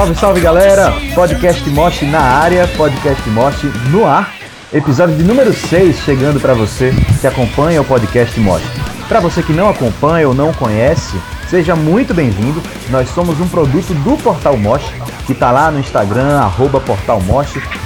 Salve, 0.00 0.14
salve 0.14 0.40
galera! 0.40 0.94
Podcast 1.14 1.68
Mosh 1.68 2.00
na 2.10 2.22
área, 2.22 2.66
Podcast 2.68 3.28
Mosh 3.28 3.64
no 3.90 4.06
ar. 4.06 4.32
Episódio 4.72 5.14
de 5.14 5.22
número 5.22 5.52
6 5.52 5.98
chegando 5.98 6.40
para 6.40 6.54
você 6.54 6.90
que 7.20 7.26
acompanha 7.26 7.82
o 7.82 7.84
Podcast 7.84 8.40
Mosh. 8.40 8.62
Para 9.06 9.20
você 9.20 9.42
que 9.42 9.52
não 9.52 9.68
acompanha 9.68 10.26
ou 10.26 10.32
não 10.32 10.54
conhece, 10.54 11.20
seja 11.50 11.76
muito 11.76 12.14
bem-vindo. 12.14 12.62
Nós 12.88 13.10
somos 13.10 13.38
um 13.40 13.48
produto 13.48 13.92
do 13.92 14.16
Portal 14.22 14.56
Mosh, 14.56 14.90
que 15.26 15.32
está 15.32 15.52
lá 15.52 15.70
no 15.70 15.78
Instagram, 15.78 16.38
arroba 16.38 16.80
Portal 16.80 17.20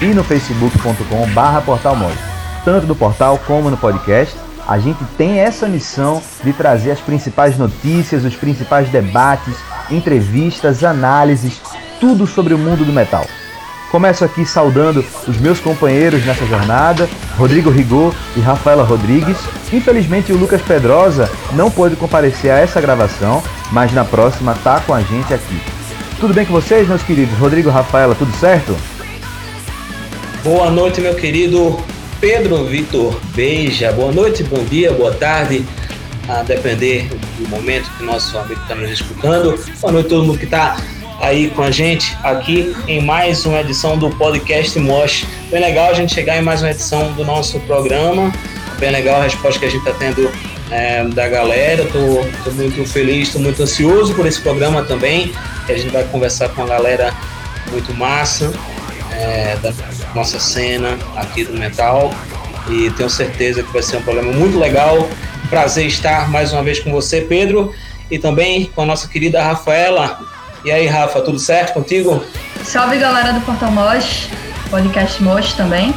e 0.00 0.06
no 0.14 0.22
facebook.com 0.22 1.26
barra 1.32 1.62
Portal. 1.62 1.96
Tanto 2.64 2.86
no 2.86 2.94
portal 2.94 3.40
como 3.44 3.70
no 3.70 3.76
podcast, 3.76 4.36
a 4.68 4.78
gente 4.78 5.02
tem 5.18 5.40
essa 5.40 5.66
missão 5.66 6.22
de 6.44 6.52
trazer 6.52 6.92
as 6.92 7.00
principais 7.00 7.58
notícias, 7.58 8.24
os 8.24 8.36
principais 8.36 8.88
debates, 8.88 9.56
entrevistas, 9.90 10.84
análises, 10.84 11.60
tudo 12.04 12.26
sobre 12.26 12.52
o 12.52 12.58
mundo 12.58 12.84
do 12.84 12.92
metal. 12.92 13.26
Começo 13.90 14.26
aqui 14.26 14.44
saudando 14.44 15.02
os 15.26 15.38
meus 15.38 15.58
companheiros 15.58 16.22
nessa 16.26 16.44
jornada, 16.44 17.08
Rodrigo 17.38 17.70
Rigor 17.70 18.14
e 18.36 18.40
Rafaela 18.40 18.84
Rodrigues. 18.84 19.38
Infelizmente 19.72 20.30
o 20.30 20.36
Lucas 20.36 20.60
Pedrosa 20.60 21.30
não 21.52 21.70
pôde 21.70 21.96
comparecer 21.96 22.50
a 22.50 22.58
essa 22.58 22.78
gravação, 22.78 23.42
mas 23.72 23.90
na 23.94 24.04
próxima 24.04 24.54
tá 24.62 24.80
com 24.80 24.92
a 24.92 25.00
gente 25.00 25.32
aqui. 25.32 25.58
Tudo 26.20 26.34
bem 26.34 26.44
com 26.44 26.52
vocês, 26.52 26.86
meus 26.86 27.02
queridos? 27.02 27.38
Rodrigo 27.38 27.70
Rafaela, 27.70 28.14
tudo 28.14 28.36
certo? 28.36 28.76
Boa 30.42 30.70
noite, 30.70 31.00
meu 31.00 31.14
querido 31.14 31.82
Pedro 32.20 32.66
Vitor 32.66 33.18
Beija. 33.34 33.92
Boa 33.92 34.12
noite, 34.12 34.42
bom 34.42 34.62
dia, 34.64 34.92
boa 34.92 35.14
tarde, 35.14 35.64
a 36.28 36.42
depender 36.42 37.08
do 37.38 37.48
momento 37.48 37.90
que 37.96 38.04
nosso 38.04 38.36
amigo 38.36 38.60
está 38.60 38.74
nos 38.74 38.90
escutando. 38.90 39.58
Boa 39.80 39.92
noite 39.94 40.06
a 40.06 40.08
todo 40.10 40.24
mundo 40.26 40.38
que 40.38 40.44
está 40.44 40.76
aí 41.20 41.50
com 41.50 41.62
a 41.62 41.70
gente 41.70 42.16
aqui 42.22 42.74
em 42.86 43.02
mais 43.02 43.44
uma 43.46 43.60
edição 43.60 43.96
do 43.96 44.10
podcast 44.10 44.78
Mosh. 44.78 45.26
Bem 45.50 45.60
legal 45.60 45.90
a 45.90 45.94
gente 45.94 46.14
chegar 46.14 46.36
em 46.36 46.42
mais 46.42 46.62
uma 46.62 46.70
edição 46.70 47.12
do 47.12 47.24
nosso 47.24 47.60
programa. 47.60 48.32
Bem 48.78 48.90
legal 48.90 49.20
a 49.20 49.24
resposta 49.24 49.58
que 49.58 49.66
a 49.66 49.70
gente 49.70 49.86
está 49.86 49.92
tendo 49.98 50.30
é, 50.70 51.04
da 51.04 51.28
galera. 51.28 51.84
Tô, 51.86 52.24
tô 52.42 52.50
muito 52.52 52.84
feliz, 52.84 53.32
tô 53.32 53.38
muito 53.38 53.62
ansioso 53.62 54.14
por 54.14 54.26
esse 54.26 54.40
programa 54.40 54.82
também. 54.82 55.32
Que 55.66 55.72
a 55.72 55.78
gente 55.78 55.90
vai 55.90 56.04
conversar 56.04 56.48
com 56.50 56.62
a 56.62 56.66
galera 56.66 57.14
muito 57.70 57.94
massa 57.94 58.52
é, 59.12 59.56
da 59.56 59.72
nossa 60.14 60.38
cena 60.38 60.98
aqui 61.16 61.44
do 61.44 61.54
metal. 61.54 62.12
E 62.68 62.90
tenho 62.90 63.10
certeza 63.10 63.62
que 63.62 63.72
vai 63.72 63.82
ser 63.82 63.98
um 63.98 64.02
programa 64.02 64.32
muito 64.32 64.58
legal. 64.58 65.08
Prazer 65.48 65.86
estar 65.86 66.30
mais 66.30 66.52
uma 66.52 66.62
vez 66.62 66.80
com 66.80 66.90
você, 66.90 67.20
Pedro, 67.20 67.72
e 68.10 68.18
também 68.18 68.66
com 68.74 68.82
a 68.82 68.86
nossa 68.86 69.06
querida 69.06 69.42
Rafaela. 69.42 70.33
E 70.64 70.72
aí, 70.72 70.86
Rafa, 70.86 71.20
tudo 71.20 71.38
certo 71.38 71.74
contigo? 71.74 72.24
Salve 72.62 72.96
galera 72.96 73.34
do 73.34 73.40
Portal 73.42 73.70
Mosh, 73.70 74.30
podcast 74.70 75.22
Mosh 75.22 75.52
também. 75.52 75.94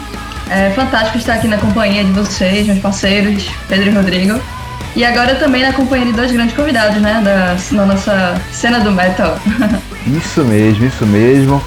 É 0.50 0.72
fantástico 0.72 1.18
estar 1.18 1.36
aqui 1.36 1.48
na 1.48 1.58
companhia 1.58 2.04
de 2.04 2.12
vocês, 2.12 2.68
meus 2.68 2.80
parceiros, 2.80 3.48
Pedro 3.70 3.90
e 3.90 3.94
Rodrigo. 3.94 4.38
E 4.94 5.06
agora 5.06 5.36
também 5.36 5.62
na 5.62 5.72
companhia 5.72 6.08
de 6.08 6.12
dois 6.12 6.34
grandes 6.34 6.54
convidados, 6.54 7.02
né? 7.02 7.22
Da, 7.24 7.56
da 7.78 7.86
nossa 7.86 8.42
cena 8.52 8.82
do 8.82 8.92
metal. 8.92 9.38
Isso 10.06 10.44
mesmo, 10.44 10.86
isso 10.86 11.06
mesmo. 11.06 11.64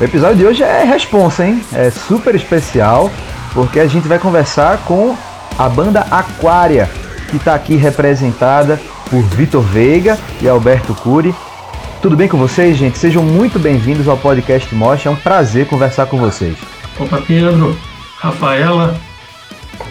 O 0.00 0.04
episódio 0.04 0.36
de 0.36 0.46
hoje 0.46 0.62
é 0.62 0.84
responsa, 0.84 1.44
hein? 1.44 1.62
É 1.72 1.90
super 1.90 2.34
especial, 2.34 3.10
porque 3.52 3.80
a 3.80 3.86
gente 3.86 4.08
vai 4.08 4.18
conversar 4.18 4.78
com 4.86 5.14
a 5.58 5.68
banda 5.68 6.06
Aquária, 6.10 6.88
que 7.30 7.36
está 7.36 7.54
aqui 7.54 7.76
representada 7.76 8.80
por 9.10 9.22
Vitor 9.22 9.62
Veiga 9.62 10.18
e 10.40 10.48
Alberto 10.48 10.94
Cury. 10.94 11.34
Tudo 12.00 12.16
bem 12.16 12.28
com 12.28 12.38
vocês, 12.38 12.76
gente? 12.76 12.96
Sejam 12.96 13.24
muito 13.24 13.58
bem-vindos 13.58 14.06
ao 14.06 14.16
podcast 14.16 14.72
Mosh. 14.72 15.04
É 15.04 15.10
um 15.10 15.16
prazer 15.16 15.66
conversar 15.66 16.06
com 16.06 16.16
vocês. 16.16 16.56
Opa, 16.96 17.20
Pedro, 17.26 17.76
Rafaela, 18.18 18.96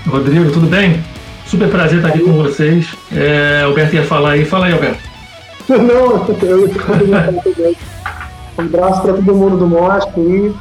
Rodrigo, 0.08 0.50
tudo 0.50 0.68
bem? 0.68 1.04
Super 1.46 1.70
prazer 1.70 1.98
estar 1.98 2.08
aqui 2.08 2.22
com 2.22 2.32
vocês. 2.32 2.96
É, 3.12 3.64
Alberto 3.66 3.96
ia 3.96 4.06
falar 4.06 4.32
aí. 4.32 4.46
Fala 4.46 4.68
aí, 4.68 4.74
Alberto. 4.74 5.00
Não, 5.68 6.26
eu 6.44 6.70
Um 8.58 8.62
abraço 8.62 9.02
para 9.02 9.14
todo 9.14 9.36
mundo 9.36 9.58
do 9.58 9.68
Mosh 9.68 10.06
e 10.18 10.54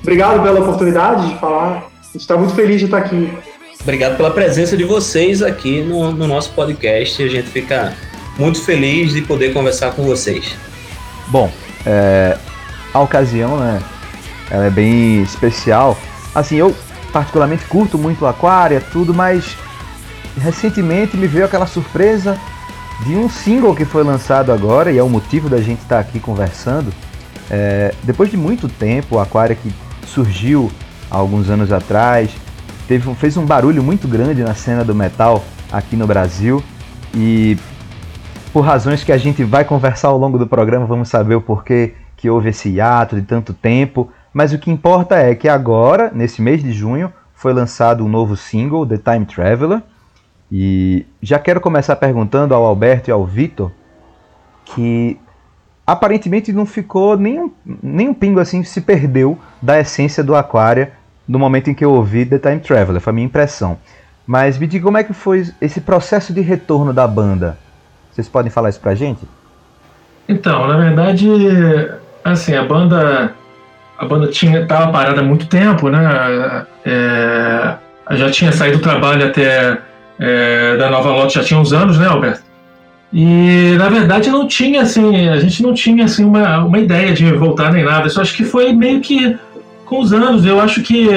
obrigado 0.00 0.44
pela 0.44 0.60
oportunidade 0.60 1.28
de 1.28 1.40
falar. 1.40 1.88
A 1.88 2.12
gente 2.12 2.20
está 2.22 2.36
muito 2.36 2.54
feliz 2.54 2.78
de 2.78 2.84
estar 2.84 2.98
aqui. 2.98 3.36
Obrigado 3.80 4.16
pela 4.16 4.30
presença 4.30 4.76
de 4.76 4.84
vocês 4.84 5.42
aqui 5.42 5.82
no, 5.82 6.12
no 6.12 6.28
nosso 6.28 6.52
podcast. 6.52 7.20
A 7.20 7.28
gente 7.28 7.48
fica 7.48 7.92
muito 8.38 8.62
feliz 8.62 9.12
de 9.12 9.22
poder 9.22 9.52
conversar 9.52 9.90
com 9.90 10.04
vocês. 10.04 10.54
Bom, 11.28 11.50
é, 11.86 12.38
a 12.92 13.00
ocasião, 13.00 13.58
né? 13.58 13.82
Ela 14.50 14.66
é 14.66 14.70
bem 14.70 15.22
especial. 15.22 15.96
Assim, 16.34 16.56
eu 16.56 16.74
particularmente 17.12 17.64
curto 17.66 17.96
muito 17.96 18.26
Aquária, 18.26 18.80
tudo, 18.92 19.14
mas 19.14 19.56
recentemente 20.36 21.16
me 21.16 21.26
veio 21.26 21.44
aquela 21.44 21.66
surpresa 21.66 22.38
de 23.06 23.16
um 23.16 23.28
single 23.28 23.74
que 23.74 23.84
foi 23.84 24.02
lançado 24.02 24.52
agora 24.52 24.90
e 24.90 24.98
é 24.98 25.02
o 25.02 25.08
motivo 25.08 25.48
da 25.48 25.60
gente 25.60 25.80
estar 25.80 25.98
aqui 25.98 26.18
conversando. 26.20 26.92
É, 27.50 27.94
depois 28.02 28.30
de 28.30 28.36
muito 28.36 28.68
tempo, 28.68 29.18
Aquária 29.18 29.54
que 29.54 29.72
surgiu 30.06 30.70
há 31.10 31.16
alguns 31.16 31.50
anos 31.50 31.72
atrás, 31.72 32.30
teve, 32.86 33.12
fez 33.14 33.36
um 33.36 33.44
barulho 33.44 33.82
muito 33.82 34.08
grande 34.08 34.42
na 34.42 34.54
cena 34.54 34.84
do 34.84 34.94
metal 34.94 35.44
aqui 35.72 35.96
no 35.96 36.06
Brasil 36.06 36.62
e 37.14 37.56
por 38.54 38.60
razões 38.60 39.02
que 39.02 39.10
a 39.10 39.18
gente 39.18 39.42
vai 39.42 39.64
conversar 39.64 40.08
ao 40.08 40.16
longo 40.16 40.38
do 40.38 40.46
programa, 40.46 40.86
vamos 40.86 41.08
saber 41.08 41.34
o 41.34 41.40
porquê 41.40 41.94
que 42.16 42.30
houve 42.30 42.50
esse 42.50 42.68
hiato 42.68 43.16
de 43.16 43.22
tanto 43.22 43.52
tempo. 43.52 44.12
Mas 44.32 44.52
o 44.52 44.58
que 44.60 44.70
importa 44.70 45.16
é 45.16 45.34
que 45.34 45.48
agora, 45.48 46.12
nesse 46.14 46.40
mês 46.40 46.62
de 46.62 46.72
junho, 46.72 47.12
foi 47.34 47.52
lançado 47.52 48.04
um 48.04 48.08
novo 48.08 48.36
single, 48.36 48.86
The 48.86 48.96
Time 48.98 49.26
Traveler. 49.26 49.82
E 50.52 51.04
já 51.20 51.36
quero 51.36 51.60
começar 51.60 51.96
perguntando 51.96 52.54
ao 52.54 52.64
Alberto 52.64 53.10
e 53.10 53.12
ao 53.12 53.26
Vitor 53.26 53.72
que 54.64 55.18
aparentemente 55.84 56.52
não 56.52 56.64
ficou 56.64 57.18
nem 57.18 57.40
um, 57.40 57.50
nem 57.82 58.08
um 58.08 58.14
pingo 58.14 58.38
assim, 58.38 58.62
se 58.62 58.80
perdeu 58.80 59.36
da 59.60 59.80
essência 59.80 60.22
do 60.22 60.36
Aquaria 60.36 60.92
no 61.26 61.40
momento 61.40 61.70
em 61.70 61.74
que 61.74 61.84
eu 61.84 61.90
ouvi 61.90 62.24
The 62.24 62.38
Time 62.38 62.60
Traveler, 62.60 63.00
foi 63.00 63.10
a 63.10 63.14
minha 63.14 63.26
impressão. 63.26 63.78
Mas 64.24 64.56
me 64.58 64.68
diga 64.68 64.84
como 64.84 64.96
é 64.96 65.02
que 65.02 65.12
foi 65.12 65.44
esse 65.60 65.80
processo 65.80 66.32
de 66.32 66.40
retorno 66.40 66.92
da 66.92 67.08
banda? 67.08 67.63
Vocês 68.14 68.28
podem 68.28 68.50
falar 68.50 68.68
isso 68.68 68.78
pra 68.78 68.94
gente? 68.94 69.22
Então, 70.28 70.68
na 70.68 70.76
verdade, 70.76 71.28
assim, 72.24 72.54
a 72.54 72.62
banda 72.62 73.34
a 73.98 74.04
banda 74.04 74.28
tinha 74.28 74.66
tava 74.66 74.92
parada 74.92 75.20
há 75.20 75.24
muito 75.24 75.46
tempo, 75.46 75.88
né? 75.88 76.64
É, 76.84 77.74
já 78.12 78.30
tinha 78.30 78.52
saído 78.52 78.78
do 78.78 78.82
trabalho 78.82 79.26
até 79.26 79.78
é, 80.18 80.76
da 80.76 80.90
Nova 80.90 81.10
Lote 81.10 81.34
já 81.34 81.44
tinha 81.44 81.58
uns 81.58 81.72
anos, 81.72 81.98
né, 81.98 82.06
Alberto? 82.06 82.42
E 83.12 83.74
na 83.78 83.88
verdade 83.88 84.30
não 84.30 84.46
tinha 84.46 84.82
assim, 84.82 85.28
a 85.28 85.38
gente 85.38 85.62
não 85.62 85.74
tinha 85.74 86.04
assim 86.04 86.24
uma, 86.24 86.64
uma 86.64 86.78
ideia 86.78 87.12
de 87.12 87.32
voltar 87.32 87.72
nem 87.72 87.84
nada. 87.84 88.06
Isso 88.06 88.20
acho 88.20 88.36
que 88.36 88.44
foi 88.44 88.72
meio 88.72 89.00
que 89.00 89.36
com 89.84 90.00
os 90.00 90.12
anos. 90.12 90.44
Eu 90.44 90.60
acho 90.60 90.82
que 90.82 91.08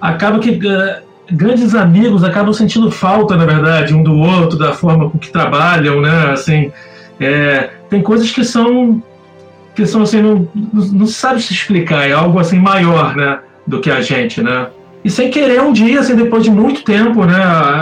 acaba 0.00 0.38
que 0.38 0.50
uh, 0.50 1.07
grandes 1.30 1.74
amigos 1.74 2.24
acabam 2.24 2.52
sentindo 2.52 2.90
falta, 2.90 3.36
na 3.36 3.44
verdade, 3.44 3.94
um 3.94 4.02
do 4.02 4.14
outro, 4.14 4.58
da 4.58 4.72
forma 4.72 5.10
com 5.10 5.18
que 5.18 5.30
trabalham, 5.30 6.00
né? 6.00 6.30
Assim, 6.32 6.72
é, 7.20 7.70
tem 7.90 8.02
coisas 8.02 8.30
que 8.30 8.44
são 8.44 9.02
que 9.74 9.86
são 9.86 10.02
assim 10.02 10.20
não, 10.20 10.48
não 10.72 11.06
sabe 11.06 11.40
se 11.40 11.52
explicar, 11.52 12.08
é 12.08 12.12
algo 12.12 12.40
assim 12.40 12.58
maior, 12.58 13.14
né, 13.14 13.38
do 13.64 13.80
que 13.80 13.88
a 13.88 14.00
gente, 14.00 14.42
né? 14.42 14.66
E 15.04 15.10
sem 15.10 15.30
querer 15.30 15.60
um 15.60 15.72
dia, 15.72 16.00
assim, 16.00 16.16
depois 16.16 16.42
de 16.42 16.50
muito 16.50 16.82
tempo, 16.82 17.24
né, 17.24 17.38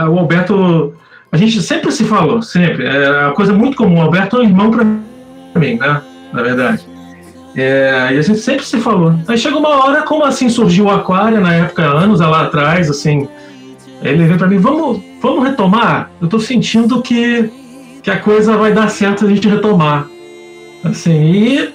o 0.06 0.18
Alberto, 0.18 0.92
a 1.32 1.38
gente 1.38 1.62
sempre 1.62 1.90
se 1.90 2.04
falou, 2.04 2.42
sempre, 2.42 2.84
é 2.84 3.24
uma 3.24 3.32
coisa 3.32 3.54
muito 3.54 3.78
comum. 3.78 3.96
O 3.96 4.02
Alberto 4.02 4.36
é 4.36 4.40
um 4.40 4.42
irmão 4.42 4.70
para 4.70 4.84
mim, 4.84 5.78
né, 5.78 6.02
na 6.34 6.42
verdade. 6.42 6.95
É, 7.56 8.10
e 8.12 8.18
a 8.18 8.22
gente 8.22 8.38
sempre 8.38 8.64
se 8.66 8.78
falou. 8.78 9.14
Aí 9.26 9.38
chega 9.38 9.56
uma 9.56 9.82
hora, 9.82 10.02
como 10.02 10.24
assim 10.24 10.48
surgiu 10.48 10.86
o 10.86 10.90
Aquário 10.90 11.40
na 11.40 11.54
época, 11.54 11.82
anos 11.84 12.20
lá 12.20 12.42
atrás, 12.42 12.90
assim, 12.90 13.26
ele 14.02 14.24
veio 14.24 14.38
para 14.38 14.46
mim, 14.46 14.58
vamos, 14.58 15.02
vamos 15.22 15.42
retomar? 15.42 16.10
Eu 16.20 16.28
tô 16.28 16.38
sentindo 16.38 17.00
que, 17.00 17.50
que 18.02 18.10
a 18.10 18.18
coisa 18.18 18.56
vai 18.58 18.74
dar 18.74 18.90
certo 18.90 19.24
a 19.24 19.28
gente 19.28 19.48
retomar. 19.48 20.06
Assim, 20.84 21.32
e, 21.32 21.72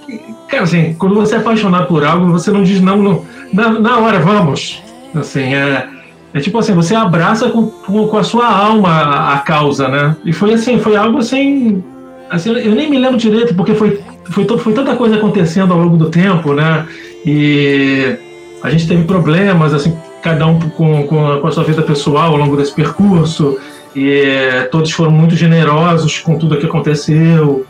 cara, 0.47 0.63
assim, 0.63 0.93
quando 0.93 1.15
você 1.15 1.35
é 1.35 1.37
apaixonado 1.39 1.87
por 1.87 2.05
algo, 2.05 2.31
você 2.31 2.51
não 2.51 2.63
diz 2.63 2.79
não, 2.79 2.97
não 2.97 3.25
na, 3.51 3.69
na 3.79 3.97
hora, 3.97 4.19
vamos. 4.19 4.81
Assim, 5.15 5.55
é, 5.55 5.87
é 6.33 6.39
tipo 6.39 6.57
assim, 6.59 6.73
você 6.73 6.95
abraça 6.95 7.49
com, 7.49 7.67
com, 7.67 8.07
com, 8.07 8.17
a 8.17 8.23
sua 8.23 8.47
alma 8.47 8.89
a, 8.89 9.33
a, 9.33 9.39
causa, 9.39 9.87
né? 9.87 10.15
E 10.23 10.31
foi 10.31 10.53
assim, 10.53 10.79
foi 10.79 10.95
algo 10.95 11.17
assim, 11.17 11.83
assim, 12.31 12.49
eu 12.51 12.73
nem 12.73 12.89
me 12.89 12.97
lembro 12.97 13.17
direito, 13.17 13.53
porque 13.53 13.75
foi, 13.75 14.01
foi, 14.23 14.47
foi 14.57 14.73
tanta 14.73 14.95
coisa 14.95 15.17
acontecendo 15.17 15.73
ao 15.73 15.79
longo 15.79 15.97
do 15.97 16.09
tempo, 16.09 16.53
né? 16.53 16.87
E 17.25 18.15
a 18.63 18.69
gente 18.69 18.87
teve 18.87 19.03
problemas, 19.03 19.73
assim, 19.73 19.95
cada 20.23 20.47
um 20.47 20.57
com, 20.59 21.05
com, 21.05 21.39
com 21.39 21.47
a 21.47 21.51
sua 21.51 21.63
vida 21.63 21.81
pessoal 21.81 22.31
ao 22.31 22.37
longo 22.37 22.55
desse 22.55 22.73
percurso. 22.73 23.59
e 23.93 24.67
todos 24.71 24.91
foram 24.91 25.11
muito 25.11 25.35
generosos 25.35 26.19
com 26.19 26.37
tudo 26.37 26.57
que 26.57 26.65
aconteceu. 26.65 27.65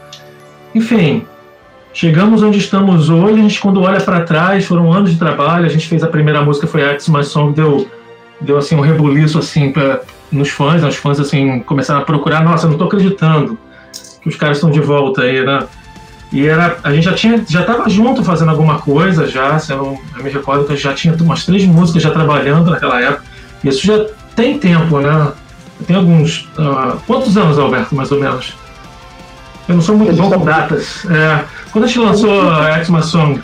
Enfim, 0.76 1.26
chegamos 1.92 2.44
onde 2.44 2.60
estamos 2.60 3.10
hoje. 3.10 3.34
A 3.34 3.42
gente, 3.42 3.60
quando 3.60 3.82
olha 3.82 4.00
para 4.00 4.22
trás, 4.22 4.66
foram 4.66 4.94
anos 4.94 5.12
de 5.12 5.18
trabalho. 5.18 5.66
A 5.66 5.70
gente 5.70 5.88
fez 5.88 6.04
a 6.04 6.08
primeira 6.08 6.42
música, 6.44 6.68
foi 6.68 6.84
Acts 6.88 7.10
My 7.10 7.24
Song, 7.24 7.54
deu, 7.54 7.88
deu 8.40 8.58
assim 8.58 8.76
um 8.76 8.82
rebuliço 8.82 9.40
assim 9.40 9.72
pra, 9.72 10.02
nos 10.32 10.50
fãs. 10.50 10.84
Os 10.84 10.96
fãs 10.96 11.20
assim 11.20 11.62
começaram 11.62 12.02
a 12.02 12.06
procurar. 12.06 12.44
Nossa, 12.44 12.68
não 12.68 12.74
estou 12.74 12.88
acreditando 12.88 13.58
que 14.22 14.30
os 14.30 14.36
caras 14.36 14.58
estão 14.58 14.70
de 14.70 14.80
volta 14.80 15.24
aí, 15.24 15.44
né? 15.46 15.64
E 16.32 16.48
era, 16.48 16.78
a 16.84 16.94
gente 16.94 17.04
já 17.04 17.14
tinha, 17.14 17.44
já 17.48 17.62
estava 17.62 17.90
junto 17.90 18.24
fazendo 18.24 18.52
alguma 18.52 18.80
coisa 18.80 19.28
já. 19.28 19.60
Se 19.60 19.74
eu, 19.74 20.00
eu 20.18 20.24
me 20.24 20.30
recordo 20.30 20.66
que 20.66 20.76
já 20.78 20.94
tinha 20.94 21.14
umas 21.20 21.46
três 21.46 21.66
músicas 21.66 22.02
já 22.02 22.12
trabalhando 22.12 22.72
naquela 22.72 23.02
época. 23.02 23.24
Isso 23.64 23.86
já 23.86 24.06
tem 24.36 24.58
tempo, 24.58 25.00
né? 25.00 25.34
Tem 25.86 25.96
alguns. 25.96 26.50
Uh, 26.58 26.98
quantos 27.06 27.36
anos, 27.38 27.60
Alberto, 27.60 27.96
mais 27.96 28.12
ou 28.12 28.20
menos? 28.20 28.54
Eu 29.68 29.76
não 29.76 29.82
sou 29.82 29.98
muito 29.98 30.14
bom 30.14 30.30
com 30.30 30.46
datas. 30.46 31.06
É, 31.06 31.44
quando 31.72 31.86
a 31.86 31.88
gente 31.88 32.00
lançou 32.00 32.50
a 32.50 32.84
Xma 32.84 33.02
Song? 33.02 33.42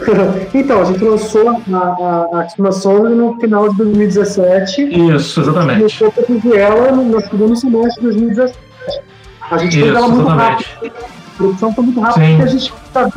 então, 0.54 0.82
a 0.82 0.84
gente 0.84 1.04
lançou 1.04 1.48
a, 1.48 1.76
a, 1.76 2.40
a 2.40 2.48
Xma 2.48 2.72
Song 2.72 3.08
no 3.08 3.38
final 3.40 3.68
de 3.70 3.76
2017. 3.78 4.82
Isso, 5.14 5.40
exatamente. 5.40 6.02
E 6.02 6.06
a 6.06 6.10
produzir 6.10 6.56
ela 6.56 6.92
no, 6.92 7.20
segundo 7.20 7.56
semestre 7.56 8.00
de 8.00 8.02
2017. 8.02 8.65
A 9.50 9.58
gente 9.58 9.80
fez 9.80 9.94
ela 9.94 10.08
muito 10.08 10.28
exatamente. 10.28 10.64
rápido. 10.74 10.94
A 10.96 11.36
produção 11.36 11.74
foi 11.74 11.84
muito 11.84 12.00
rápida 12.00 12.26
porque 12.26 12.42
a 12.42 12.46
gente 12.46 12.74
estava 12.86 13.12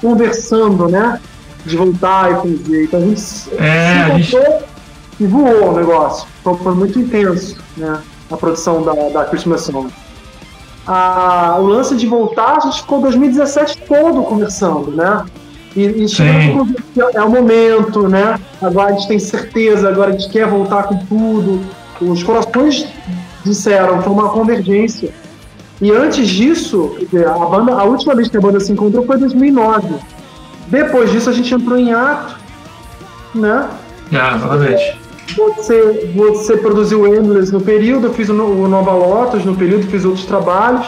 conversando, 0.00 0.88
né? 0.88 1.20
De 1.64 1.76
voltar 1.76 2.30
e 2.30 2.34
fazer. 2.34 2.84
Então 2.84 3.00
a 3.00 3.02
gente 3.02 3.54
é, 3.58 4.02
a 4.02 4.18
gente... 4.18 4.36
e 5.20 5.26
voou 5.26 5.72
o 5.72 5.76
negócio. 5.76 6.28
Foi, 6.42 6.56
foi 6.56 6.74
muito 6.74 6.98
intenso, 6.98 7.56
né? 7.76 8.00
A 8.30 8.36
produção 8.36 8.82
da, 8.82 8.92
da 8.92 9.24
Christmas 9.26 9.62
Song 9.62 9.90
a, 10.86 11.56
o 11.58 11.66
lance 11.66 11.96
de 11.96 12.06
voltar, 12.06 12.58
a 12.58 12.60
gente 12.60 12.82
ficou 12.82 13.00
2017 13.00 13.82
todo 13.82 14.22
conversando, 14.22 14.90
né? 14.90 15.24
E, 15.74 16.04
e 16.04 16.08
chegando 16.08 16.74
é 17.14 17.22
o 17.22 17.30
momento, 17.30 18.08
né? 18.08 18.38
Agora 18.62 18.90
a 18.90 18.92
gente 18.92 19.08
tem 19.08 19.18
certeza, 19.18 19.88
agora 19.88 20.10
a 20.10 20.12
gente 20.12 20.30
quer 20.30 20.46
voltar 20.46 20.84
com 20.84 20.96
tudo. 21.06 21.60
Os 22.00 22.22
corações 22.22 22.86
disseram, 23.44 24.00
foi 24.02 24.12
uma 24.12 24.28
convergência. 24.28 25.12
E 25.84 25.90
antes 25.92 26.26
disso, 26.28 26.96
a, 27.12 27.44
banda, 27.44 27.74
a 27.74 27.84
última 27.84 28.14
vez 28.14 28.28
que 28.28 28.38
a 28.38 28.40
banda 28.40 28.58
se 28.58 28.72
encontrou 28.72 29.04
foi 29.04 29.16
em 29.16 29.20
2009. 29.20 29.96
Depois 30.68 31.12
disso 31.12 31.28
a 31.28 31.32
gente 31.34 31.52
entrou 31.54 31.76
em 31.76 31.92
ato, 31.92 32.36
né? 33.34 33.68
Ah, 34.10 34.34
exatamente. 34.34 34.98
Você, 35.36 36.10
você 36.16 36.56
produziu 36.56 37.06
Endless 37.06 37.52
no 37.52 37.60
período, 37.60 38.06
eu 38.06 38.14
fiz 38.14 38.30
o, 38.30 38.32
Nova 38.32 38.92
Lotus 38.92 39.44
no 39.44 39.54
período, 39.54 39.86
fiz 39.88 40.06
outros 40.06 40.24
trabalhos. 40.24 40.86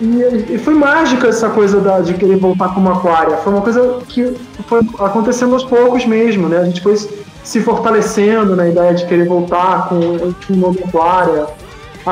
E, 0.00 0.54
e 0.54 0.58
foi 0.58 0.74
mágica 0.74 1.28
essa 1.28 1.48
coisa 1.48 1.78
da, 1.78 2.00
de 2.00 2.14
querer 2.14 2.36
voltar 2.36 2.74
como 2.74 2.90
aquária. 2.90 3.36
Foi 3.36 3.52
uma 3.52 3.62
coisa 3.62 4.00
que 4.08 4.34
foi 4.66 4.80
acontecendo 4.98 5.52
aos 5.54 5.62
poucos 5.62 6.04
mesmo, 6.04 6.48
né? 6.48 6.58
A 6.58 6.64
gente 6.64 6.80
foi 6.80 6.96
se 6.96 7.60
fortalecendo 7.60 8.56
na 8.56 8.68
ideia 8.68 8.92
de 8.92 9.06
querer 9.06 9.28
voltar 9.28 9.88
com, 9.88 10.32
com 10.32 10.52
o 10.52 10.56
nome 10.56 10.80
aquária, 10.84 11.46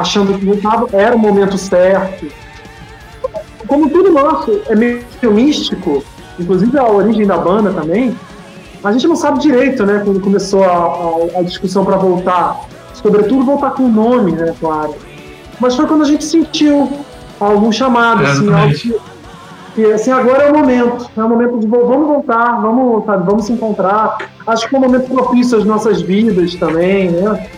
achando 0.00 0.38
que 0.38 0.44
voltava, 0.44 0.88
era 0.92 1.14
o 1.14 1.18
momento 1.18 1.58
certo. 1.58 2.26
Como 3.66 3.90
tudo 3.90 4.12
nosso 4.12 4.60
é 4.68 4.76
meio 4.76 5.04
místico, 5.24 6.02
inclusive 6.38 6.78
a 6.78 6.86
origem 6.86 7.26
da 7.26 7.36
banda 7.36 7.72
também, 7.72 8.16
a 8.84 8.92
gente 8.92 9.08
não 9.08 9.16
sabe 9.16 9.40
direito, 9.40 9.84
né, 9.84 10.00
quando 10.04 10.20
começou 10.20 10.62
a, 10.62 11.36
a, 11.36 11.40
a 11.40 11.42
discussão 11.42 11.84
para 11.84 11.96
voltar. 11.96 12.60
Sobretudo 12.94 13.44
voltar 13.44 13.70
com 13.70 13.84
o 13.84 13.88
nome, 13.88 14.32
né, 14.32 14.54
claro. 14.60 14.94
Mas 15.58 15.74
foi 15.74 15.86
quando 15.86 16.02
a 16.02 16.06
gente 16.06 16.24
sentiu 16.24 16.88
algum 17.40 17.72
chamado, 17.72 18.24
é, 18.24 18.30
assim, 18.30 18.52
algo 18.52 18.74
que, 18.74 18.96
que, 19.74 19.92
assim, 19.92 20.12
agora 20.12 20.44
é 20.44 20.52
o 20.52 20.56
momento. 20.56 21.10
É 21.16 21.24
o 21.24 21.28
momento 21.28 21.58
de 21.58 21.66
vamos 21.66 22.06
voltar, 22.06 22.60
vamos, 22.60 23.04
sabe, 23.04 23.26
vamos 23.26 23.46
se 23.46 23.52
encontrar. 23.52 24.18
Acho 24.46 24.68
que 24.68 24.76
é 24.76 24.78
um 24.78 24.82
momento 24.82 25.10
propício 25.10 25.58
às 25.58 25.64
nossas 25.64 26.00
vidas 26.00 26.54
também, 26.54 27.10
né? 27.10 27.48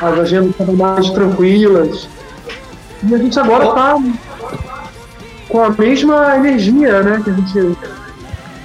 As 0.00 0.18
agendas 0.18 0.50
estão 0.50 0.74
mais 0.74 1.10
tranquilas. 1.10 2.08
E 3.08 3.14
a 3.14 3.18
gente 3.18 3.38
agora 3.38 3.68
está 3.68 3.96
com 5.48 5.62
a 5.62 5.70
mesma 5.70 6.36
energia, 6.36 7.02
né, 7.02 7.20
que 7.24 7.30
a 7.30 7.32
gente 7.32 7.76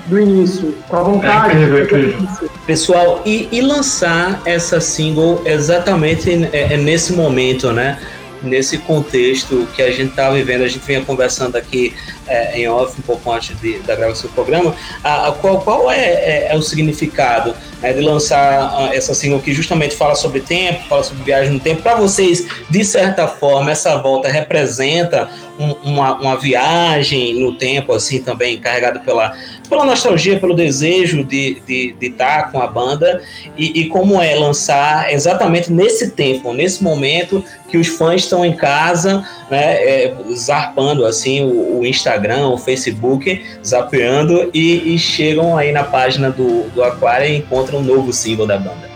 do 0.07 0.19
início, 0.19 0.75
com 0.87 0.97
a 0.97 1.03
vontade. 1.03 1.57
É 1.57 1.63
incrível, 1.63 1.83
incrível. 1.83 2.49
Pessoal, 2.65 3.21
e, 3.25 3.47
e, 3.51 3.61
lançar 3.61 4.41
essa 4.45 4.79
single 4.79 5.41
exatamente 5.45 6.29
é, 6.51 6.73
é 6.73 6.77
nesse 6.77 7.13
momento, 7.13 7.71
né? 7.71 7.99
Nesse 8.41 8.77
contexto 8.79 9.65
que 9.73 9.81
a 9.81 9.89
gente 9.89 10.09
está 10.09 10.29
vivendo, 10.29 10.63
a 10.63 10.67
gente 10.67 10.85
vinha 10.85 11.01
conversando 11.01 11.55
aqui 11.55 11.93
é, 12.27 12.59
em 12.59 12.67
off 12.67 12.99
um 12.99 13.03
pouco 13.03 13.31
antes 13.31 13.59
de, 13.59 13.79
da 13.79 13.95
gravação 13.95 14.29
do 14.29 14.33
programa, 14.33 14.75
a, 15.03 15.27
a 15.27 15.31
qual, 15.31 15.61
qual 15.61 15.91
é, 15.91 15.97
é, 15.97 16.47
é, 16.51 16.55
o 16.55 16.61
significado 16.61 17.55
né, 17.81 17.93
de 17.93 18.01
lançar 18.01 18.93
essa 18.93 19.13
single 19.13 19.39
que 19.39 19.53
justamente 19.53 19.95
fala 19.95 20.15
sobre 20.15 20.39
tempo, 20.41 20.87
fala 20.87 21.03
sobre 21.03 21.23
viagem 21.23 21.53
no 21.53 21.59
tempo, 21.59 21.81
para 21.81 21.95
vocês, 21.95 22.45
de 22.69 22.83
certa 22.83 23.27
forma, 23.27 23.71
essa 23.71 23.97
volta 23.97 24.29
representa 24.29 25.29
um, 25.59 25.71
uma, 25.83 26.15
uma 26.15 26.37
viagem 26.37 27.39
no 27.39 27.55
tempo, 27.55 27.93
assim, 27.93 28.21
também 28.21 28.59
carregada 28.59 28.99
pela, 28.99 29.33
pela 29.69 29.85
nostalgia, 29.85 30.39
pelo 30.39 30.55
desejo 30.55 31.23
de 31.23 31.57
estar 31.57 31.65
de, 31.65 31.93
de 31.99 32.09
tá 32.11 32.43
com 32.43 32.59
a 32.61 32.67
banda? 32.67 33.21
E, 33.57 33.81
e, 33.81 33.89
como 33.89 34.21
é 34.21 34.35
lançar 34.35 35.13
exatamente 35.13 35.71
nesse 35.71 36.11
tempo, 36.11 36.53
nesse 36.53 36.83
momento 36.83 37.43
que 37.69 37.77
os 37.77 37.87
fãs 37.87 38.21
estão 38.21 38.45
em 38.45 38.55
casa, 38.55 39.27
né, 39.49 39.75
é, 39.83 40.13
zarpando 40.35 41.05
assim 41.05 41.43
o, 41.43 41.79
o, 41.79 41.85
Instagram, 41.85 42.12
o 42.53 42.57
Facebook, 42.57 43.43
zapeando 43.65 44.49
e, 44.53 44.93
e, 44.93 44.99
chegam 44.99 45.57
aí 45.57 45.71
na 45.71 45.83
página 45.83 46.29
do, 46.29 46.69
do 46.69 46.83
Aquário 46.83 47.27
e 47.27 47.37
encontram 47.37 47.79
um 47.79 47.83
novo 47.83 48.11
single 48.11 48.47
da 48.47 48.57
banda. 48.57 48.89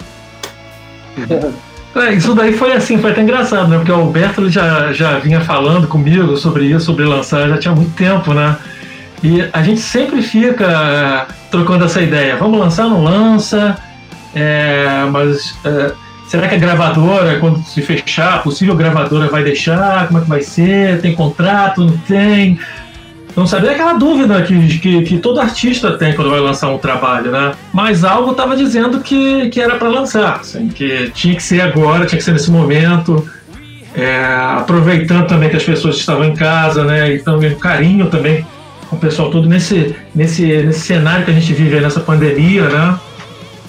É, 1.95 2.13
isso 2.13 2.35
daí 2.35 2.53
foi 2.53 2.73
assim, 2.73 2.99
foi 2.99 3.11
até 3.11 3.21
engraçado, 3.21 3.69
né? 3.69 3.77
Porque 3.77 3.91
o 3.91 3.95
Alberto 3.95 4.47
já, 4.49 4.94
já 4.94 5.18
vinha 5.18 5.42
falando 5.42 5.87
comigo 5.87 6.37
sobre 6.37 6.65
isso, 6.65 6.85
sobre 6.85 7.03
lançar, 7.06 7.49
já 7.49 7.57
tinha 7.57 7.73
muito 7.73 7.95
tempo, 7.95 8.35
né? 8.35 8.56
E 9.23 9.47
a 9.51 9.63
gente 9.63 9.80
sempre 9.80 10.21
fica 10.21 10.65
é, 10.65 11.33
trocando 11.49 11.85
essa 11.85 12.01
ideia. 12.01 12.35
Vamos 12.35 12.59
lançar, 12.59 12.83
não 12.83 13.03
lança? 13.03 13.77
É, 14.35 15.06
mas 15.11 15.56
é, 15.65 15.92
será 16.27 16.47
que 16.47 16.56
a 16.56 16.59
gravadora, 16.59 17.39
quando 17.39 17.63
se 17.63 17.81
fechar, 17.81 18.35
a 18.35 18.39
possível 18.39 18.75
gravadora 18.75 19.27
vai 19.27 19.44
deixar? 19.44 20.06
Como 20.07 20.19
é 20.19 20.21
que 20.21 20.30
vai 20.30 20.42
ser? 20.42 21.01
Tem 21.01 21.15
contrato? 21.15 21.83
Não 21.83 21.97
tem? 21.97 22.59
Não 23.37 23.45
sabia 23.45 23.69
aquela 23.73 23.94
dúvida 23.94 24.41
que, 24.41 24.79
que, 24.79 25.03
que, 25.03 25.17
todo 25.19 25.39
artista 25.39 25.91
tem 25.91 26.11
quando 26.13 26.31
vai 26.31 26.39
lançar 26.39 26.69
um 26.69 26.79
trabalho, 26.79 27.29
né? 27.29 27.53
Mas 27.71 28.03
algo 28.03 28.31
estava 28.31 28.56
dizendo 28.57 28.99
que, 28.99 29.47
que 29.49 29.61
era 29.61 29.75
para 29.75 29.89
lançar, 29.89 30.39
assim, 30.41 30.69
que 30.69 31.11
tinha 31.13 31.35
que 31.35 31.44
ser 31.44 31.61
agora, 31.61 32.07
tinha 32.07 32.17
que 32.17 32.23
ser 32.23 32.31
nesse 32.31 32.49
momento. 32.49 33.29
É, 33.94 34.25
aproveitando 34.57 35.27
também 35.27 35.49
que 35.49 35.56
as 35.56 35.63
pessoas 35.63 35.97
estavam 35.97 36.25
em 36.25 36.33
casa, 36.35 36.83
né? 36.83 37.13
E 37.13 37.19
também 37.19 37.53
carinho 37.53 38.07
também 38.07 38.44
com 38.89 38.95
o 38.95 38.99
pessoal 38.99 39.29
todo 39.29 39.47
nesse, 39.47 39.95
nesse, 40.15 40.44
nesse 40.63 40.79
cenário 40.79 41.23
que 41.23 41.29
a 41.29 41.33
gente 41.35 41.53
vive 41.53 41.79
nessa 41.79 41.99
pandemia, 41.99 42.67
né? 42.69 42.99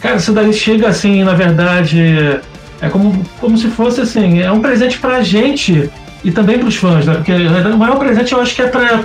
Cara, 0.01 0.17
isso 0.17 0.33
daí 0.33 0.51
chega 0.51 0.89
assim, 0.89 1.23
na 1.25 1.35
verdade, 1.35 2.41
é 2.81 2.89
como, 2.89 3.23
como 3.39 3.59
se 3.59 3.69
fosse 3.69 4.01
assim, 4.01 4.41
é 4.41 4.51
um 4.51 4.61
presente 4.61 4.99
pra 4.99 5.21
gente 5.21 5.91
e 6.25 6.31
também 6.31 6.59
pros 6.59 6.77
fãs, 6.77 7.05
né? 7.05 7.15
Porque 7.15 7.33
o 7.33 7.77
maior 7.77 7.99
presente 7.99 8.33
eu 8.33 8.41
acho 8.41 8.55
que 8.55 8.63
é 8.63 8.67
pra 8.67 9.05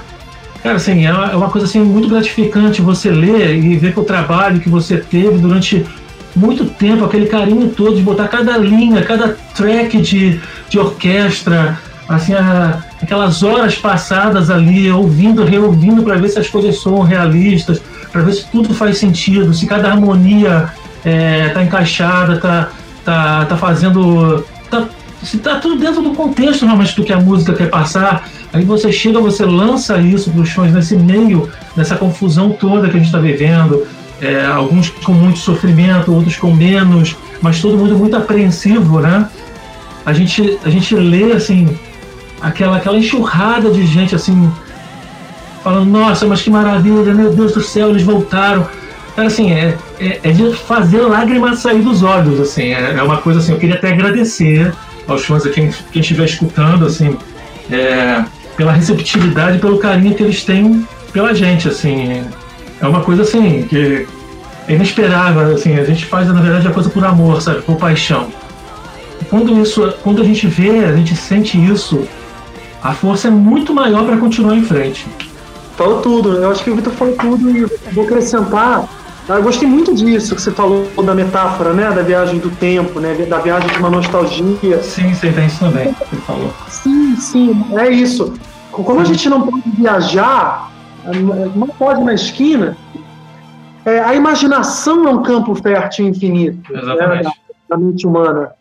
Cara, 0.64 0.78
assim, 0.78 1.06
é 1.06 1.12
uma, 1.12 1.26
é 1.26 1.36
uma 1.36 1.50
coisa 1.50 1.68
assim, 1.68 1.82
muito 1.82 2.08
gratificante 2.08 2.82
você 2.82 3.12
ler 3.12 3.54
e 3.54 3.76
ver 3.76 3.92
que 3.92 4.00
o 4.00 4.06
trabalho 4.06 4.62
que 4.62 4.70
você 4.70 4.98
teve 4.98 5.38
durante 5.38 5.86
muito 6.34 6.66
tempo, 6.66 7.04
aquele 7.04 7.26
carinho 7.26 7.70
todo 7.70 7.98
de 7.98 8.02
botar 8.02 8.30
cada 8.30 8.58
linha, 8.58 9.04
cada 9.04 9.36
track 9.54 10.02
de, 10.02 10.40
de 10.70 10.80
orquestra, 10.80 11.78
assim, 12.08 12.34
a, 12.34 12.82
aquelas 13.02 13.44
horas 13.44 13.76
passadas 13.76 14.50
ali, 14.50 14.90
ouvindo, 14.90 15.44
reouvindo 15.44 16.02
para 16.02 16.16
ver 16.16 16.30
se 16.30 16.40
as 16.40 16.48
coisas 16.48 16.82
são 16.82 17.02
realistas, 17.02 17.82
para 18.10 18.22
ver 18.22 18.32
se 18.32 18.46
tudo 18.50 18.74
faz 18.74 18.98
sentido, 18.98 19.54
se 19.54 19.66
cada 19.66 19.90
harmonia 19.90 20.70
é, 21.04 21.50
tá 21.50 21.62
encaixada, 21.62 22.38
tá, 22.38 22.70
tá, 23.04 23.46
tá 23.46 23.58
fazendo. 23.58 24.46
Tá, 24.72 24.86
se 25.22 25.38
tá 25.38 25.56
tudo 25.56 25.78
dentro 25.78 26.02
do 26.02 26.12
contexto 26.12 26.66
realmente 26.66 26.96
do 26.96 27.04
que 27.04 27.14
a 27.14 27.20
música 27.20 27.54
quer 27.54 27.70
passar. 27.70 28.28
Aí 28.54 28.64
você 28.64 28.92
chega, 28.92 29.20
você 29.20 29.44
lança 29.44 29.98
isso 29.98 30.30
para 30.30 30.42
os 30.42 30.52
fãs 30.52 30.72
nesse 30.72 30.96
meio, 30.96 31.50
nessa 31.76 31.96
confusão 31.96 32.52
toda 32.52 32.88
que 32.88 32.96
a 32.96 33.00
gente 33.00 33.08
está 33.08 33.20
vivendo. 33.20 33.86
É, 34.22 34.46
alguns 34.46 34.90
com 34.90 35.12
muito 35.12 35.40
sofrimento, 35.40 36.14
outros 36.14 36.38
com 36.38 36.54
menos, 36.54 37.16
mas 37.42 37.60
todo 37.60 37.78
mundo 37.78 37.98
muito 37.98 38.16
apreensivo, 38.16 39.02
né? 39.02 39.28
A 40.06 40.14
gente, 40.14 40.60
a 40.64 40.70
gente 40.70 40.96
lê 40.96 41.34
assim 41.34 41.78
aquela, 42.40 42.78
aquela 42.78 42.98
enxurrada 42.98 43.72
de 43.72 43.86
gente 43.86 44.14
assim 44.16 44.50
falando, 45.64 45.90
nossa, 45.90 46.26
mas 46.28 46.42
que 46.42 46.50
maravilha, 46.50 47.14
meu 47.14 47.34
Deus 47.34 47.54
do 47.54 47.62
céu, 47.62 47.90
eles 47.90 48.04
voltaram. 48.04 48.68
Cara, 49.16 49.28
assim, 49.28 49.52
é, 49.52 49.78
é, 50.00 50.20
é 50.24 50.32
de 50.32 50.54
fazer 50.54 51.02
lágrimas 51.02 51.60
sair 51.60 51.82
dos 51.82 52.04
olhos, 52.04 52.40
assim, 52.40 52.74
é, 52.74 52.96
é 52.98 53.04
uma 53.04 53.18
coisa 53.18 53.40
assim, 53.40 53.54
eu 53.54 53.60
queria 53.60 53.76
até 53.76 53.94
agradecer 53.94 54.74
aos 55.08 55.24
fãs, 55.24 55.46
a 55.46 55.50
quem, 55.50 55.72
quem 55.92 56.02
estiver 56.02 56.26
escutando, 56.26 56.86
assim, 56.86 57.18
é, 57.72 58.24
pela 58.56 58.72
receptividade, 58.72 59.60
pelo 59.60 59.80
carinho 59.80 60.16
que 60.16 60.24
eles 60.24 60.44
têm 60.44 60.86
pela 61.12 61.34
gente, 61.34 61.68
assim. 61.68 62.24
É 62.82 62.88
uma 62.88 63.02
coisa 63.02 63.22
assim 63.22 63.64
que 63.64 64.08
é 64.68 64.74
inesperável, 64.74 65.54
assim, 65.54 65.78
a 65.78 65.84
gente 65.84 66.06
faz 66.06 66.28
na 66.28 66.42
verdade 66.42 66.68
a 66.68 66.72
coisa 66.72 66.90
por 66.90 67.04
amor, 67.06 67.42
sabe, 67.42 67.62
por 67.62 67.78
paixão. 67.78 68.28
E 69.22 69.26
quando 69.26 69.62
isso, 69.62 69.94
quando 70.04 70.22
a 70.22 70.26
gente 70.26 70.48
vê, 70.48 70.86
a 70.86 70.96
gente 70.96 71.16
sente 71.16 71.58
isso, 71.58 72.08
a 72.82 72.94
força 72.94 73.28
é 73.28 73.32
muito 73.32 73.74
maior 73.74 74.06
para 74.06 74.18
continuar 74.18 74.56
em 74.56 74.64
frente. 74.64 75.06
Falou 75.78 76.02
tudo, 76.02 76.34
eu 76.34 76.52
acho 76.52 76.64
que 76.64 76.70
o 76.70 76.76
Vitor 76.76 76.94
falou 76.94 77.16
tudo 77.16 77.50
e 77.50 77.66
vou 77.94 78.04
acrescentar. 78.04 78.88
Eu 79.28 79.42
gostei 79.42 79.68
muito 79.68 79.96
disso 79.96 80.36
que 80.36 80.42
você 80.42 80.52
falou 80.52 80.86
da 81.04 81.16
metáfora, 81.16 81.74
né? 81.74 81.90
Da 81.92 82.02
viagem 82.02 82.40
do 82.40 82.50
tempo, 82.52 83.00
né? 83.00 83.14
Da 83.26 83.40
viagem 83.40 83.70
de 83.70 83.78
uma 83.78 83.90
nostalgia. 83.90 84.84
Sim, 84.84 85.14
você 85.14 85.32
tem 85.32 85.46
isso 85.46 85.60
também, 85.60 85.94
você 85.94 86.16
falou. 86.18 86.54
Sim, 86.68 87.16
sim, 87.16 87.66
é 87.78 87.90
isso. 87.90 88.34
Como 88.72 89.00
a 89.00 89.06
gente 89.06 89.30
não 89.30 89.48
pode 89.48 89.70
viajar, 89.70 90.72
não 91.56 91.68
pode 91.68 92.04
na 92.04 92.14
esquina, 92.14 92.76
é, 93.86 94.00
a 94.00 94.16
imaginação 94.16 95.08
é 95.08 95.12
um 95.12 95.22
campo 95.22 95.54
fértil 95.56 96.08
infinito 96.08 96.74
né, 96.74 96.82
da, 96.82 97.32
da, 97.70 97.78
mente 97.78 98.08
humana. 98.08 98.52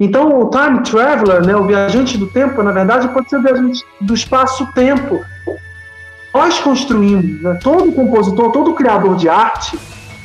Então, 0.00 0.40
o 0.40 0.50
time 0.50 0.82
traveler, 0.82 1.46
né, 1.46 1.56
o 1.56 1.64
viajante 1.64 2.18
do 2.18 2.26
tempo, 2.26 2.62
na 2.62 2.72
verdade, 2.72 3.08
pode 3.08 3.30
ser 3.30 3.36
o 3.36 3.42
viajante 3.42 3.84
do 4.00 4.14
espaço-tempo. 4.14 5.20
Nós 6.36 6.58
construímos, 6.58 7.40
né, 7.40 7.58
todo 7.62 7.90
compositor, 7.92 8.52
todo 8.52 8.74
criador 8.74 9.16
de 9.16 9.26
arte, 9.26 9.78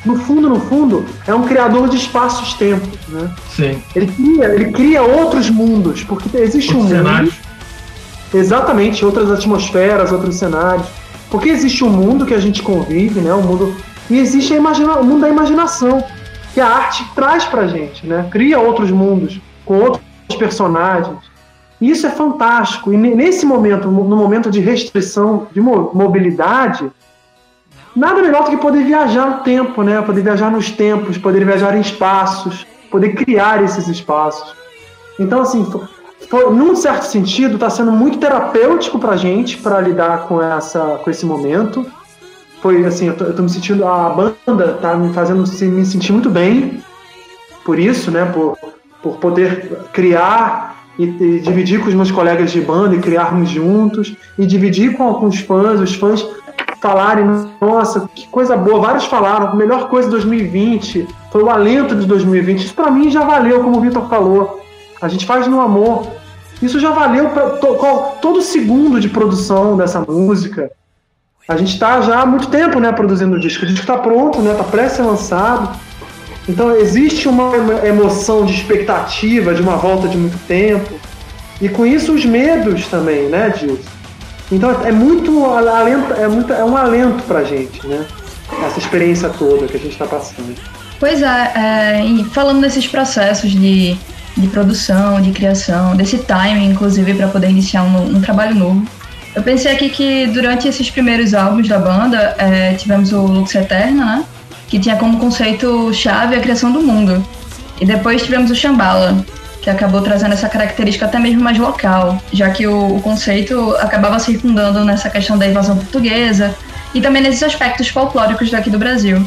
no 0.04 0.16
fundo, 0.16 0.46
no 0.46 0.60
fundo, 0.60 1.06
é 1.26 1.34
um 1.34 1.44
criador 1.44 1.88
de 1.88 1.96
espaços-tempos. 1.96 2.98
Né? 3.08 3.30
Sim. 3.48 3.82
Ele 3.96 4.08
cria, 4.08 4.44
ele 4.54 4.72
cria 4.72 5.02
outros 5.02 5.48
mundos, 5.48 6.04
porque 6.04 6.36
existe 6.36 6.76
um 6.76 6.82
mundo. 6.82 7.32
Exatamente, 8.34 9.02
outras 9.06 9.30
atmosferas, 9.30 10.12
outros 10.12 10.36
cenários. 10.36 10.86
Porque 11.30 11.48
existe 11.48 11.82
um 11.82 11.88
mundo 11.88 12.26
que 12.26 12.34
a 12.34 12.40
gente 12.40 12.62
convive, 12.62 13.20
né? 13.20 13.32
Um 13.32 13.42
mundo 13.42 13.74
e 14.10 14.18
existe 14.18 14.52
imagina... 14.52 14.98
o 14.98 15.04
mundo 15.04 15.22
da 15.22 15.30
imaginação, 15.30 16.04
que 16.52 16.60
a 16.60 16.68
arte 16.68 17.02
traz 17.14 17.44
pra 17.44 17.66
gente, 17.66 18.06
né? 18.06 18.28
Cria 18.30 18.60
outros 18.60 18.90
mundos, 18.90 19.40
com 19.64 19.78
outros 19.78 20.02
personagens. 20.38 21.16
E 21.82 21.90
isso 21.90 22.06
é 22.06 22.10
fantástico. 22.10 22.92
E 22.92 22.96
nesse 22.96 23.44
momento, 23.44 23.88
no 23.88 24.16
momento 24.16 24.52
de 24.52 24.60
restrição 24.60 25.48
de 25.52 25.60
mobilidade, 25.60 26.88
nada 27.94 28.22
melhor 28.22 28.44
do 28.44 28.50
que 28.50 28.56
poder 28.56 28.84
viajar 28.84 29.28
no 29.28 29.42
tempo, 29.42 29.82
né? 29.82 30.00
Poder 30.00 30.22
viajar 30.22 30.48
nos 30.48 30.70
tempos, 30.70 31.18
poder 31.18 31.44
viajar 31.44 31.76
em 31.76 31.80
espaços, 31.80 32.64
poder 32.88 33.14
criar 33.16 33.64
esses 33.64 33.88
espaços. 33.88 34.54
Então, 35.18 35.40
assim, 35.40 35.66
foi, 36.30 36.54
num 36.54 36.76
certo 36.76 37.02
sentido, 37.02 37.54
está 37.54 37.68
sendo 37.68 37.90
muito 37.90 38.18
terapêutico 38.18 39.00
para 39.00 39.16
gente 39.16 39.58
para 39.58 39.80
lidar 39.80 40.28
com 40.28 40.40
essa, 40.40 41.00
com 41.02 41.10
esse 41.10 41.26
momento 41.26 41.84
foi 42.60 42.86
assim, 42.86 43.08
eu 43.08 43.16
tô, 43.16 43.24
eu 43.24 43.34
tô, 43.34 43.42
me 43.42 43.50
sentindo, 43.50 43.84
a 43.84 44.08
banda 44.08 44.74
tá 44.80 44.94
me 44.94 45.12
fazendo 45.12 45.40
me 45.40 45.84
sentir 45.84 46.12
muito 46.12 46.30
bem 46.30 46.80
por 47.64 47.76
isso, 47.76 48.08
né, 48.08 48.24
por, 48.24 48.56
por 49.02 49.16
poder 49.16 49.80
criar 49.92 50.71
e, 50.98 51.04
e, 51.04 51.40
dividir 51.40 51.80
com 51.80 51.88
os 51.88 51.94
meus 51.94 52.10
colegas 52.10 52.50
de 52.50 52.60
banda 52.60 52.94
e 52.94 53.00
criarmos 53.00 53.48
juntos 53.48 54.14
e 54.38 54.46
dividir 54.46 54.96
com 54.96 55.04
alguns 55.04 55.40
fãs, 55.40 55.80
os 55.80 55.94
fãs 55.94 56.26
falarem, 56.80 57.24
nossa, 57.60 58.08
que 58.14 58.26
coisa 58.28 58.56
boa, 58.56 58.80
vários 58.80 59.04
falaram, 59.04 59.54
melhor 59.56 59.88
coisa 59.88 60.08
de 60.08 60.12
2020 60.12 61.06
foi 61.30 61.42
o 61.42 61.50
alento 61.50 61.94
de 61.94 62.06
2020. 62.06 62.64
Isso 62.64 62.74
para 62.74 62.90
mim 62.90 63.10
já 63.10 63.24
valeu, 63.24 63.62
como 63.62 63.78
o 63.78 63.80
Vitor 63.80 64.08
falou. 64.08 64.60
A 65.00 65.08
gente 65.08 65.24
faz 65.24 65.46
no 65.46 65.60
amor. 65.60 66.08
Isso 66.60 66.78
já 66.78 66.90
valeu 66.90 67.30
para 67.30 67.50
to, 67.50 67.76
todo 68.20 68.42
segundo 68.42 69.00
de 69.00 69.08
produção 69.08 69.76
dessa 69.76 70.00
música 70.00 70.70
a 71.48 71.56
gente 71.56 71.74
está 71.74 72.00
já 72.00 72.20
há 72.20 72.26
muito 72.26 72.48
tempo 72.48 72.78
né, 72.78 72.92
produzindo 72.92 73.36
o 73.36 73.40
disco. 73.40 73.64
O 73.64 73.66
disco 73.66 73.82
está 73.82 73.98
pronto, 73.98 74.40
né, 74.40 74.54
tá 74.54 74.88
ser 74.88 75.02
lançado. 75.02 75.76
Então 76.48 76.74
existe 76.76 77.28
uma 77.28 77.52
emoção 77.86 78.44
de 78.44 78.52
expectativa 78.52 79.54
de 79.54 79.62
uma 79.62 79.76
volta 79.76 80.08
de 80.08 80.16
muito 80.16 80.38
tempo. 80.46 80.94
E 81.60 81.68
com 81.68 81.86
isso 81.86 82.12
os 82.12 82.24
medos 82.24 82.86
também, 82.88 83.28
né, 83.28 83.50
Dilson? 83.56 83.88
Então 84.50 84.70
é 84.84 84.92
muito 84.92 85.46
alento, 85.46 86.12
é, 86.12 86.26
muito, 86.28 86.52
é 86.52 86.64
um 86.64 86.76
alento 86.76 87.22
pra 87.22 87.44
gente, 87.44 87.86
né? 87.86 88.04
Essa 88.66 88.78
experiência 88.78 89.30
toda 89.30 89.66
que 89.66 89.76
a 89.76 89.80
gente 89.80 89.92
está 89.92 90.04
passando. 90.04 90.54
Pois 90.98 91.22
é, 91.22 91.52
é, 91.56 92.04
e 92.04 92.24
falando 92.24 92.60
desses 92.60 92.86
processos 92.86 93.50
de, 93.50 93.96
de 94.36 94.46
produção, 94.48 95.20
de 95.20 95.30
criação, 95.30 95.96
desse 95.96 96.18
timing, 96.18 96.70
inclusive, 96.70 97.14
para 97.14 97.28
poder 97.28 97.48
iniciar 97.48 97.82
um, 97.82 98.16
um 98.16 98.20
trabalho 98.20 98.54
novo. 98.54 98.86
Eu 99.34 99.42
pensei 99.42 99.72
aqui 99.72 99.88
que 99.88 100.26
durante 100.26 100.68
esses 100.68 100.90
primeiros 100.90 101.32
álbuns 101.32 101.66
da 101.66 101.78
banda, 101.78 102.34
é, 102.36 102.74
tivemos 102.74 103.12
o 103.12 103.22
Lux 103.22 103.54
Eterna, 103.54 104.04
né? 104.04 104.24
Que 104.72 104.78
tinha 104.78 104.96
como 104.96 105.18
conceito 105.18 105.92
chave 105.92 106.34
a 106.34 106.40
criação 106.40 106.72
do 106.72 106.80
mundo. 106.80 107.22
E 107.78 107.84
depois 107.84 108.22
tivemos 108.22 108.50
o 108.50 108.54
Shambhala, 108.54 109.22
que 109.60 109.68
acabou 109.68 110.00
trazendo 110.00 110.32
essa 110.32 110.48
característica 110.48 111.04
até 111.04 111.18
mesmo 111.18 111.42
mais 111.42 111.58
local, 111.58 112.18
já 112.32 112.48
que 112.48 112.66
o, 112.66 112.96
o 112.96 113.02
conceito 113.02 113.76
acabava 113.78 114.18
circundando 114.18 114.82
nessa 114.82 115.10
questão 115.10 115.36
da 115.36 115.46
invasão 115.46 115.76
portuguesa 115.76 116.54
e 116.94 117.02
também 117.02 117.20
nesses 117.20 117.42
aspectos 117.42 117.88
folclóricos 117.88 118.50
daqui 118.50 118.70
do 118.70 118.78
Brasil. 118.78 119.22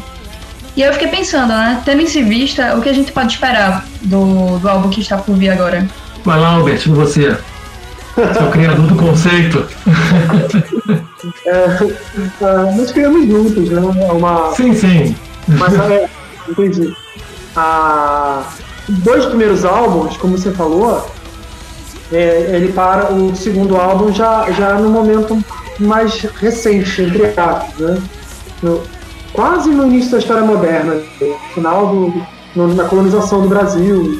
E 0.75 0.82
eu 0.82 0.92
fiquei 0.94 1.10
pensando, 1.10 1.50
né? 1.50 1.80
Tendo 1.86 2.02
em 2.02 2.24
vista, 2.24 2.75
o 2.75 2.82
que 2.82 2.90
a 2.90 2.94
gente 2.94 3.12
pode 3.12 3.34
esperar 3.34 3.86
do, 4.02 4.58
do 4.58 4.68
álbum 4.68 4.90
que 4.90 5.00
está 5.00 5.16
por 5.16 5.38
vir 5.38 5.52
agora? 5.52 5.88
Vai 6.24 6.40
lá, 6.40 6.56
Albert, 6.56 6.90
você. 6.90 7.38
Você 8.16 8.44
o 8.44 8.50
criador 8.50 8.88
do 8.88 8.96
conceito. 8.96 9.64
É, 11.44 11.50
é, 11.50 12.78
nós 12.78 12.92
criamos 12.92 13.28
juntos, 13.28 13.68
né? 13.68 13.82
É 13.82 14.12
uma... 14.12 14.54
Sim, 14.54 14.75
sim. 14.75 15.16
Mas 15.48 15.74
é, 15.80 16.10
entendi. 16.50 16.96
Ah, 17.56 18.44
os 18.90 18.98
dois 19.00 19.25
primeiros 19.25 19.66
álbuns, 19.66 20.18
como 20.18 20.38
você 20.38 20.52
falou, 20.52 21.06
é, 22.12 22.52
ele 22.54 22.72
para 22.72 23.12
o 23.12 23.36
segundo 23.36 23.78
álbum 23.78 24.12
já, 24.14 24.50
já 24.52 24.75
no 24.75 24.90
momento 24.90 25.38
mais 25.80 26.22
recente, 26.22 27.02
entre 27.02 27.28
aspas, 27.40 27.78
né? 27.80 28.02
No, 28.62 28.82
quase 29.34 29.70
no 29.70 29.88
início 29.88 30.12
da 30.12 30.20
história 30.20 30.44
moderna, 30.44 31.02
final 31.54 31.88
do, 31.88 32.25
no, 32.56 32.88
colonização 32.88 33.42
do 33.42 33.50
Brasil, 33.50 34.20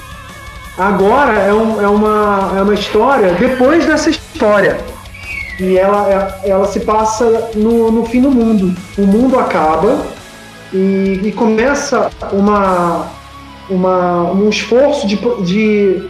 Agora 0.78 1.40
é, 1.40 1.54
um, 1.54 1.82
é, 1.82 1.88
uma, 1.88 2.54
é 2.58 2.62
uma 2.62 2.74
história 2.74 3.34
depois 3.34 3.86
dessa 3.86 4.10
história. 4.10 4.78
E 5.58 5.78
ela, 5.78 6.10
é, 6.44 6.50
ela 6.50 6.68
se 6.68 6.82
passa 6.82 7.50
no, 7.56 7.90
no 7.92 8.06
fim 8.06 8.22
do 8.22 8.30
mundo. 8.30 8.76
O 8.98 9.04
mundo 9.04 9.40
acaba 9.40 10.06
e, 10.76 11.22
e 11.24 11.32
começa 11.32 12.10
uma, 12.34 13.08
uma, 13.70 14.32
um 14.32 14.50
esforço 14.50 15.08
de, 15.08 15.16
de 15.44 16.10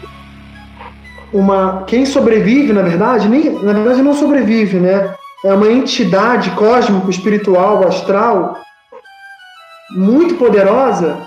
uma 1.31 1.83
quem 1.85 2.05
sobrevive 2.05 2.73
na 2.73 2.81
verdade 2.81 3.29
nem 3.29 3.51
na 3.51 3.73
verdade 3.73 4.01
não 4.01 4.13
sobrevive 4.15 4.79
né 4.79 5.13
é 5.43 5.53
uma 5.53 5.71
entidade 5.71 6.49
cósmico 6.51 7.09
espiritual 7.09 7.87
astral 7.87 8.59
muito 9.91 10.33
poderosa 10.35 11.17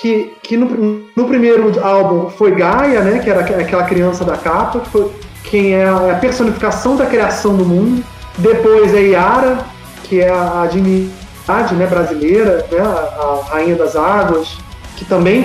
que, 0.00 0.34
que 0.42 0.56
no, 0.56 1.02
no, 1.14 1.26
primeiro 1.26 1.72
álbum 1.82 2.30
foi 2.30 2.54
Gaia, 2.54 3.00
né, 3.00 3.18
que 3.18 3.30
era 3.30 3.40
aquela 3.40 3.84
criança 3.84 4.24
da 4.24 4.36
capa, 4.36 4.80
que 4.80 4.90
foi 4.90 5.10
quem 5.44 5.74
é 5.74 5.88
a 5.88 6.18
personificação 6.20 6.96
da 6.96 7.06
criação 7.06 7.56
do 7.56 7.64
mundo. 7.64 8.04
Depois 8.36 8.94
é 8.94 9.00
Yara, 9.00 9.58
que 10.04 10.20
é 10.20 10.28
a 10.30 10.68
divindade 10.70 11.25
né, 11.74 11.86
brasileira, 11.86 12.66
né, 12.70 12.78
a, 12.80 13.40
rainha 13.50 13.76
das 13.76 13.94
águas, 13.94 14.56
que 14.96 15.04
também 15.04 15.44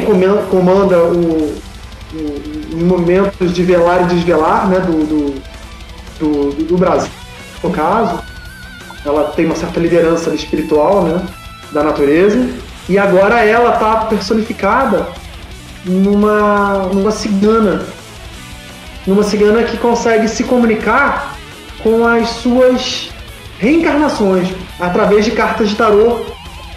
comanda 0.49 0.97
o, 1.03 1.55
o, 2.13 2.77
momentos 2.85 3.53
de 3.53 3.63
velar 3.63 4.03
e 4.03 4.15
desvelar 4.15 4.67
né, 4.67 4.79
do, 4.79 5.05
do, 5.05 5.41
do, 6.19 6.63
do 6.65 6.77
Brasil, 6.77 7.11
no 7.63 7.69
caso. 7.69 8.19
Ela 9.05 9.31
tem 9.31 9.45
uma 9.45 9.55
certa 9.55 9.79
liderança 9.79 10.33
espiritual 10.33 11.03
né, 11.03 11.25
da 11.71 11.83
natureza. 11.83 12.49
E 12.87 12.97
agora 12.97 13.43
ela 13.43 13.73
está 13.73 14.05
personificada 14.05 15.07
numa, 15.85 16.89
numa 16.93 17.11
cigana. 17.11 17.85
Numa 19.05 19.23
cigana 19.23 19.63
que 19.63 19.77
consegue 19.77 20.27
se 20.27 20.43
comunicar 20.43 21.35
com 21.81 22.05
as 22.05 22.29
suas 22.29 23.09
reencarnações 23.59 24.49
através 24.81 25.23
de 25.23 25.31
cartas 25.31 25.69
de 25.69 25.75
tarô 25.75 26.25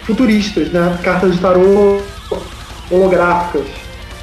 futuristas, 0.03 0.69
né? 0.69 0.97
cartas 1.03 1.33
de 1.33 1.39
tarô 1.39 1.99
holográficas. 2.89 3.65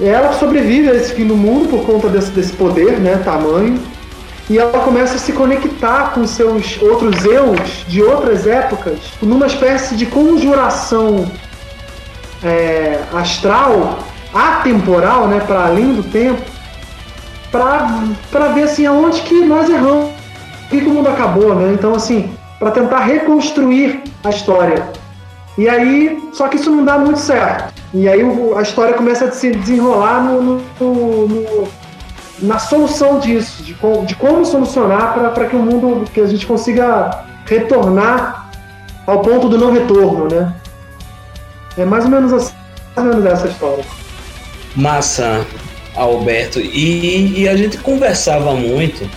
E 0.00 0.06
ela 0.06 0.32
sobrevive 0.32 0.88
a 0.88 0.94
esse 0.94 1.14
fim 1.14 1.26
do 1.26 1.36
mundo 1.36 1.68
por 1.68 1.84
conta 1.84 2.08
desse, 2.08 2.30
desse 2.30 2.52
poder, 2.52 2.98
né, 2.98 3.20
tamanho, 3.24 3.78
e 4.48 4.58
ela 4.58 4.80
começa 4.80 5.16
a 5.16 5.18
se 5.18 5.32
conectar 5.32 6.12
com 6.14 6.26
seus 6.26 6.80
outros 6.80 7.24
eus 7.24 7.84
de 7.86 8.02
outras 8.02 8.46
épocas, 8.46 8.98
numa 9.20 9.46
espécie 9.46 9.94
de 9.94 10.06
conjuração 10.06 11.30
é, 12.42 13.00
astral, 13.12 13.98
atemporal, 14.32 15.28
né, 15.28 15.40
para 15.46 15.66
além 15.66 15.94
do 15.94 16.02
tempo, 16.02 16.42
para 17.50 18.48
ver 18.54 18.62
assim 18.62 18.86
aonde 18.86 19.20
que 19.22 19.44
nós 19.44 19.68
erramos, 19.68 20.10
por 20.62 20.70
que, 20.70 20.80
que 20.80 20.86
o 20.86 20.90
mundo 20.90 21.08
acabou, 21.08 21.54
né? 21.54 21.74
Então 21.74 21.94
assim, 21.94 22.30
para 22.62 22.70
tentar 22.70 23.00
reconstruir 23.00 24.04
a 24.22 24.30
história. 24.30 24.86
E 25.58 25.68
aí, 25.68 26.30
só 26.32 26.46
que 26.46 26.54
isso 26.54 26.70
não 26.70 26.84
dá 26.84 26.96
muito 26.96 27.18
certo. 27.18 27.74
E 27.92 28.08
aí 28.08 28.22
a 28.56 28.62
história 28.62 28.94
começa 28.94 29.24
a 29.24 29.32
se 29.32 29.50
desenrolar 29.50 30.22
no, 30.22 30.62
no, 30.80 31.26
no, 31.26 31.68
na 32.40 32.60
solução 32.60 33.18
disso, 33.18 33.64
de, 33.64 33.74
de 34.06 34.14
como 34.14 34.46
solucionar 34.46 35.12
para 35.12 35.46
que 35.46 35.56
o 35.56 35.58
mundo, 35.58 36.08
que 36.14 36.20
a 36.20 36.26
gente 36.26 36.46
consiga 36.46 37.24
retornar 37.46 38.48
ao 39.08 39.18
ponto 39.22 39.48
do 39.48 39.58
não 39.58 39.72
retorno, 39.72 40.28
né? 40.32 40.54
É 41.76 41.84
mais 41.84 42.04
ou 42.04 42.10
menos 42.12 42.32
assim, 42.32 42.54
mais 42.94 43.08
ou 43.08 43.14
menos 43.14 43.32
essa 43.32 43.48
história. 43.48 43.84
Massa, 44.76 45.44
Alberto. 45.96 46.60
E, 46.60 47.40
e 47.40 47.48
a 47.48 47.56
gente 47.56 47.76
conversava 47.78 48.54
muito? 48.54 49.10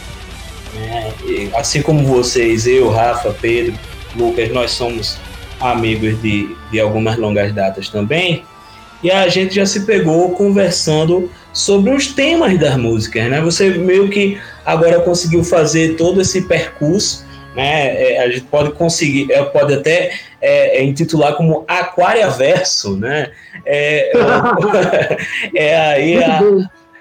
Assim 1.55 1.81
como 1.81 2.05
vocês, 2.05 2.67
eu, 2.67 2.89
Rafa, 2.89 3.36
Pedro, 3.41 3.74
Lucas, 4.15 4.50
nós 4.51 4.72
somos 4.72 5.17
amigos 5.60 6.22
de, 6.22 6.55
de 6.72 6.79
algumas 6.79 7.17
longas 7.17 7.53
datas 7.53 7.89
também. 7.89 8.43
E 9.03 9.12
a 9.12 9.27
gente 9.27 9.55
já 9.55 9.65
se 9.65 9.86
pegou 9.86 10.31
conversando 10.31 11.29
sobre 11.53 11.91
os 11.91 12.07
temas 12.07 12.57
das 12.60 12.75
músicas, 12.75 13.29
né? 13.29 13.39
Você 13.41 13.69
meio 13.69 14.10
que 14.10 14.39
agora 14.65 15.00
conseguiu 15.01 15.43
fazer 15.43 15.95
todo 15.95 16.22
esse 16.22 16.41
percurso, 16.41 17.25
né? 17.55 18.13
É, 18.13 18.24
a 18.24 18.29
gente 18.29 18.45
pode 18.45 18.72
conseguir, 18.72 19.27
pode 19.53 19.74
até 19.74 20.12
é, 20.41 20.79
é, 20.79 20.84
intitular 20.84 21.36
como 21.36 21.63
Aquariaverso, 21.67 22.98
né? 22.98 23.31
É, 23.65 24.12
é 25.55 25.77
aí 25.77 26.24
a, 26.24 26.41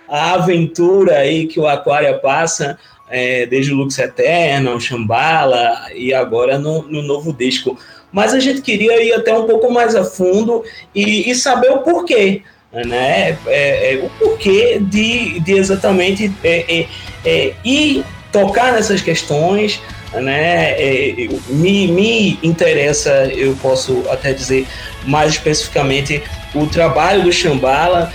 a, 0.08 0.34
aventura 0.34 1.18
aí 1.18 1.46
que 1.46 1.58
o 1.58 1.66
Aquária 1.66 2.14
passa 2.18 2.78
é, 3.08 3.46
desde 3.46 3.72
o 3.72 3.76
Lux 3.76 3.98
Eterno, 3.98 4.80
Shambhala 4.80 5.88
e 5.94 6.12
agora 6.12 6.58
no, 6.58 6.82
no 6.82 7.02
novo 7.02 7.32
disco. 7.32 7.78
Mas 8.12 8.32
a 8.32 8.40
gente 8.40 8.62
queria 8.62 9.02
ir 9.02 9.12
até 9.12 9.36
um 9.36 9.46
pouco 9.46 9.72
mais 9.72 9.94
a 9.94 10.04
fundo 10.04 10.62
e, 10.94 11.30
e 11.30 11.34
saber 11.34 11.70
o 11.70 11.78
porquê 11.78 12.42
né? 12.82 13.36
É, 13.46 13.94
é, 13.94 14.00
o 14.02 14.10
porquê 14.18 14.78
de, 14.80 15.38
de 15.40 15.52
exatamente 15.52 16.32
é, 16.42 16.80
é, 16.80 16.88
é 17.24 17.54
ir 17.64 18.04
tocar 18.32 18.72
nessas 18.72 19.00
questões, 19.00 19.80
né? 20.12 20.72
É, 20.72 21.28
me, 21.48 21.86
me 21.86 22.38
interessa, 22.42 23.10
eu 23.32 23.54
posso 23.62 24.02
até 24.10 24.32
dizer 24.32 24.66
mais 25.04 25.32
especificamente, 25.32 26.22
o 26.54 26.66
trabalho 26.66 27.22
do 27.22 27.32
Shambhala, 27.32 28.12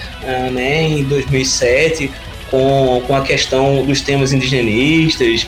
né? 0.51 0.83
Em 0.83 1.03
2007 1.03 2.11
com, 2.49 3.01
com 3.05 3.15
a 3.15 3.21
questão 3.21 3.85
dos 3.85 4.01
temas 4.01 4.33
indigenistas, 4.33 5.47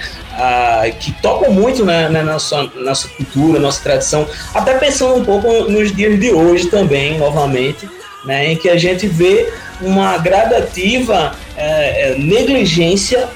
que 0.99 1.11
tocam 1.21 1.51
muito 1.51 1.85
na, 1.85 2.09
na, 2.09 2.23
nossa, 2.23 2.63
nossa 2.75 3.07
cultura, 3.09 3.59
nossa 3.59 3.81
tradição, 3.83 4.27
até 4.53 4.77
pensando 4.77 5.15
um 5.15 5.25
pouco 5.25 5.47
nos 5.69 5.93
dias 5.95 6.19
de 6.19 6.31
hoje 6.31 6.67
também, 6.67 7.17
novamente, 7.17 7.87
né, 8.25 8.51
em 8.51 8.55
que 8.55 8.69
a 8.69 8.77
gente 8.77 9.07
vê 9.07 9.51
uma 9.81 10.17
gradativa 10.17 11.35
é, 11.57 12.11
é, 12.11 12.15
negligência 12.17 13.27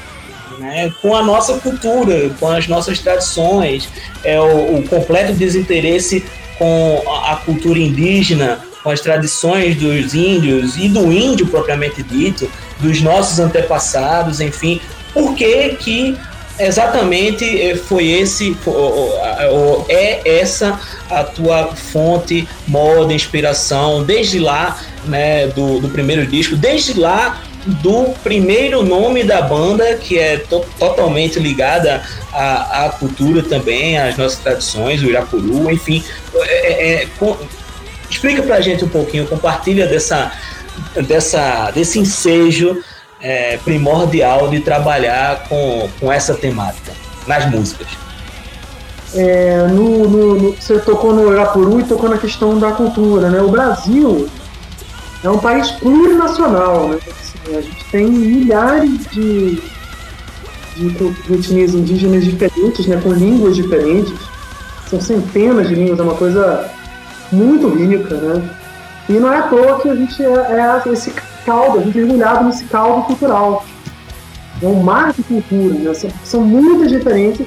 né, 0.59 0.93
com 1.01 1.15
a 1.15 1.23
nossa 1.23 1.57
cultura, 1.59 2.29
com 2.39 2.47
as 2.47 2.67
nossas 2.67 2.99
tradições, 2.99 3.89
é 4.23 4.39
o, 4.39 4.77
o 4.77 4.83
completo 4.87 5.33
desinteresse 5.33 6.23
com 6.57 7.03
a, 7.07 7.33
a 7.33 7.35
cultura 7.37 7.79
indígena, 7.79 8.59
com 8.83 8.89
as 8.91 9.01
tradições 9.01 9.75
dos 9.75 10.13
índios 10.13 10.77
e 10.77 10.87
do 10.87 11.11
índio 11.11 11.47
propriamente 11.47 12.03
dito, 12.03 12.49
dos 12.85 13.01
nossos 13.01 13.39
antepassados, 13.39 14.39
enfim, 14.39 14.79
por 15.13 15.33
que 15.35 15.69
que 15.75 16.17
exatamente 16.59 17.43
eh, 17.61 17.75
foi 17.75 18.11
esse 18.11 18.55
é 19.89 20.39
essa 20.39 20.79
a 21.09 21.23
tua 21.23 21.75
fonte 21.75 22.47
moda 22.65 23.13
inspiração 23.13 24.03
desde 24.05 24.39
lá 24.39 24.79
né 25.03 25.47
do, 25.47 25.81
do 25.81 25.89
primeiro 25.89 26.25
disco 26.25 26.55
desde 26.55 26.97
lá 26.97 27.41
do 27.65 28.13
primeiro 28.23 28.83
nome 28.83 29.25
da 29.25 29.41
banda 29.41 29.95
que 29.95 30.17
é 30.17 30.37
to 30.37 30.65
totalmente 30.79 31.39
ligada 31.39 32.01
à, 32.31 32.85
à, 32.85 32.89
cultura 32.89 33.43
também 33.43 33.97
às 33.97 34.15
nossas 34.15 34.39
tradições 34.39 35.01
o 35.01 35.07
Irapuru 35.07 35.69
enfim 35.69 36.01
é, 36.35 36.93
é, 36.93 37.07
com, 37.19 37.35
explica 38.09 38.41
pra 38.43 38.61
gente 38.61 38.85
um 38.85 38.89
pouquinho 38.89 39.27
compartilha 39.27 39.87
dessa 39.87 40.31
dessa 41.07 41.71
desse 41.71 41.99
ensejo 41.99 42.81
é, 43.21 43.57
primordial 43.57 44.49
de 44.49 44.59
trabalhar 44.59 45.47
com, 45.47 45.89
com 45.99 46.11
essa 46.11 46.33
temática 46.35 46.91
nas 47.27 47.49
músicas? 47.49 47.87
É, 49.13 49.67
no, 49.67 50.09
no, 50.09 50.35
no, 50.35 50.51
você 50.53 50.77
tocou 50.79 51.13
no 51.13 51.31
Irapuru 51.31 51.79
e 51.79 51.83
tocou 51.83 52.09
na 52.09 52.17
questão 52.17 52.59
da 52.59 52.71
cultura, 52.73 53.29
né? 53.29 53.41
O 53.41 53.49
Brasil 53.49 54.27
é 55.23 55.29
um 55.29 55.39
país 55.39 55.71
plurinacional, 55.71 56.89
né? 56.89 56.99
Assim, 57.07 57.57
a 57.57 57.61
gente 57.61 57.85
tem 57.91 58.07
milhares 58.07 59.07
de, 59.11 59.61
de 60.75 61.33
etnias 61.33 61.73
indígenas 61.73 62.25
diferentes, 62.25 62.85
né? 62.87 62.99
Com 63.01 63.13
línguas 63.13 63.55
diferentes. 63.55 64.13
São 64.89 64.99
centenas 64.99 65.69
de 65.69 65.75
línguas, 65.75 65.99
é 65.99 66.03
uma 66.03 66.15
coisa 66.15 66.69
muito 67.31 67.69
rica, 67.69 68.15
né? 68.15 68.49
E 69.07 69.13
não 69.13 69.31
é 69.31 69.37
à 69.37 69.43
toa 69.43 69.79
que 69.79 69.89
a 69.89 69.95
gente 69.95 70.23
é, 70.23 70.27
é 70.27 70.91
esse 70.91 71.11
caldo, 71.45 71.79
a 71.79 71.81
gente 71.83 71.97
é 71.97 72.01
mergulhado 72.01 72.45
nesse 72.45 72.65
caldo 72.65 73.05
cultural. 73.05 73.63
É 74.61 74.65
um 74.65 74.81
mar 74.81 75.13
de 75.13 75.21
cultura, 75.23 75.73
né? 75.75 75.93
são, 75.93 76.09
são 76.23 76.41
muitas 76.41 76.89
diferenças, 76.89 77.45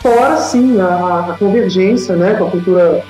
fora 0.00 0.36
sim 0.38 0.80
a, 0.80 1.30
a, 1.30 1.36
convergência 1.38 2.16
né, 2.16 2.34
com 2.34 2.46
a 2.46 2.50
cultura 2.50 3.04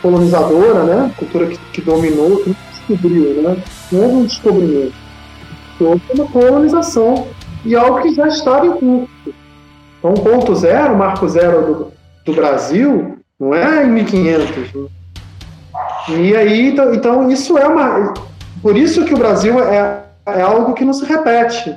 colonizadora, 0.00 0.84
né? 0.84 1.12
cultura 1.16 1.46
que, 1.48 1.58
que 1.72 1.80
dominou, 1.82 2.38
que 2.38 2.56
descobriu, 2.70 3.42
né? 3.42 3.62
não 3.90 4.02
é 4.02 4.06
um 4.06 4.24
descobrimento, 4.24 4.94
houve 5.80 6.02
uma 6.14 6.26
colonização 6.26 7.26
e 7.64 7.74
algo 7.74 8.00
que 8.00 8.14
já 8.14 8.28
estava 8.28 8.66
em 8.66 8.72
curso. 8.72 9.08
Então, 9.98 10.14
ponto 10.14 10.54
zero, 10.54 10.96
marco 10.96 11.28
zero 11.28 11.66
do, 11.66 11.92
do 12.24 12.32
Brasil, 12.34 13.18
não 13.38 13.54
é 13.54 13.84
em 13.84 13.90
1500. 13.90 14.90
E 16.08 16.36
aí, 16.36 16.68
então, 16.68 16.94
então, 16.94 17.30
isso 17.30 17.56
é 17.56 17.66
uma. 17.66 18.14
Por 18.60 18.76
isso 18.76 19.04
que 19.04 19.14
o 19.14 19.18
Brasil 19.18 19.58
é, 19.62 20.00
é 20.26 20.42
algo 20.42 20.74
que 20.74 20.84
não 20.84 20.92
se 20.92 21.04
repete. 21.04 21.76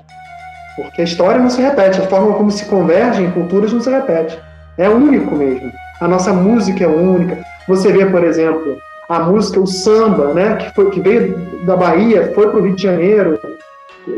Porque 0.75 1.01
a 1.01 1.05
história 1.05 1.39
não 1.39 1.49
se 1.49 1.61
repete, 1.61 2.01
a 2.01 2.07
forma 2.07 2.33
como 2.33 2.51
se 2.51 2.65
convergem 2.65 3.31
culturas 3.31 3.71
não 3.71 3.79
se 3.79 3.89
repete. 3.89 4.37
É 4.77 4.89
único 4.89 5.35
mesmo. 5.35 5.71
A 6.01 6.07
nossa 6.07 6.33
música 6.33 6.83
é 6.83 6.87
única. 6.87 7.37
Você 7.67 7.91
vê, 7.91 8.05
por 8.05 8.23
exemplo, 8.23 8.77
a 9.07 9.19
música, 9.19 9.59
o 9.59 9.67
samba, 9.67 10.33
né, 10.33 10.55
que, 10.55 10.73
foi, 10.75 10.89
que 10.89 10.99
veio 10.99 11.37
da 11.65 11.77
Bahia, 11.77 12.31
foi 12.33 12.49
para 12.49 12.59
o 12.59 12.63
Rio 12.63 12.75
de 12.75 12.83
Janeiro, 12.83 13.39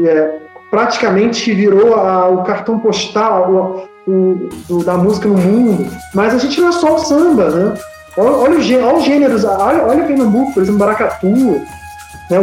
é, 0.03 0.31
praticamente 0.71 1.53
virou 1.53 1.95
a, 1.95 2.27
o 2.27 2.43
cartão 2.43 2.79
postal 2.79 3.87
o, 4.07 4.49
o, 4.69 4.83
da 4.83 4.97
música 4.97 5.27
no 5.27 5.37
mundo. 5.37 5.85
Mas 6.13 6.33
a 6.33 6.37
gente 6.37 6.59
não 6.59 6.69
é 6.69 6.71
só 6.71 6.95
o 6.95 6.99
samba, 6.99 7.49
né? 7.49 7.73
Olha, 8.17 8.31
olha, 8.31 8.85
olha 8.85 8.97
os 8.97 9.05
gêneros, 9.05 9.43
olha, 9.43 9.83
olha 9.83 10.03
Pernambuco, 10.03 10.53
por 10.53 10.63
exemplo, 10.63 10.79
Baracatu, 10.79 11.61
né, 12.29 12.39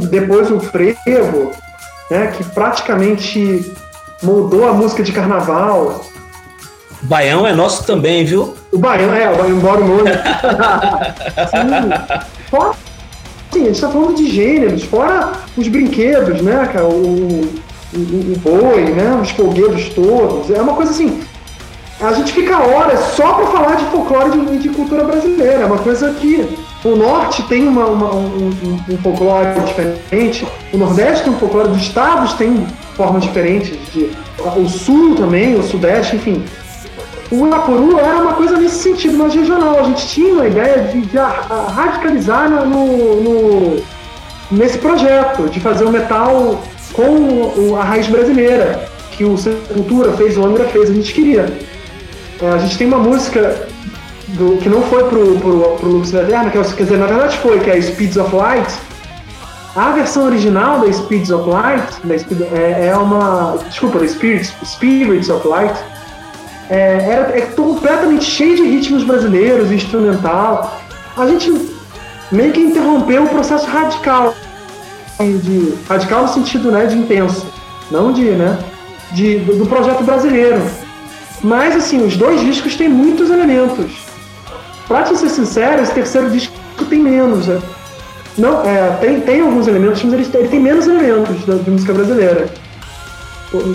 de, 0.00 0.06
depois 0.08 0.50
o 0.50 0.60
frevo, 0.60 1.52
né, 2.10 2.26
que 2.28 2.44
praticamente 2.44 3.72
moldou 4.22 4.68
a 4.68 4.74
música 4.74 5.02
de 5.02 5.12
carnaval. 5.12 6.04
O 7.02 7.06
Baião 7.06 7.46
é 7.46 7.54
nosso 7.54 7.84
também, 7.84 8.22
viu? 8.22 8.54
O 8.70 8.78
Baião, 8.78 9.14
é, 9.14 9.30
o 9.30 9.36
Baião 9.36 9.56
embora 9.56 9.80
o 9.80 9.88
nome. 9.88 10.10
sim, 11.50 12.16
fora, 12.50 12.74
a 13.50 13.58
gente 13.58 13.70
está 13.70 13.88
falando 13.88 14.14
de 14.14 14.30
gêneros, 14.30 14.84
fora 14.84 15.32
os 15.56 15.66
brinquedos, 15.68 16.42
né, 16.42 16.68
cara, 16.70 16.84
o, 16.84 16.90
o, 16.90 17.50
o, 17.94 18.32
o 18.34 18.38
boi, 18.40 18.90
né, 18.90 19.18
os 19.22 19.30
folguedos 19.30 19.88
todos. 19.94 20.50
É 20.50 20.60
uma 20.60 20.74
coisa 20.74 20.90
assim, 20.90 21.22
a 22.00 22.12
gente 22.14 22.32
fica 22.32 22.58
horas 22.58 22.98
só 23.14 23.34
para 23.34 23.46
falar 23.46 23.74
de 23.76 23.84
folclore 23.86 24.38
e 24.38 24.56
de, 24.56 24.58
de, 24.58 24.68
cultura 24.70 25.04
brasileira. 25.04 25.62
É 25.62 25.66
uma 25.66 25.78
coisa 25.78 26.10
que 26.14 26.48
o 26.82 26.96
norte 26.96 27.42
tem 27.42 27.68
uma, 27.68 27.86
uma, 27.86 28.14
um, 28.14 28.50
um, 28.88 28.98
folclore 28.98 29.60
diferente, 29.60 30.46
o 30.72 30.78
nordeste 30.78 31.24
tem 31.24 31.32
um 31.34 31.38
folclore, 31.38 31.70
os 31.70 31.82
estados 31.82 32.32
têm 32.34 32.66
formas 32.96 33.22
diferentes, 33.22 33.78
de, 33.92 34.10
o 34.56 34.68
sul 34.68 35.14
também, 35.14 35.54
o 35.56 35.62
sudeste, 35.62 36.16
enfim. 36.16 36.42
O 37.30 37.46
Irapuru 37.46 37.98
era 37.98 38.16
uma 38.16 38.32
coisa 38.32 38.56
nesse 38.56 38.82
sentido, 38.82 39.16
mais 39.16 39.34
regional. 39.34 39.78
A 39.78 39.82
gente 39.84 40.06
tinha 40.08 40.32
uma 40.32 40.46
ideia 40.46 40.78
de, 40.88 41.02
de 41.02 41.18
a, 41.18 41.26
a 41.26 41.70
radicalizar 41.70 42.50
no, 42.50 43.22
no, 43.22 43.82
nesse 44.50 44.78
projeto, 44.78 45.48
de 45.48 45.60
fazer 45.60 45.84
o 45.84 45.90
metal 45.90 46.60
com 46.92 47.76
a 47.76 47.84
raiz 47.84 48.08
brasileira, 48.08 48.88
que 49.12 49.24
o 49.24 49.36
Sepultura 49.36 50.12
fez, 50.14 50.36
o 50.36 50.44
Angra 50.44 50.64
fez, 50.64 50.90
a 50.90 50.94
gente 50.94 51.12
queria. 51.12 51.46
É, 52.42 52.48
a 52.48 52.58
gente 52.58 52.78
tem 52.78 52.86
uma 52.86 52.98
música 52.98 53.68
do, 54.28 54.56
que 54.58 54.68
não 54.68 54.82
foi 54.82 55.04
pro, 55.04 55.38
pro, 55.38 55.76
pro 55.76 55.88
Lux 55.88 56.12
Eterna, 56.12 56.50
que 56.50 56.58
é, 56.58 56.62
quer 56.62 56.82
dizer, 56.84 56.96
na 56.96 57.06
verdade 57.06 57.36
foi, 57.38 57.60
que 57.60 57.70
é 57.70 57.80
Speeds 57.80 58.16
of 58.16 58.34
Light, 58.34 58.72
A 59.76 59.90
versão 59.92 60.24
original 60.24 60.80
da 60.80 60.92
Spirits 60.92 61.30
of 61.30 61.48
Light 61.48 61.84
da, 62.02 62.44
é, 62.46 62.86
é, 62.88 62.96
uma. 62.96 63.58
Desculpa, 63.68 63.98
da 63.98 64.08
Spirits, 64.08 64.52
Spirits 64.64 65.28
of 65.28 65.46
Light 65.46 65.78
é, 66.70 67.04
era, 67.08 67.38
é 67.38 67.40
completamente 67.42 68.24
cheio 68.24 68.56
de 68.56 68.62
ritmos 68.62 69.04
brasileiros, 69.04 69.70
instrumental. 69.70 70.80
A 71.16 71.26
gente 71.26 71.52
meio 72.32 72.52
que 72.52 72.60
interrompeu 72.60 73.24
o 73.24 73.28
processo 73.28 73.66
radical. 73.66 74.34
De, 75.18 75.74
radical 75.86 76.22
no 76.22 76.28
sentido 76.28 76.70
né, 76.70 76.86
de 76.86 76.96
intenso, 76.96 77.46
não 77.90 78.10
de, 78.10 78.22
né, 78.22 78.58
de, 79.12 79.40
do, 79.40 79.58
do 79.58 79.66
projeto 79.66 80.02
brasileiro. 80.02 80.62
Mas 81.42 81.76
assim, 81.76 82.04
os 82.04 82.16
dois 82.16 82.40
discos 82.40 82.76
têm 82.76 82.88
muitos 82.88 83.30
elementos. 83.30 83.92
Pra 84.86 85.02
te 85.04 85.16
ser 85.16 85.28
sincero, 85.28 85.82
esse 85.82 85.92
terceiro 85.92 86.30
disco 86.30 86.52
tem 86.88 87.00
menos. 87.00 87.46
Né? 87.46 87.60
Não, 88.36 88.62
é, 88.64 88.96
tem, 89.00 89.20
tem 89.20 89.40
alguns 89.40 89.66
elementos, 89.66 90.02
mas 90.02 90.12
ele, 90.14 90.28
ele 90.34 90.48
tem 90.48 90.60
menos 90.60 90.86
elementos 90.86 91.44
da, 91.46 91.54
de 91.54 91.70
música 91.70 91.92
brasileira. 91.92 92.48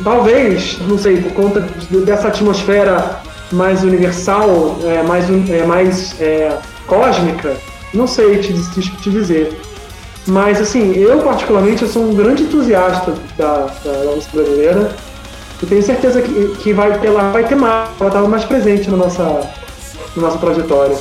Talvez, 0.03 0.77
não 0.87 0.97
sei, 0.97 1.17
por 1.17 1.33
conta 1.33 1.59
dessa 2.05 2.29
atmosfera 2.29 3.21
mais 3.51 3.83
universal, 3.83 4.77
é, 4.83 5.03
mais, 5.03 5.29
é, 5.49 5.65
mais 5.65 6.21
é, 6.21 6.57
cósmica, 6.87 7.55
não 7.93 8.07
sei 8.07 8.37
te, 8.39 8.53
te, 8.53 8.81
te, 8.81 9.09
dizer. 9.09 9.59
Mas, 10.27 10.59
assim, 10.59 10.93
eu 10.95 11.19
particularmente 11.19 11.83
eu 11.83 11.87
sou 11.87 12.03
um 12.03 12.15
grande 12.15 12.43
entusiasta 12.43 13.13
da, 13.37 13.67
da, 13.83 13.91
da 13.91 14.11
música 14.15 14.37
brasileira. 14.37 14.95
E 15.65 15.67
tenho 15.67 15.81
certeza 15.81 16.21
que, 16.21 16.55
que 16.57 16.73
vai, 16.73 16.99
ter, 16.99 17.07
ela 17.07 17.31
vai 17.31 17.43
ter 17.43 17.55
mais, 17.55 17.89
ela 17.99 18.09
estava 18.09 18.27
mais 18.27 18.45
presente 18.45 18.87
na 18.87 18.97
nossa, 18.97 19.23
na 20.15 20.21
nossa 20.21 20.37
trajetória. 20.37 20.95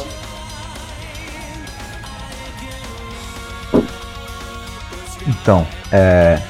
Então, 5.27 5.67
é, 5.93 6.41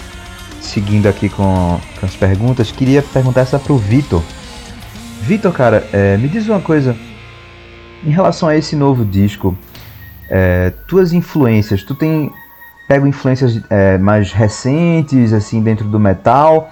seguindo 0.60 1.08
aqui 1.08 1.28
com, 1.28 1.80
com, 1.98 2.06
as 2.06 2.14
perguntas, 2.14 2.70
queria 2.70 3.02
perguntar 3.02 3.40
essa 3.40 3.58
pro 3.58 3.76
Vitor. 3.76 4.22
Vitor, 5.22 5.52
cara, 5.52 5.84
é, 5.92 6.16
me 6.16 6.28
diz 6.28 6.48
uma 6.48 6.60
coisa. 6.60 6.96
Em 8.06 8.10
relação 8.10 8.48
a 8.48 8.56
esse 8.56 8.76
novo 8.76 9.04
disco, 9.04 9.58
é, 10.30 10.72
tuas 10.86 11.12
influências, 11.12 11.82
tu 11.82 11.96
tem 11.96 12.30
pego 12.86 13.08
influências 13.08 13.60
é, 13.68 13.98
mais 13.98 14.30
recentes, 14.30 15.32
assim, 15.32 15.60
dentro 15.60 15.88
do 15.88 15.98
metal? 15.98 16.70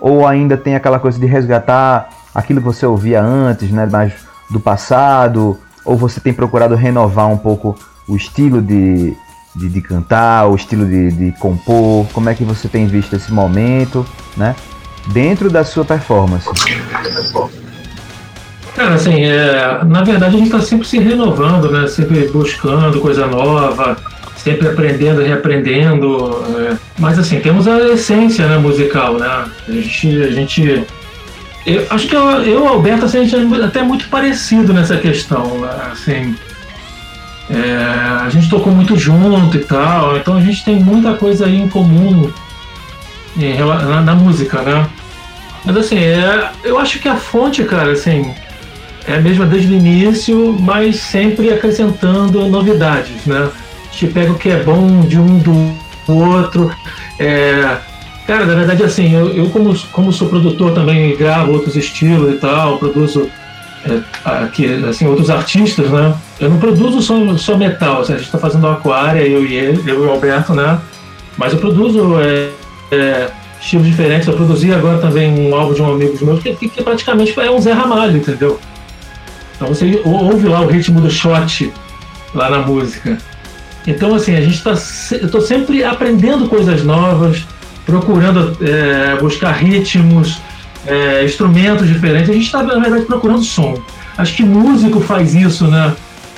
Ou 0.00 0.26
ainda 0.26 0.56
tem 0.56 0.74
aquela 0.74 0.98
coisa 0.98 1.18
de 1.18 1.26
resgatar 1.26 2.08
aquilo 2.34 2.60
que 2.60 2.66
você 2.66 2.86
ouvia 2.86 3.22
antes, 3.22 3.70
né, 3.70 3.86
mais 3.90 4.12
do 4.50 4.58
passado? 4.58 5.58
Ou 5.84 5.96
você 5.96 6.20
tem 6.20 6.32
procurado 6.32 6.74
renovar 6.74 7.28
um 7.28 7.36
pouco 7.36 7.76
o 8.08 8.16
estilo 8.16 8.60
de, 8.60 9.14
de, 9.54 9.68
de 9.68 9.80
cantar, 9.80 10.46
o 10.48 10.54
estilo 10.54 10.86
de, 10.86 11.10
de, 11.12 11.32
compor, 11.38 12.06
como 12.12 12.28
é 12.28 12.34
que 12.34 12.44
você 12.44 12.68
tem 12.68 12.86
visto 12.86 13.14
esse 13.14 13.32
momento, 13.32 14.04
né? 14.36 14.54
Dentro 15.12 15.48
da 15.50 15.64
sua 15.64 15.84
performance. 15.84 16.48
Cara, 18.74 18.94
assim, 18.94 19.24
é, 19.24 19.84
na 19.84 20.02
verdade 20.02 20.36
a 20.36 20.38
gente 20.38 20.46
está 20.46 20.60
sempre 20.60 20.86
se 20.86 20.98
renovando, 20.98 21.70
né? 21.70 21.86
Sempre 21.86 22.28
buscando 22.28 23.00
coisa 23.00 23.26
nova, 23.26 23.96
sempre 24.42 24.68
aprendendo, 24.68 25.22
reaprendendo. 25.22 26.44
É, 26.58 26.76
mas 26.98 27.18
assim, 27.18 27.40
temos 27.40 27.68
a 27.68 27.78
essência 27.88 28.46
né, 28.46 28.58
musical, 28.58 29.14
né? 29.14 29.44
A 29.68 29.72
gente. 29.72 30.22
A 30.22 30.30
gente 30.30 30.86
eu, 31.66 31.86
acho 31.90 32.08
que 32.08 32.16
eu, 32.16 32.22
eu 32.42 32.66
Alberto, 32.66 33.04
assim, 33.04 33.18
a 33.18 33.24
gente 33.24 33.60
é 33.60 33.64
até 33.64 33.82
muito 33.82 34.08
parecido 34.08 34.72
nessa 34.72 34.96
questão. 34.96 35.58
Né? 35.58 35.68
Assim, 35.92 36.34
é, 37.50 38.24
a 38.24 38.28
gente 38.30 38.48
tocou 38.48 38.72
muito 38.72 38.96
junto 38.96 39.56
e 39.56 39.60
tal, 39.60 40.16
então 40.16 40.36
a 40.36 40.40
gente 40.40 40.64
tem 40.64 40.76
muita 40.76 41.14
coisa 41.14 41.46
aí 41.46 41.60
em 41.60 41.68
comum 41.68 42.30
em, 43.36 43.58
na, 43.58 44.00
na, 44.00 44.14
música, 44.14 44.62
né? 44.62 44.86
Mas 45.64 45.76
assim, 45.76 45.98
é, 45.98 46.50
eu 46.64 46.78
acho 46.78 46.98
que 46.98 47.08
a 47.08 47.16
fonte, 47.16 47.62
cara, 47.64 47.92
assim, 47.92 48.34
é 49.06 49.16
a 49.16 49.20
mesma 49.20 49.44
desde 49.44 49.72
o 49.72 49.76
início, 49.76 50.56
mas 50.58 50.96
sempre 50.96 51.52
acrescentando 51.52 52.48
novidades, 52.48 53.26
né? 53.26 53.50
Gente 53.92 54.12
pega 54.12 54.32
o 54.32 54.38
que 54.38 54.48
é 54.48 54.62
bom 54.62 55.00
de 55.00 55.18
um 55.18 55.38
do 55.38 55.74
outro. 56.08 56.70
É, 57.18 57.78
cara, 58.26 58.46
na 58.46 58.54
verdade, 58.54 58.82
assim, 58.82 59.14
eu, 59.14 59.30
eu 59.30 59.50
como, 59.50 59.76
como 59.92 60.12
sou 60.12 60.28
produtor 60.28 60.72
também 60.72 61.16
gravo 61.16 61.52
outros 61.52 61.76
estilos 61.76 62.34
e 62.34 62.38
tal, 62.38 62.78
produzo 62.78 63.28
é, 63.84 64.00
aqui, 64.24 64.66
assim, 64.88 65.06
outros 65.06 65.30
artistas, 65.30 65.90
né? 65.90 66.14
Eu 66.38 66.50
não 66.50 66.58
produzo 66.58 67.00
só, 67.02 67.36
só 67.36 67.56
metal, 67.56 68.00
assim, 68.00 68.14
a 68.14 68.16
gente 68.16 68.26
está 68.26 68.38
fazendo 68.38 68.66
aquária, 68.68 69.20
eu 69.20 69.44
e 69.44 69.54
ele, 69.54 69.90
eu 69.90 70.04
e 70.04 70.06
o 70.06 70.10
Alberto, 70.10 70.54
né? 70.54 70.78
Mas 71.36 71.52
eu 71.52 71.58
produzo 71.58 72.20
é, 72.20 72.50
é, 72.92 73.30
estilos 73.60 73.86
diferentes. 73.86 74.26
Eu 74.26 74.34
produzi 74.34 74.72
agora 74.72 74.98
também 74.98 75.48
um 75.48 75.54
álbum 75.54 75.74
de 75.74 75.82
um 75.82 75.92
amigo 75.92 76.24
meu 76.24 76.38
que, 76.38 76.54
que, 76.54 76.68
que 76.68 76.82
praticamente 76.82 77.38
é 77.38 77.50
um 77.50 77.60
Zé 77.60 77.72
Ramalho, 77.72 78.16
entendeu? 78.16 78.58
Então 79.56 79.68
você 79.68 80.00
ouve 80.04 80.48
lá 80.48 80.60
o 80.60 80.66
ritmo 80.66 81.00
do 81.00 81.10
shot 81.10 81.72
lá 82.34 82.50
na 82.50 82.58
música. 82.58 83.18
Então, 83.86 84.14
assim, 84.14 84.34
a 84.34 84.40
gente 84.40 84.54
está. 84.54 84.70
Eu 85.12 85.26
estou 85.26 85.40
sempre 85.40 85.82
aprendendo 85.84 86.48
coisas 86.48 86.84
novas, 86.84 87.46
procurando 87.86 88.56
é, 88.60 89.16
buscar 89.20 89.52
ritmos, 89.52 90.40
é, 90.86 91.24
instrumentos 91.24 91.88
diferentes. 91.88 92.30
A 92.30 92.34
gente 92.34 92.46
está, 92.46 92.62
na 92.62 92.78
verdade, 92.78 93.04
procurando 93.04 93.42
som. 93.42 93.80
Acho 94.16 94.34
que 94.34 94.42
músico 94.42 95.00
faz 95.00 95.34
isso, 95.34 95.66
né? 95.66 95.94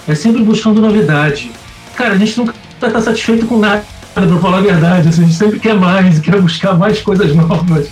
É 0.06 0.14
sempre 0.14 0.42
buscando 0.42 0.80
novidade. 0.80 1.50
Cara, 1.96 2.14
a 2.14 2.18
gente 2.18 2.38
nunca 2.38 2.54
está 2.74 3.00
satisfeito 3.00 3.46
com 3.46 3.58
nada, 3.58 3.84
para 4.14 4.26
falar 4.38 4.58
a 4.58 4.62
verdade. 4.62 5.08
Assim, 5.08 5.22
a 5.22 5.24
gente 5.24 5.36
sempre 5.36 5.58
quer 5.58 5.74
mais, 5.74 6.18
quer 6.20 6.40
buscar 6.40 6.74
mais 6.74 7.00
coisas 7.00 7.34
novas. 7.34 7.88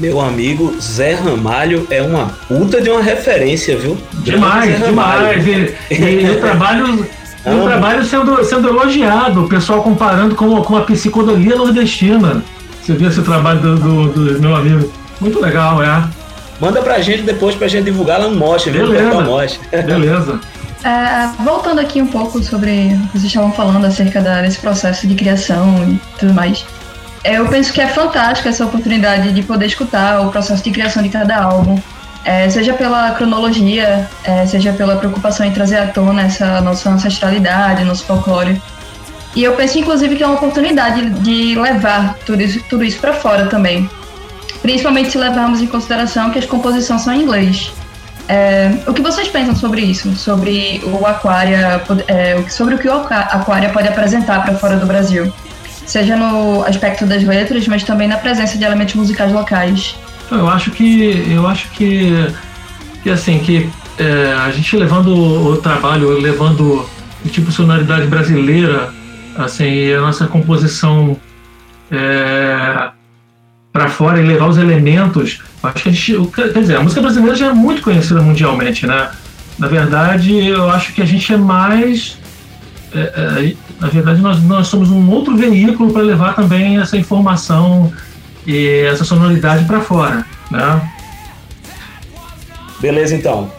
Meu 0.00 0.20
amigo 0.20 0.74
Zé 0.80 1.14
Ramalho 1.14 1.86
é 1.88 2.02
uma 2.02 2.26
puta 2.48 2.80
de 2.80 2.90
uma 2.90 3.00
referência, 3.00 3.76
viu? 3.78 3.96
Demais, 4.24 4.84
demais. 4.84 5.46
E, 5.46 5.94
e 5.94 6.36
trabalho, 6.40 7.06
o 7.52 7.64
trabalho 7.64 8.04
sendo, 8.04 8.44
sendo 8.44 8.68
elogiado, 8.68 9.44
o 9.44 9.48
pessoal 9.48 9.82
comparando 9.82 10.34
com, 10.34 10.62
com 10.62 10.76
a 10.76 10.82
psicodelia 10.82 11.56
nordestina. 11.56 12.42
Você 12.82 12.94
viu 12.94 13.08
esse 13.08 13.22
trabalho 13.22 13.60
do, 13.60 13.76
do, 13.76 14.34
do 14.34 14.40
meu 14.40 14.56
amigo? 14.56 14.90
Muito 15.20 15.40
legal, 15.40 15.82
é. 15.82 16.04
Manda 16.60 16.80
pra 16.82 17.00
gente 17.00 17.22
depois 17.22 17.54
pra 17.54 17.68
gente 17.68 17.84
divulgar 17.84 18.20
lá 18.20 18.28
no 18.28 18.36
Moche, 18.36 18.70
viu? 18.70 18.88
Beleza. 18.88 19.58
Beleza. 19.84 20.40
É, 20.84 21.42
voltando 21.42 21.80
aqui 21.80 22.00
um 22.02 22.06
pouco 22.06 22.42
sobre 22.42 22.70
o 22.70 23.06
que 23.08 23.12
vocês 23.12 23.24
estavam 23.24 23.50
falando 23.52 23.86
acerca 23.86 24.20
da, 24.20 24.42
desse 24.42 24.58
processo 24.58 25.06
de 25.06 25.14
criação 25.14 25.76
e 25.88 26.18
tudo 26.18 26.34
mais. 26.34 26.64
Eu 27.24 27.48
penso 27.48 27.72
que 27.72 27.80
é 27.80 27.86
fantástica 27.86 28.50
essa 28.50 28.66
oportunidade 28.66 29.32
de 29.32 29.42
poder 29.42 29.64
escutar 29.64 30.20
o 30.20 30.30
processo 30.30 30.62
de 30.62 30.70
criação 30.70 31.02
de 31.02 31.08
cada 31.08 31.42
álbum, 31.42 31.80
é, 32.24 32.48
seja 32.48 32.72
pela 32.72 33.12
cronologia, 33.12 34.08
é, 34.24 34.46
seja 34.46 34.72
pela 34.72 34.96
preocupação 34.96 35.46
em 35.46 35.52
trazer 35.52 35.78
à 35.78 35.86
tona 35.86 36.22
essa 36.22 36.60
nossa 36.60 36.90
ancestralidade, 36.90 37.84
nosso 37.84 38.04
folclore. 38.04 38.60
E 39.34 39.42
eu 39.42 39.52
penso, 39.54 39.78
inclusive, 39.78 40.16
que 40.16 40.22
é 40.22 40.26
uma 40.26 40.36
oportunidade 40.36 41.10
de 41.10 41.54
levar 41.56 42.14
tudo 42.24 42.42
isso, 42.42 42.60
tudo 42.68 42.84
isso 42.84 42.98
para 42.98 43.12
fora 43.12 43.46
também 43.46 43.88
principalmente 44.64 45.10
se 45.10 45.18
levarmos 45.18 45.60
em 45.60 45.66
consideração 45.66 46.30
que 46.30 46.38
as 46.38 46.46
composições 46.46 47.02
são 47.02 47.12
em 47.12 47.20
inglês. 47.20 47.70
É, 48.26 48.70
o 48.86 48.94
que 48.94 49.02
vocês 49.02 49.28
pensam 49.28 49.54
sobre 49.54 49.82
isso? 49.82 50.16
Sobre 50.16 50.80
o 50.86 51.06
Aquária, 51.06 51.82
é, 52.08 52.42
sobre 52.48 52.74
o 52.74 52.78
que 52.78 52.88
o 52.88 52.92
Aquária 52.94 53.68
pode 53.68 53.88
apresentar 53.88 54.42
para 54.42 54.54
fora 54.54 54.78
do 54.78 54.86
Brasil? 54.86 55.30
Seja 55.84 56.16
no 56.16 56.64
aspecto 56.64 57.04
das 57.04 57.22
letras, 57.22 57.68
mas 57.68 57.84
também 57.84 58.08
na 58.08 58.16
presença 58.16 58.56
de 58.56 58.64
elementos 58.64 58.94
musicais 58.94 59.30
locais. 59.30 59.96
Eu 60.30 60.48
acho 60.48 60.70
que 60.70 61.24
eu 61.30 61.46
acho 61.46 61.70
que, 61.70 62.10
que 63.02 63.10
assim 63.10 63.38
que 63.38 63.68
é, 63.98 64.32
a 64.32 64.50
gente 64.50 64.76
levando 64.76 65.14
o 65.14 65.56
trabalho, 65.58 66.18
levando 66.18 66.88
o 67.24 67.28
tipo 67.28 67.48
de 67.48 67.54
sonoridade 67.54 68.06
brasileira, 68.06 68.92
assim, 69.36 69.92
a 69.92 70.00
nossa 70.00 70.26
composição 70.26 71.16
é, 71.90 72.90
para 73.72 73.88
fora 73.88 74.20
e 74.20 74.26
levar 74.26 74.48
os 74.48 74.58
elementos. 74.58 75.40
Acho 75.62 75.82
que 75.82 75.88
a 75.88 75.92
gente, 75.92 76.30
quer 76.32 76.60
dizer, 76.60 76.76
a 76.76 76.82
música 76.82 77.00
brasileira 77.00 77.36
já 77.36 77.46
é 77.46 77.52
muito 77.52 77.82
conhecida 77.82 78.20
mundialmente, 78.20 78.86
né? 78.86 79.10
Na 79.58 79.68
verdade, 79.68 80.46
eu 80.46 80.70
acho 80.70 80.92
que 80.92 81.02
a 81.02 81.06
gente 81.06 81.32
é 81.32 81.36
mais. 81.36 82.18
É, 82.92 83.00
é, 83.00 83.54
na 83.80 83.88
verdade, 83.88 84.20
nós, 84.20 84.42
nós 84.42 84.66
somos 84.68 84.90
um 84.90 85.08
outro 85.10 85.36
veículo 85.36 85.92
para 85.92 86.02
levar 86.02 86.34
também 86.34 86.78
essa 86.78 86.96
informação 86.96 87.92
e 88.46 88.80
essa 88.80 89.04
sonoridade 89.04 89.64
para 89.64 89.80
fora, 89.80 90.24
né? 90.50 90.90
Beleza, 92.80 93.14
então. 93.14 93.50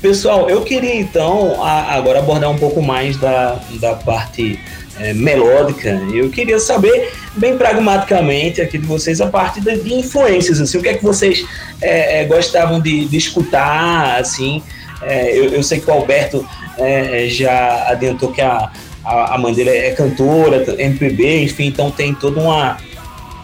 Pessoal, 0.00 0.48
eu 0.48 0.62
queria 0.62 0.94
então 0.94 1.62
agora 1.64 2.18
abordar 2.18 2.50
um 2.50 2.58
pouco 2.58 2.82
mais 2.82 3.16
da, 3.16 3.60
da 3.80 3.94
parte 3.94 4.58
é, 4.98 5.12
melódica. 5.12 5.90
Eu 6.12 6.30
queria 6.30 6.58
saber, 6.58 7.12
bem 7.36 7.56
pragmaticamente, 7.56 8.60
aqui 8.60 8.78
de 8.78 8.86
vocês, 8.86 9.20
a 9.20 9.26
parte 9.26 9.60
de, 9.60 9.78
de 9.78 9.94
influências, 9.94 10.60
assim, 10.60 10.78
o 10.78 10.82
que 10.82 10.88
é 10.88 10.94
que 10.94 11.04
vocês 11.04 11.44
é, 11.80 12.20
é, 12.20 12.24
gostavam 12.24 12.80
de, 12.80 13.06
de, 13.06 13.16
escutar, 13.16 14.18
assim. 14.18 14.62
É, 15.02 15.36
eu, 15.36 15.46
eu, 15.50 15.62
sei 15.62 15.80
que 15.80 15.90
o 15.90 15.92
Alberto 15.92 16.46
é, 16.78 17.26
já 17.28 17.90
adiantou 17.90 18.32
que 18.32 18.40
a, 18.40 18.70
a, 19.04 19.34
a 19.34 19.38
mãe 19.38 19.52
dele 19.52 19.70
é 19.70 19.90
cantora, 19.92 20.64
MPB, 20.78 21.42
enfim, 21.42 21.66
então 21.66 21.90
tem 21.90 22.14
toda 22.14 22.40
uma, 22.40 22.78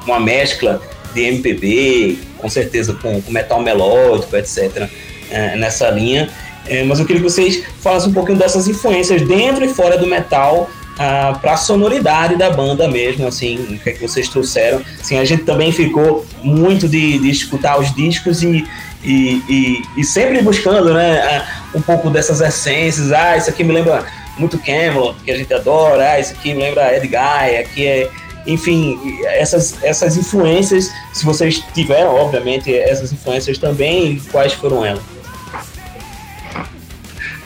uma 0.07 0.21
mescla 0.21 0.81
de 1.15 1.23
MPB, 1.23 2.19
com 2.39 2.49
certeza 2.49 2.95
com, 2.95 3.21
com 3.21 3.31
metal 3.31 3.63
melódico, 3.63 4.37
etc., 4.37 4.89
é, 5.31 5.57
nessa 5.57 5.91
linha. 5.91 6.31
É, 6.67 6.85
mas 6.85 7.01
eu 7.01 7.07
queria 7.07 7.21
que 7.21 7.29
vocês 7.29 7.63
falassem 7.81 8.11
um 8.11 8.13
pouquinho 8.13 8.39
dessas 8.39 8.69
influências 8.69 9.23
dentro 9.23 9.65
e 9.65 9.69
fora 9.69 9.99
do 9.99 10.07
metal 10.07 10.71
ah, 10.99 11.39
para 11.41 11.55
a 11.55 11.57
sonoridade 11.57 12.37
da 12.37 12.51
banda 12.51 12.87
mesmo, 12.87 13.27
assim, 13.27 13.57
o 13.57 13.79
que, 13.79 13.91
é 13.91 13.93
que 13.93 14.01
vocês 14.01 14.29
trouxeram. 14.29 14.83
Assim, 15.01 15.19
a 15.19 15.25
gente 15.25 15.43
também 15.45 15.73
ficou 15.73 16.25
muito 16.43 16.87
de, 16.87 17.19
de 17.19 17.31
escutar 17.31 17.81
os 17.81 17.95
discos 17.95 18.43
e, 18.43 18.65
e, 19.03 19.43
e, 19.49 19.83
e, 19.97 20.05
sempre 20.05 20.41
buscando 20.43 20.93
né, 20.95 21.45
um 21.75 21.81
pouco 21.81 22.11
dessas 22.11 22.41
essências. 22.41 23.11
Ah, 23.11 23.37
isso 23.37 23.51
aqui 23.51 23.65
me 23.65 23.73
lembra 23.73 24.05
muito 24.39 24.59
Camelot, 24.59 25.17
que 25.25 25.31
a 25.31 25.37
gente 25.37 25.53
adora. 25.53 26.13
Ah, 26.13 26.21
isso 26.21 26.33
aqui 26.35 26.55
me 26.55 26.61
lembra 26.61 26.97
Ed 26.97 27.09
Guy, 27.09 27.57
aqui 27.57 27.87
é 27.87 28.11
enfim, 28.47 28.99
essas, 29.25 29.83
essas 29.83 30.17
influências, 30.17 30.91
se 31.13 31.25
vocês 31.25 31.63
tiveram, 31.75 32.15
obviamente, 32.15 32.75
essas 32.75 33.13
influências 33.13 33.59
também, 33.59 34.21
quais 34.31 34.53
foram 34.53 34.85
elas? 34.85 35.03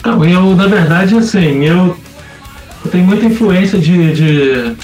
Não, 0.05 0.25
eu, 0.25 0.55
na 0.55 0.67
verdade, 0.67 1.17
assim, 1.17 1.65
eu, 1.65 1.97
eu 2.85 2.91
tenho 2.91 3.05
muita 3.05 3.27
influência 3.27 3.79
de, 3.79 4.13
de, 4.13 4.77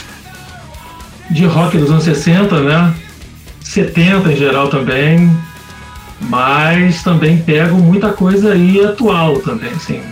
de 1.31 1.47
rock 1.47 1.79
dos 1.79 1.91
anos 1.91 2.05
60, 2.05 2.61
né? 2.61 2.95
70 3.61 4.33
em 4.33 4.37
geral 4.37 4.69
também, 4.69 5.31
mas 6.21 7.03
também 7.03 7.39
pego 7.39 7.77
muita 7.77 8.11
coisa 8.11 8.53
aí 8.53 8.85
atual 8.85 9.39
também, 9.39 9.71
assim. 9.71 10.03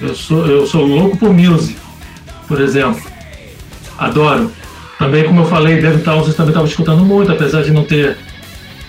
Eu 0.00 0.14
sou, 0.14 0.46
eu 0.46 0.66
sou 0.66 0.86
louco 0.86 1.16
por 1.16 1.34
music, 1.34 1.76
por 2.46 2.60
exemplo. 2.60 3.02
Adoro. 3.98 4.52
Também, 4.98 5.24
como 5.24 5.40
eu 5.40 5.44
falei, 5.44 5.80
Devin 5.80 6.00
Townsend 6.00 6.36
também 6.36 6.50
estava 6.50 6.66
escutando 6.66 7.04
muito, 7.04 7.30
apesar 7.30 7.62
de 7.62 7.70
não 7.70 7.84
ter 7.84 8.16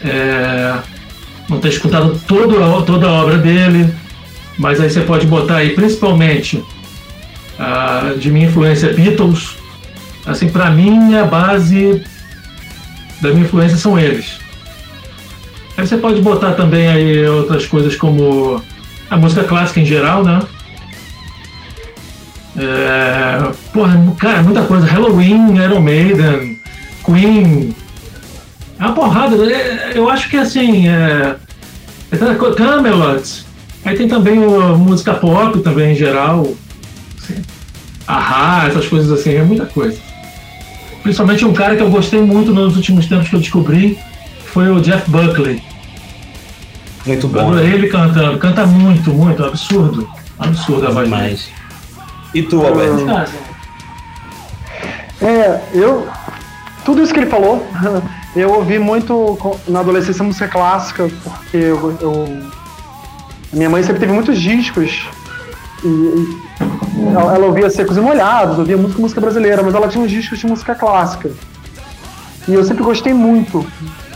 é, 0.04 0.80
não 1.48 1.60
ter 1.60 1.70
escutado 1.70 2.20
todo, 2.28 2.84
toda 2.84 3.08
a 3.08 3.12
obra 3.12 3.38
dele. 3.38 3.94
Mas 4.58 4.80
aí 4.80 4.90
você 4.90 5.02
pode 5.02 5.26
botar 5.26 5.58
aí, 5.58 5.70
principalmente, 5.72 6.58
uh, 6.58 8.18
de 8.18 8.30
minha 8.30 8.48
influência 8.48 8.94
Beatles. 8.94 9.56
Assim, 10.26 10.50
para 10.50 10.70
mim, 10.70 11.16
a 11.16 11.24
base 11.24 12.04
da 13.22 13.30
minha 13.30 13.46
influência 13.46 13.78
são 13.78 13.98
eles. 13.98 14.40
Aí 15.78 15.88
você 15.88 15.98
pode 15.98 16.22
botar 16.22 16.54
também 16.54 16.88
aí 16.88 17.26
outras 17.28 17.66
coisas 17.66 17.96
como 17.96 18.62
a 19.10 19.18
música 19.18 19.44
clássica 19.44 19.80
em 19.80 19.86
geral, 19.86 20.24
né? 20.24 20.40
É, 22.60 23.52
porra, 23.72 24.16
cara, 24.20 24.44
muita 24.44 24.64
coisa. 24.64 24.86
Halloween, 24.86 25.56
Iron 25.56 25.80
Maiden, 25.80 26.60
Queen. 27.06 27.74
É 28.78 28.84
uma 28.84 28.94
porrada. 28.94 29.36
É, 29.36 29.94
eu 29.96 30.10
acho 30.10 30.30
que 30.30 30.38
assim. 30.38 30.88
É, 30.88 31.36
é 32.12 32.56
Camelot. 32.56 33.46
Aí 33.86 33.96
tem 33.96 34.08
também 34.08 34.44
a 34.44 34.76
música 34.76 35.14
pop 35.14 35.60
também 35.62 35.94
em 35.94 35.96
geral. 35.96 36.54
Assim, 37.18 37.42
Ahá, 38.06 38.68
essas 38.68 38.88
coisas 38.88 39.12
assim, 39.12 39.36
é 39.36 39.44
muita 39.44 39.66
coisa. 39.66 39.98
Principalmente 41.02 41.46
um 41.46 41.54
cara 41.54 41.76
que 41.76 41.82
eu 41.82 41.90
gostei 41.90 42.20
muito 42.22 42.52
nos 42.52 42.76
últimos 42.76 43.08
tempos 43.08 43.30
que 43.30 43.36
eu 43.36 43.40
descobri 43.40 43.98
foi 44.46 44.70
o 44.70 44.82
Jeff 44.82 45.10
Buckley. 45.10 45.64
Muito 47.06 47.28
bom. 47.28 47.52
Né? 47.52 47.66
Ele 47.66 47.88
cantando, 47.88 48.38
canta 48.38 48.66
muito, 48.66 49.14
muito, 49.14 49.44
absurdo. 49.46 50.10
Absurdo 50.38 50.88
a 50.88 50.92
voz 50.92 51.08
mais. 51.08 51.59
E 52.34 52.44
tu, 52.44 52.66
Alberto? 52.66 53.06
É, 55.22 55.62
eu. 55.74 56.08
Tudo 56.86 57.04
isso 57.04 57.14
que 57.14 57.20
ele 57.20 57.30
falou, 57.30 57.68
eu 58.36 58.52
ouvi 58.54 58.80
muito 58.80 59.38
na 59.68 59.82
adolescência 59.82 60.24
música 60.24 60.48
clássica, 60.48 61.10
porque 61.24 61.58
eu, 61.58 61.98
eu 62.02 62.50
minha 63.52 63.70
mãe 63.70 63.82
sempre 63.84 64.00
teve 64.00 64.12
muitos 64.12 64.40
discos. 64.40 65.08
E, 65.84 65.88
e 65.88 67.08
ela, 67.14 67.36
ela, 67.36 67.46
ouvia 67.46 67.70
secos 67.70 67.98
e 67.98 68.02
molhados, 68.02 68.60
ouvia 68.60 68.78
música, 68.78 69.02
música 69.02 69.22
brasileira, 69.22 69.64
mas 69.64 69.74
ela 69.74 69.88
tinha 69.88 70.04
uns 70.04 70.12
discos 70.12 70.40
de 70.40 70.48
música 70.48 70.76
clássica. 70.76 71.32
E 72.48 72.54
eu 72.54 72.64
sempre 72.64 72.84
gostei 72.84 73.14
muito 73.14 73.66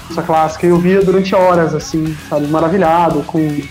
dessa 0.07 0.21
clássica. 0.21 0.65
Eu 0.65 0.77
via 0.77 1.01
durante 1.01 1.33
horas, 1.33 1.73
assim, 1.73 2.15
sabe, 2.29 2.47
maravilhado 2.47 3.23
com 3.23 3.61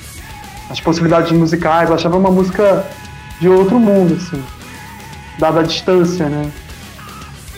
as 0.69 0.81
possibilidades 0.81 1.33
musicais. 1.33 1.89
Eu 1.89 1.95
achava 1.95 2.17
uma 2.17 2.31
música 2.31 2.85
de 3.41 3.49
outro 3.49 3.79
mundo, 3.79 4.15
assim, 4.15 4.43
dada 5.39 5.61
a 5.61 5.63
distância, 5.63 6.29
né? 6.29 6.51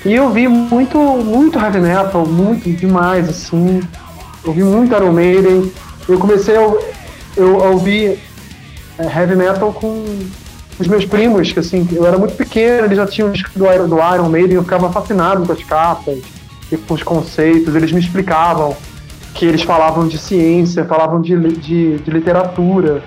E 0.05 0.13
eu 0.13 0.31
vi 0.31 0.47
muito, 0.47 0.99
muito 0.99 1.59
heavy 1.59 1.81
metal, 1.81 2.27
muito 2.27 2.71
demais, 2.71 3.29
assim. 3.29 3.81
Eu 4.45 4.53
vi 4.53 4.63
muito 4.63 4.95
Iron 4.95 5.13
Maiden. 5.13 5.73
Eu 6.07 6.19
comecei 6.19 6.57
a, 6.57 6.73
eu, 7.37 7.65
a 7.65 7.71
ouvir 7.71 8.19
é, 8.99 9.05
heavy 9.05 9.35
metal 9.35 9.73
com 9.73 10.05
os 10.79 10.87
meus 10.87 11.07
primos, 11.07 11.53
que 11.53 11.59
assim, 11.59 11.89
eu 11.93 12.05
era 12.05 12.19
muito 12.19 12.35
pequeno, 12.35 12.87
eles 12.87 12.97
já 12.97 13.07
tinham 13.07 13.31
do 13.31 13.73
Iron, 13.73 13.89
do 13.89 13.97
Iron 13.97 14.29
Maiden, 14.29 14.57
eu 14.57 14.63
ficava 14.63 14.93
fascinado 14.93 15.47
com 15.47 15.53
as 15.53 15.63
capas 15.63 16.19
e 16.71 16.77
com 16.77 16.95
os 16.95 17.03
conceitos, 17.03 17.75
eles 17.75 17.93
me 17.93 18.01
explicavam 18.01 18.77
que 19.35 19.47
eles 19.47 19.63
falavam 19.63 20.07
de 20.07 20.19
ciência, 20.19 20.85
falavam 20.85 21.21
de, 21.21 21.37
de, 21.53 21.99
de 21.99 22.11
literatura. 22.11 23.03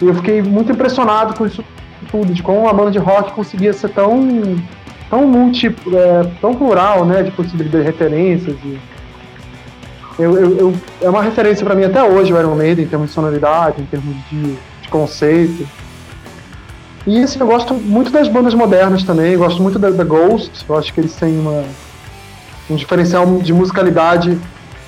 E 0.00 0.06
eu 0.06 0.14
fiquei 0.14 0.40
muito 0.42 0.72
impressionado 0.72 1.34
com 1.34 1.46
isso 1.46 1.64
tudo, 2.10 2.32
de 2.32 2.42
como 2.42 2.60
uma 2.60 2.72
banda 2.72 2.90
de 2.90 2.98
rock 2.98 3.32
conseguia 3.32 3.72
ser 3.72 3.88
tão 3.90 4.56
tão 5.08 5.26
multi, 5.26 5.66
é, 5.68 6.30
tão 6.40 6.54
plural, 6.54 7.04
né, 7.04 7.22
de 7.22 7.30
possibilidades 7.30 7.86
de 7.86 7.92
referências. 7.92 8.56
E 8.64 8.78
eu, 10.18 10.36
eu, 10.36 10.58
eu, 10.58 10.74
é 11.00 11.08
uma 11.08 11.22
referência 11.22 11.64
para 11.64 11.74
mim 11.74 11.84
até 11.84 12.02
hoje 12.02 12.32
o 12.32 12.38
Iron 12.38 12.54
Maiden 12.54 12.84
em 12.84 12.88
termos 12.88 13.08
de 13.08 13.14
sonoridade, 13.14 13.80
em 13.80 13.86
termos 13.86 14.14
de, 14.30 14.56
de 14.82 14.88
conceito. 14.90 15.66
E 17.06 17.22
assim, 17.22 17.40
eu 17.40 17.46
gosto 17.46 17.72
muito 17.72 18.10
das 18.10 18.28
bandas 18.28 18.52
modernas 18.52 19.02
também, 19.02 19.32
eu 19.32 19.38
gosto 19.38 19.62
muito 19.62 19.78
da, 19.78 19.90
da 19.90 20.04
Ghost, 20.04 20.64
eu 20.68 20.76
acho 20.76 20.92
que 20.92 21.00
eles 21.00 21.14
têm 21.14 21.38
uma, 21.38 21.64
um 22.68 22.76
diferencial 22.76 23.24
de 23.38 23.52
musicalidade. 23.52 24.38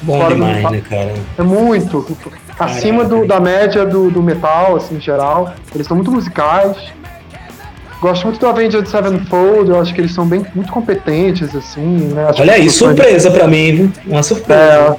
Bom 0.02 0.28
demais, 0.28 0.62
do, 0.62 0.70
né, 0.70 0.82
cara? 0.86 1.14
É 1.38 1.42
muito. 1.42 2.18
Acima 2.58 3.04
do, 3.04 3.26
da 3.26 3.40
média 3.40 3.86
do, 3.86 4.10
do 4.10 4.22
metal, 4.22 4.76
assim, 4.76 4.96
em 4.96 5.00
geral. 5.00 5.54
Eles 5.74 5.86
são 5.86 5.96
muito 5.96 6.12
musicais. 6.12 6.76
Gosto 8.00 8.24
muito 8.24 8.40
do 8.40 8.46
Avenged 8.46 8.88
Sevenfold, 8.88 9.70
eu 9.70 9.78
acho 9.78 9.94
que 9.94 10.00
eles 10.00 10.14
são 10.14 10.26
bem 10.26 10.44
muito 10.54 10.72
competentes, 10.72 11.54
assim, 11.54 12.10
né? 12.14 12.26
Acho 12.30 12.40
Olha 12.40 12.54
aí, 12.54 12.70
surpresa 12.70 13.28
de... 13.28 13.36
pra 13.36 13.46
mim, 13.46 13.74
viu? 13.74 13.92
Uma 14.06 14.22
surpresa. 14.22 14.60
É, 14.60 14.96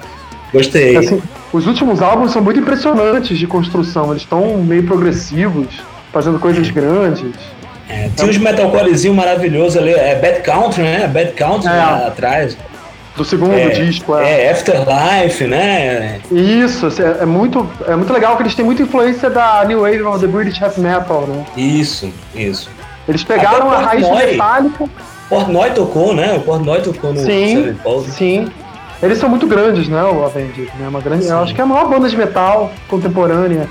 Gostei. 0.54 0.98
Assim, 0.98 1.22
os 1.52 1.66
últimos 1.66 2.02
álbuns 2.02 2.32
são 2.32 2.42
muito 2.42 2.60
impressionantes 2.60 3.40
de 3.40 3.48
construção, 3.48 4.12
eles 4.12 4.22
estão 4.22 4.58
meio 4.58 4.84
progressivos, 4.84 5.68
fazendo 6.14 6.38
coisas 6.40 6.70
grandes. 6.70 7.34
É, 7.90 8.10
tinha 8.16 8.30
uns 8.30 8.38
metalcorezinho 8.38 9.14
maravilhoso 9.14 9.80
ali, 9.80 9.92
é 9.92 10.16
Bad 10.16 10.42
Country, 10.42 10.84
né? 10.84 11.08
Bad 11.08 11.32
Country 11.34 11.70
é. 11.70 11.72
lá 11.72 12.08
atrás. 12.08 12.58
Do 13.16 13.26
segundo 13.26 13.54
é, 13.54 13.70
disco, 13.70 14.16
é. 14.16 14.46
É, 14.46 14.52
Afterlife, 14.52 15.46
né? 15.46 16.22
Isso, 16.32 16.86
assim, 16.86 17.04
é, 17.04 17.18
é, 17.22 17.26
muito, 17.26 17.70
é 17.86 17.96
muito 17.96 18.14
legal 18.14 18.38
que 18.38 18.44
eles 18.44 18.56
têm 18.56 18.64
muita 18.64 18.84
influência 18.84 19.30
da 19.30 19.66
New 19.66 19.82
Wave 19.82 20.04
of 20.04 20.20
the 20.20 20.28
British 20.28 20.62
Heavy 20.62 20.80
Metal, 20.80 21.28
né? 21.28 21.46
Isso, 21.58 22.12
isso. 22.34 22.70
Eles 23.08 23.24
pegaram 23.24 23.72
a 23.72 23.80
raiz 23.80 24.10
metálica. 24.10 24.90
Portnoy 25.30 25.72
tocou, 25.72 26.14
né? 26.14 26.36
O 26.36 26.42
Portnoy 26.42 26.82
tocou 26.82 27.14
no 27.14 27.20
Sim, 27.20 27.76
sim. 28.10 28.52
Eles 29.02 29.18
são 29.18 29.30
muito 29.30 29.48
grandes, 29.48 29.88
né, 29.88 30.04
o 30.04 30.24
Avenged, 30.24 30.72
né? 30.78 30.88
Uma 30.88 31.02
grande, 31.02 31.26
eu 31.26 31.40
acho 31.40 31.56
que 31.56 31.62
é 31.62 31.64
a 31.64 31.68
maior 31.68 31.90
banda 31.90 32.08
de 32.08 32.16
metal 32.16 32.72
contemporânea, 32.88 33.68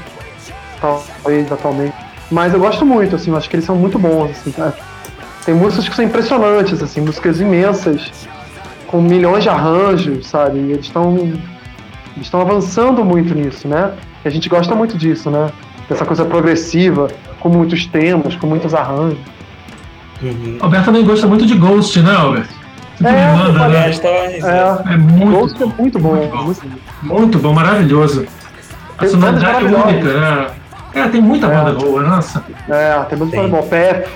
talvez 0.80 1.52
atualmente. 1.52 1.94
Mas 2.30 2.52
eu 2.52 2.58
gosto 2.58 2.84
muito, 2.84 3.14
assim, 3.14 3.30
eu 3.30 3.36
acho 3.36 3.48
que 3.48 3.54
eles 3.54 3.64
são 3.64 3.76
muito 3.76 3.96
bons, 3.98 4.30
assim, 4.30 4.50
tá? 4.50 4.72
Tem 5.44 5.54
músicas 5.54 5.88
que 5.88 5.94
são 5.94 6.04
impressionantes, 6.04 6.82
assim, 6.82 7.00
músicas 7.00 7.40
imensas, 7.40 8.10
com 8.88 9.00
milhões 9.00 9.44
de 9.44 9.48
arranjos, 9.48 10.26
sabe? 10.26 10.58
E 10.58 10.72
eles 10.72 10.86
estão 10.86 11.16
eles 11.16 12.26
estão 12.26 12.40
avançando 12.40 13.04
muito 13.04 13.32
nisso, 13.34 13.68
né? 13.68 13.92
E 14.24 14.28
a 14.28 14.30
gente 14.30 14.48
gosta 14.48 14.74
muito 14.74 14.98
disso, 14.98 15.30
né? 15.30 15.50
Dessa 15.88 16.04
coisa 16.04 16.24
progressiva, 16.24 17.08
com 17.40 17.48
muitos 17.48 17.86
temas, 17.86 18.36
com 18.36 18.46
muitos 18.46 18.74
arranjos. 18.74 19.18
Uhum. 20.22 20.58
Alberto 20.60 20.86
também 20.86 21.04
gosta 21.04 21.26
muito 21.26 21.46
de 21.46 21.54
Ghost, 21.54 22.00
né, 22.00 22.14
Alberto? 22.14 22.54
é, 23.02 23.34
manda, 23.34 23.68
né? 23.68 23.90
é, 23.90 24.92
é 24.92 24.96
muito, 24.96 25.30
Ghost 25.30 25.62
é 25.62 25.66
muito 25.66 25.98
bom. 25.98 26.14
Muito 26.14 26.66
bom, 27.02 27.14
muito, 27.14 27.38
bom 27.38 27.52
maravilhoso. 27.54 28.26
A 28.98 29.06
sonoridade 29.06 29.64
é 29.64 29.68
única, 29.68 30.20
né? 30.20 30.50
É, 30.92 31.08
tem 31.08 31.20
muita 31.22 31.46
é. 31.46 31.50
banda 31.50 31.72
boa, 31.72 32.02
nossa. 32.02 32.44
É, 32.68 33.00
tem 33.08 33.18
muita 33.18 33.36
banda 33.36 33.48
boa. 33.48 33.62
Pé, 33.62 34.06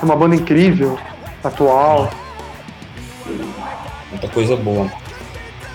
é 0.00 0.04
uma 0.04 0.14
banda 0.14 0.36
incrível, 0.36 0.98
atual. 1.42 2.10
Muita 4.10 4.28
coisa 4.28 4.56
boa. 4.56 5.03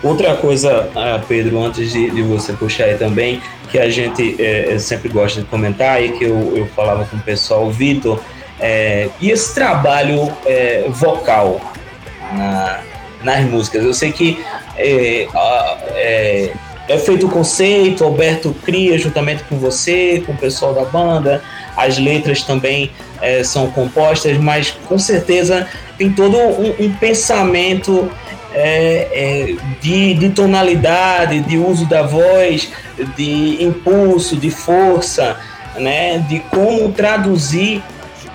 Outra 0.02 0.36
coisa, 0.36 0.90
ah, 0.96 1.22
Pedro, 1.28 1.62
antes 1.62 1.92
de, 1.92 2.10
de, 2.10 2.22
você 2.22 2.54
puxar 2.54 2.86
aí 2.86 2.98
também, 2.98 3.42
que 3.70 3.78
a 3.78 3.90
gente 3.90 4.42
é, 4.42 4.78
sempre 4.80 5.10
gosta 5.10 5.42
de 5.42 5.48
comentar 5.48 6.02
e 6.02 6.14
que 6.14 6.24
eu, 6.24 6.56
eu 6.56 6.66
falava 6.68 7.06
com 7.06 7.18
o 7.18 7.20
pessoal, 7.20 7.66
o 7.66 7.72
Vitor, 7.72 8.20
É, 8.62 9.10
e 9.22 9.32
esse 9.32 9.54
trabalho 9.56 10.30
é, 10.46 10.84
vocal 10.90 11.62
na, 12.34 12.82
nas 13.24 13.46
músicas? 13.46 13.84
Eu 13.84 13.94
sei 13.94 14.12
que 14.12 14.44
é, 14.76 15.28
é, 15.96 16.54
é 16.90 16.98
feito 16.98 17.28
o 17.28 17.30
conceito, 17.30 18.04
Alberto 18.04 18.54
cria 18.64 18.98
juntamente 18.98 19.44
com 19.44 19.58
você, 19.58 20.24
com 20.26 20.34
o 20.34 20.38
pessoal 20.38 20.74
da 20.74 20.84
banda, 20.84 21.42
as 21.78 21.98
letras 21.98 22.42
também 22.44 22.92
é, 23.22 23.44
são 23.44 23.70
compostas, 23.72 24.38
mas 24.38 24.72
com 24.72 24.98
certeza 24.98 25.68
tem 25.98 26.12
todo 26.12 26.38
um, 26.38 26.76
um 26.80 26.94
pensamento 26.96 28.10
é, 28.54 29.08
é, 29.12 29.56
de, 29.82 30.14
de, 30.16 30.30
tonalidade, 30.30 31.42
de 31.42 31.58
uso 31.58 31.86
da 31.86 32.02
voz, 32.02 32.72
de 33.16 33.64
impulso, 33.64 34.36
de 34.36 34.50
força, 34.50 35.38
né, 35.78 36.20
de 36.28 36.40
como 36.40 36.92
traduzir 36.92 37.82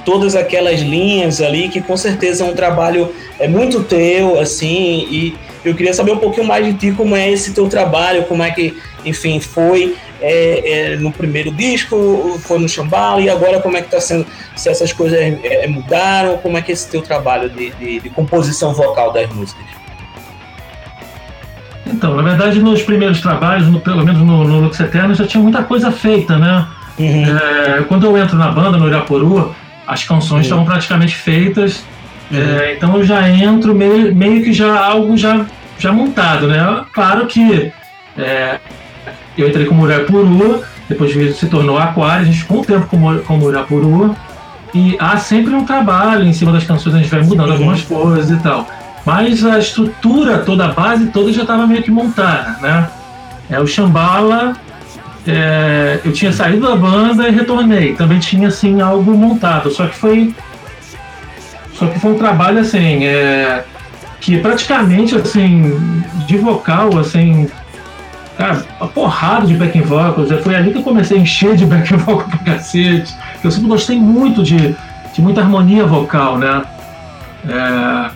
todas 0.05 0.37
aquelas 0.37 0.81
linhas 0.81 1.40
ali, 1.40 1.68
que 1.68 1.81
com 1.81 1.96
certeza 1.96 2.44
é 2.44 2.46
um 2.46 2.55
trabalho 2.55 3.12
é 3.38 3.48
muito 3.48 3.83
teu, 3.83 4.38
assim, 4.38 5.07
e 5.11 5.37
eu 5.64 5.74
queria 5.74 5.94
saber 5.94 6.12
um 6.12 6.18
pouquinho 6.18 6.46
mais 6.46 6.64
de 6.64 6.74
ti, 6.74 6.92
como 6.92 7.16
é 7.16 7.31
esse 7.31 7.53
teu 7.53 7.68
trabalho, 7.68 8.24
como 8.24 8.42
é 8.42 8.50
que, 8.50 8.77
enfim, 9.05 9.40
foi 9.40 9.96
é, 10.20 10.92
é, 10.92 10.96
no 10.96 11.11
primeiro 11.11 11.50
disco, 11.50 12.38
foi 12.40 12.59
no 12.59 12.68
Chambala, 12.68 13.20
e 13.20 13.29
agora 13.29 13.61
como 13.61 13.77
é 13.77 13.81
que 13.81 13.87
está 13.87 14.00
sendo, 14.00 14.27
se 14.55 14.68
essas 14.68 14.92
coisas 14.92 15.18
é, 15.18 15.66
mudaram, 15.66 16.37
como 16.38 16.59
é 16.59 16.62
que 16.62 16.70
é 16.70 16.74
esse 16.74 16.88
teu 16.88 17.03
trabalho 17.03 17.48
de, 17.48 17.70
de, 17.70 18.00
de 18.00 18.11
composição 18.11 18.74
vocal 18.74 19.12
das 19.12 19.29
músicas? 19.31 19.83
Então, 21.94 22.16
na 22.16 22.22
verdade, 22.22 22.59
nos 22.59 22.83
primeiros 22.83 23.20
trabalhos, 23.20 23.68
no, 23.68 23.78
pelo 23.78 24.04
menos 24.04 24.20
no, 24.20 24.44
no 24.44 24.61
Lux 24.61 24.78
Eterno, 24.80 25.14
já 25.14 25.24
tinha 25.24 25.42
muita 25.42 25.62
coisa 25.62 25.92
feita, 25.92 26.37
né? 26.37 26.66
Uhum. 26.98 27.24
É, 27.24 27.83
quando 27.88 28.04
eu 28.04 28.18
entro 28.18 28.37
na 28.37 28.50
banda, 28.50 28.76
no 28.76 28.88
Irapuru, 28.88 29.54
as 29.87 30.02
canções 30.02 30.30
uhum. 30.30 30.40
estavam 30.40 30.64
praticamente 30.64 31.14
feitas, 31.14 31.85
uhum. 32.30 32.38
é, 32.38 32.74
então 32.74 32.96
eu 32.96 33.04
já 33.04 33.28
entro 33.28 33.74
meio, 33.74 34.14
meio 34.14 34.42
que 34.42 34.52
já 34.52 34.85
algo 34.85 35.16
já, 35.16 35.46
já 35.78 35.92
montado, 35.92 36.48
né? 36.48 36.85
Claro 36.92 37.26
que 37.26 37.72
é, 38.18 38.59
eu 39.38 39.48
entrei 39.48 39.64
como 39.64 39.88
Irapuru, 39.88 40.64
depois 40.88 41.37
se 41.37 41.46
tornou 41.46 41.78
Aquário, 41.78 42.22
a 42.22 42.24
gente 42.24 42.38
ficou 42.38 42.61
um 42.61 42.64
tempo 42.64 42.87
como, 42.87 43.20
como 43.20 43.50
Irapuru, 43.50 44.16
e 44.74 44.96
há 44.98 45.16
sempre 45.16 45.54
um 45.54 45.64
trabalho 45.64 46.24
em 46.24 46.33
cima 46.33 46.50
das 46.50 46.64
canções, 46.64 46.96
a 46.96 46.98
gente 46.98 47.11
vai 47.11 47.22
mudando 47.22 47.52
algumas 47.52 47.83
coisas 47.83 48.37
e 48.37 48.42
tal. 48.42 48.66
Mas 49.04 49.44
a 49.44 49.58
estrutura 49.58 50.38
toda, 50.38 50.66
a 50.66 50.72
base 50.72 51.06
toda 51.08 51.32
já 51.32 51.42
estava 51.42 51.66
meio 51.66 51.82
que 51.82 51.90
montada, 51.90 52.56
né? 52.62 52.88
É, 53.50 53.60
o 53.60 53.66
Shambhala, 53.66 54.54
é, 55.26 56.00
eu 56.04 56.12
tinha 56.12 56.32
saído 56.32 56.66
da 56.66 56.74
banda 56.74 57.28
e 57.28 57.30
retornei. 57.30 57.94
Também 57.94 58.18
tinha, 58.18 58.48
assim, 58.48 58.80
algo 58.80 59.12
montado. 59.12 59.70
Só 59.70 59.86
que 59.86 59.96
foi... 59.96 60.34
Só 61.74 61.86
que 61.86 61.98
foi 61.98 62.12
um 62.12 62.18
trabalho, 62.18 62.60
assim, 62.60 63.04
é, 63.04 63.64
que 64.20 64.38
praticamente, 64.38 65.14
assim, 65.16 66.02
de 66.26 66.38
vocal, 66.38 66.98
assim... 66.98 67.48
Cara, 68.38 68.64
uma 68.80 68.88
porrada 68.88 69.46
de 69.46 69.54
backing 69.54 69.82
vocals. 69.82 70.30
Foi 70.42 70.56
ali 70.56 70.72
que 70.72 70.78
eu 70.78 70.82
comecei 70.82 71.18
a 71.18 71.20
encher 71.20 71.56
de 71.56 71.64
backing 71.66 71.96
vocal 71.96 72.28
pra 72.28 72.54
cacete. 72.54 73.14
Eu 73.42 73.50
sempre 73.50 73.68
gostei 73.68 73.98
muito 73.98 74.42
de, 74.42 74.74
de 75.12 75.22
muita 75.22 75.42
harmonia 75.42 75.84
vocal, 75.84 76.38
né? 76.38 76.62
É, 77.46 78.10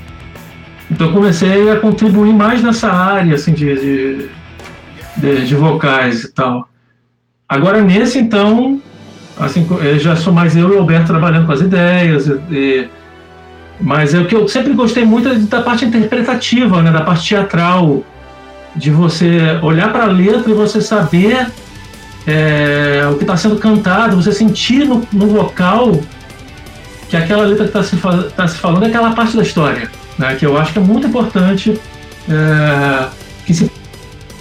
então 0.98 1.12
comecei 1.12 1.70
a 1.70 1.76
contribuir 1.76 2.32
mais 2.32 2.60
nessa 2.60 2.90
área 2.90 3.36
assim, 3.36 3.52
de, 3.52 4.28
de, 5.16 5.46
de, 5.46 5.54
vocais 5.54 6.24
e 6.24 6.32
tal. 6.32 6.68
Agora 7.48 7.80
nesse 7.80 8.18
então, 8.18 8.82
assim, 9.38 9.64
já 10.00 10.16
sou 10.16 10.32
mais 10.32 10.56
eu 10.56 10.72
e 10.72 10.74
o 10.74 10.80
Alberto 10.80 11.06
trabalhando 11.06 11.46
com 11.46 11.52
as 11.52 11.60
ideias, 11.60 12.26
e, 12.50 12.88
mas 13.80 14.12
é 14.12 14.18
o 14.18 14.26
que 14.26 14.34
eu 14.34 14.48
sempre 14.48 14.72
gostei 14.72 15.04
muito 15.04 15.28
é 15.28 15.36
da 15.36 15.62
parte 15.62 15.84
interpretativa, 15.84 16.82
né, 16.82 16.90
da 16.90 17.02
parte 17.02 17.28
teatral, 17.28 18.02
de 18.74 18.90
você 18.90 19.56
olhar 19.62 19.92
para 19.92 20.02
a 20.02 20.08
letra 20.08 20.50
e 20.50 20.54
você 20.54 20.80
saber 20.80 21.46
é, 22.26 23.08
o 23.08 23.14
que 23.14 23.22
está 23.22 23.36
sendo 23.36 23.54
cantado, 23.54 24.16
você 24.20 24.32
sentir 24.32 24.84
no, 24.84 25.06
no 25.12 25.28
vocal 25.28 26.00
que 27.08 27.16
aquela 27.16 27.44
letra 27.44 27.68
que 27.68 27.78
está 27.78 27.84
se, 27.84 27.96
tá 28.34 28.48
se 28.48 28.58
falando 28.58 28.82
é 28.82 28.88
aquela 28.88 29.12
parte 29.12 29.36
da 29.36 29.44
história 29.44 29.88
né, 30.18 30.34
que 30.34 30.44
eu 30.44 30.58
acho 30.58 30.72
que 30.72 30.78
é 30.78 30.82
muito 30.82 31.06
importante 31.06 31.78
é, 32.28 33.08
que 33.46 33.54
se 33.54 33.70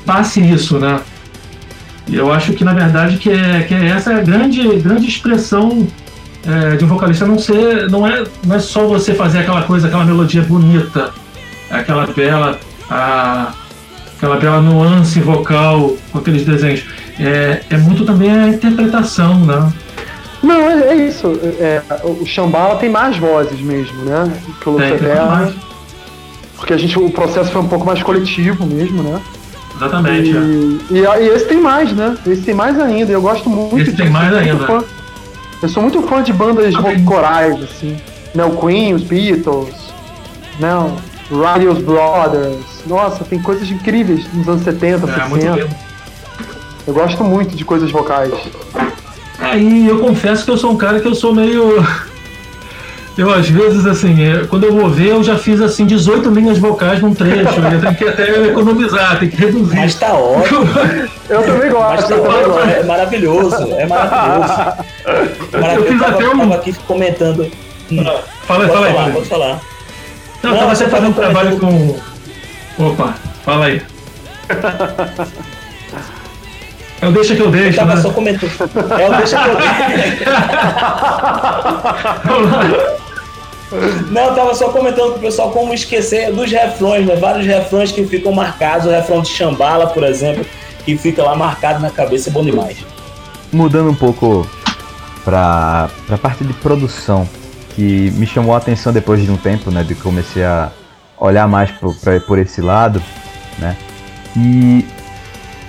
passe 0.05 0.41
isso, 0.41 0.79
né? 0.79 0.99
E 2.07 2.15
eu 2.15 2.31
acho 2.31 2.53
que 2.53 2.63
na 2.63 2.73
verdade 2.73 3.17
que 3.17 3.29
é, 3.29 3.63
que 3.63 3.73
é 3.73 3.87
essa 3.87 4.15
a 4.15 4.21
grande, 4.21 4.65
grande 4.77 5.07
expressão 5.07 5.87
é, 6.45 6.75
de 6.77 6.85
um 6.85 6.87
vocalista 6.87 7.25
não 7.25 7.37
ser, 7.37 7.89
não 7.89 8.07
é, 8.07 8.23
não 8.45 8.55
é 8.55 8.59
só 8.59 8.87
você 8.87 9.13
fazer 9.13 9.39
aquela 9.39 9.63
coisa, 9.63 9.87
aquela 9.87 10.05
melodia 10.05 10.41
bonita, 10.41 11.11
aquela 11.69 12.07
bela, 12.07 12.57
a, 12.89 13.53
aquela 14.15 14.37
bela 14.37 14.61
nuance 14.61 15.19
vocal 15.19 15.97
com 16.11 16.19
aqueles 16.19 16.45
desenhos. 16.45 16.85
É, 17.19 17.63
é 17.69 17.77
muito 17.77 18.05
também 18.05 18.31
a 18.31 18.47
interpretação, 18.47 19.39
né? 19.45 19.73
Não, 20.41 20.69
é, 20.69 20.89
é 20.89 20.95
isso. 20.95 21.37
É, 21.59 21.81
o 22.03 22.25
Shambhala 22.25 22.77
tem 22.77 22.89
mais 22.89 23.17
vozes 23.17 23.59
mesmo, 23.59 24.05
né? 24.05 24.31
Que 24.61 24.69
o 24.69 24.73
Lucifer. 24.73 25.17
Porque 26.58 26.74
a 26.74 26.78
gente, 26.78 26.98
o 26.98 27.10
processo 27.10 27.52
foi 27.52 27.62
um 27.62 27.67
pouco 27.67 27.86
mais 27.86 28.02
coletivo 28.02 28.65
mesmo, 28.65 29.04
né? 29.04 29.22
Exatamente. 29.76 30.32
E, 30.32 31.06
é. 31.06 31.22
e, 31.22 31.24
e, 31.24 31.28
esse 31.30 31.46
tem 31.46 31.62
mais, 31.62 31.93
né? 31.93 32.17
Esse 32.26 32.41
tem 32.41 32.56
mais 32.56 32.80
ainda. 32.80 33.12
Eu 33.12 33.22
gosto 33.22 33.50
muito. 33.50 33.78
Esse 33.78 33.96
tem 33.96 34.10
mais 34.10 34.34
ainda. 34.34 34.65
Fã, 34.65 34.84
eu 35.62 35.70
sou 35.70 35.84
muito 35.84 36.02
fã 36.04 36.22
de 36.22 36.34
bandas 36.34 36.74
rock 36.76 37.04
corais, 37.04 37.62
assim. 37.63 37.98
Né? 38.34 38.43
O 38.43 38.58
Queen, 38.58 38.93
os 38.96 39.04
Beatles, 39.04 39.76
né? 40.60 40.74
O 41.30 41.41
Radios 41.41 41.80
Brothers. 41.80 42.65
Nossa, 42.88 43.24
tem 43.24 43.39
coisas 43.39 43.70
incríveis 43.70 44.26
nos 44.34 44.48
anos 44.48 44.63
70, 44.63 45.10
é, 45.10 45.30
60. 45.30 45.70
Eu 46.88 46.93
gosto 46.93 47.24
muito 47.24 47.56
de 47.56 47.63
coisas 47.63 47.91
vocais. 47.91 48.34
É, 49.39 49.58
e 49.58 49.88
eu 49.88 50.00
confesso 50.00 50.46
que 50.46 50.52
eu 50.52 50.58
sou 50.58 50.72
um 50.72 50.78
cara 50.78 51.00
que 51.00 51.08
eu 51.08 51.13
sou 51.13 51.34
meio 51.34 51.86
eu, 53.17 53.34
às 53.34 53.49
vezes, 53.49 53.86
assim, 53.88 54.23
é, 54.23 54.45
quando 54.45 54.65
eu 54.65 54.73
vou 54.73 54.89
ver, 54.89 55.08
eu 55.08 55.23
já 55.23 55.38
fiz, 55.38 55.60
assim, 55.60 55.88
18 55.88 56.30
linhas 56.30 56.60
vocais 56.60 57.01
num 57.01 57.15
trecho. 57.15 57.60
eu 57.60 57.82
tenho 57.82 57.95
que 57.95 58.08
até 58.08 58.47
economizar, 58.47 59.19
tem 59.19 59.27
que 59.27 59.38
reduzir. 59.38 59.75
Mas 59.75 59.95
tá 59.95 60.13
ótimo. 60.13 60.67
eu 61.27 61.43
também 61.43 61.71
gosto. 61.71 62.08
Tá 62.08 62.13
eu 62.13 62.23
também 62.23 62.43
gosto. 62.43 62.69
É 62.69 62.84
maravilhoso, 62.84 63.56
é 63.73 63.86
maravilhoso. 63.88 64.53
maravilhoso. 65.51 65.75
Eu 65.75 65.86
fiz 65.88 65.99
tava, 65.99 66.13
até 66.13 66.27
um... 66.27 66.38
tava 66.38 66.56
aqui 66.56 66.73
comentando. 66.86 67.51
Não, 67.89 68.03
fala, 68.03 68.67
pode 68.67 68.71
fala 68.71 68.88
falar, 68.88 69.06
aí. 69.06 69.12
Pode 69.13 69.27
falar. 69.27 69.62
Não, 70.43 70.51
Não 70.51 70.58
tava 70.60 70.71
até 70.73 70.88
fazendo 70.88 71.10
um 71.10 71.13
trabalho 71.13 71.60
com... 71.60 71.99
Opa, 72.77 73.15
fala 73.43 73.65
aí. 73.65 73.82
Eu 76.99 77.12
deixo 77.12 77.36
que 77.36 77.41
eu 77.41 77.51
deixo. 77.51 77.80
Eu 77.80 77.86
tava 77.86 77.95
né? 77.95 78.01
só 78.01 78.10
comentando. 78.10 78.51
É 78.99 79.08
o 79.08 79.17
deixa 79.17 79.38
que 79.38 79.49
eu 79.49 79.56
deixo. 82.82 83.07
Não, 84.10 84.27
eu 84.27 84.36
tava 84.36 84.56
só 84.56 84.69
comentando 84.69 85.13
com 85.13 85.17
o 85.17 85.21
pessoal 85.21 85.51
como 85.51 85.73
esquecer 85.73 86.32
dos 86.32 86.49
refrões, 86.51 87.06
né? 87.06 87.15
Vários 87.15 87.45
refrões 87.45 87.91
que 87.91 88.06
ficam 88.06 88.32
marcados, 88.32 88.86
o 88.86 88.89
refrão 88.89 89.21
de 89.21 89.30
Chambala, 89.30 89.88
por 89.88 90.03
exemplo, 90.03 90.45
que 90.86 90.97
fica 90.97 91.21
lá 91.23 91.36
marcado 91.36 91.82
na 91.82 91.89
cabeça, 91.89 92.30
é 92.30 92.32
bom 92.32 92.43
demais. 92.43 92.77
Mudando 93.51 93.89
um 93.89 93.95
pouco 93.95 94.47
pra, 95.25 95.89
pra 96.06 96.17
parte 96.17 96.45
de 96.45 96.53
produção, 96.53 97.28
que 97.76 98.11
me 98.11 98.26
chamou 98.26 98.55
a 98.55 98.57
atenção 98.57 98.93
depois 98.93 99.22
de 99.22 99.30
um 99.30 99.38
tempo, 99.38 99.70
né? 99.70 99.84
De 99.84 99.95
que 99.95 100.01
comecei 100.01 100.43
a 100.43 100.72
olhar 101.18 101.47
mais 101.47 101.70
por, 101.72 101.93
pra, 101.95 102.20
por 102.22 102.39
esse 102.39 102.61
lado, 102.61 103.03
né? 103.59 103.76
E 104.36 104.86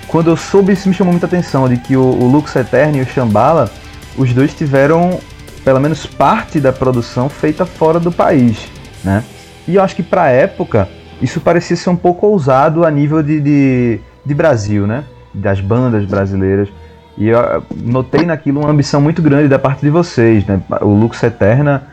quando 0.07 0.29
eu 0.29 0.37
soube, 0.37 0.71
isso 0.71 0.87
me 0.87 0.95
chamou 0.95 1.11
muita 1.11 1.25
atenção, 1.25 1.67
de 1.67 1.77
que 1.77 1.97
o, 1.97 2.01
o 2.01 2.27
Lux 2.27 2.55
Eterno 2.55 2.97
e 2.97 3.01
o 3.01 3.05
Shambhala, 3.05 3.69
os 4.17 4.33
dois 4.33 4.53
tiveram 4.53 5.19
pelo 5.63 5.79
menos 5.79 6.05
parte 6.05 6.59
da 6.59 6.71
produção 6.71 7.29
feita 7.29 7.65
fora 7.65 7.99
do 7.99 8.11
país, 8.11 8.67
né? 9.03 9.23
E 9.67 9.75
eu 9.75 9.83
acho 9.83 9.95
que 9.95 10.03
para 10.03 10.23
a 10.23 10.29
época 10.29 10.87
isso 11.21 11.39
parecia 11.41 11.75
ser 11.75 11.89
um 11.89 11.95
pouco 11.95 12.27
ousado 12.27 12.85
a 12.85 12.91
nível 12.91 13.21
de, 13.21 13.39
de, 13.39 13.99
de, 14.25 14.33
Brasil, 14.33 14.87
né? 14.87 15.03
Das 15.33 15.59
bandas 15.59 16.05
brasileiras. 16.05 16.69
E 17.17 17.27
eu 17.27 17.63
notei 17.75 18.25
naquilo 18.25 18.61
uma 18.61 18.69
ambição 18.69 19.01
muito 19.01 19.21
grande 19.21 19.47
da 19.47 19.59
parte 19.59 19.81
de 19.81 19.89
vocês, 19.89 20.45
né? 20.45 20.61
O 20.81 20.87
Lux 20.87 21.21
Eterna, 21.21 21.83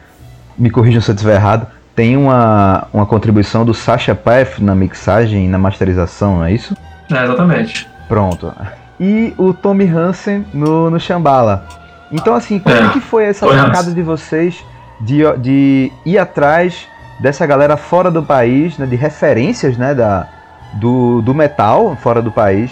me 0.57 0.71
corrijam 0.71 1.01
se 1.01 1.11
eu 1.11 1.15
estiver 1.15 1.35
errado, 1.35 1.67
tem 1.95 2.17
uma, 2.17 2.87
uma 2.93 3.07
contribuição 3.07 3.65
do 3.65 3.75
Sasha 3.75 4.15
Path 4.15 4.59
na 4.59 4.75
mixagem 4.75 5.47
e 5.47 5.49
na 5.49 5.59
masterização, 5.59 6.37
não 6.37 6.45
é 6.45 6.53
isso? 6.53 6.77
É, 7.11 7.25
exatamente. 7.25 7.89
Pronto. 8.09 8.53
E 9.01 9.35
o 9.37 9.53
Tommy 9.53 9.87
Hansen 9.87 10.47
no, 10.53 10.91
no 10.91 11.01
Shambhala. 11.01 11.67
Então, 12.13 12.35
assim, 12.35 12.59
como 12.59 12.75
é, 12.75 12.89
que 12.93 13.01
foi 13.01 13.25
essa 13.25 13.49
sacada 13.49 13.91
de 13.91 14.03
vocês 14.03 14.65
de, 15.01 15.23
de 15.39 15.93
ir 16.05 16.19
atrás 16.19 16.87
dessa 17.19 17.47
galera 17.47 17.77
fora 17.77 18.11
do 18.11 18.23
país, 18.23 18.79
né, 18.79 18.87
de 18.87 18.97
referências 18.97 19.77
né, 19.77 19.95
da, 19.95 20.29
do, 20.75 21.21
do 21.23 21.35
metal 21.35 21.97
fora 21.97 22.23
do 22.23 22.31
país? 22.31 22.71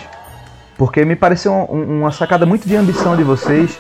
Porque 0.77 1.05
me 1.05 1.17
pareceu 1.17 1.53
um, 1.53 2.01
uma 2.01 2.11
sacada 2.11 2.45
muito 2.45 2.67
de 2.67 2.77
ambição 2.77 3.17
de 3.17 3.23
vocês 3.23 3.79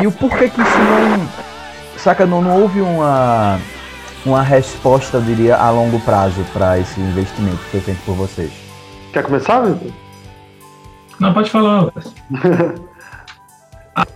e 0.00 0.06
o 0.06 0.12
porquê 0.12 0.48
que 0.48 0.60
isso 0.60 0.78
não, 0.78 1.28
saca, 1.96 2.26
não, 2.26 2.42
não 2.42 2.60
houve 2.60 2.80
uma, 2.80 3.58
uma 4.26 4.42
resposta, 4.42 5.18
eu 5.18 5.22
diria, 5.22 5.56
a 5.56 5.70
longo 5.70 6.00
prazo 6.00 6.44
para 6.52 6.78
esse 6.78 7.00
investimento 7.00 7.58
que 7.58 7.70
foi 7.70 7.80
feito 7.80 8.04
por 8.04 8.14
vocês. 8.14 8.52
Quer 9.12 9.22
começar, 9.22 9.60
Vitor? 9.60 9.92
Não, 11.20 11.32
pode 11.32 11.50
falar, 11.50 11.82
Lucas. 11.82 12.12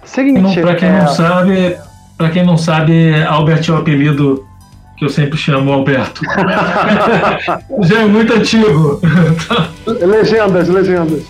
Seguinte, 0.05 0.61
Para 0.61 0.75
quem 0.75 0.89
é, 0.89 0.93
não 1.01 1.09
sabe, 1.09 1.77
para 2.17 2.31
quem 2.31 2.45
não 2.45 2.57
sabe, 2.57 3.23
Albert 3.25 3.63
é 3.69 3.73
o 3.73 3.77
apelido 3.77 4.47
que 4.97 5.05
eu 5.05 5.11
sempre 5.11 5.37
chamo 5.37 5.71
Alberto. 5.73 6.23
Já 7.83 8.01
é 8.01 8.05
muito 8.07 8.33
antigo. 8.33 8.99
legendas, 9.87 10.69
legendas. 10.69 11.23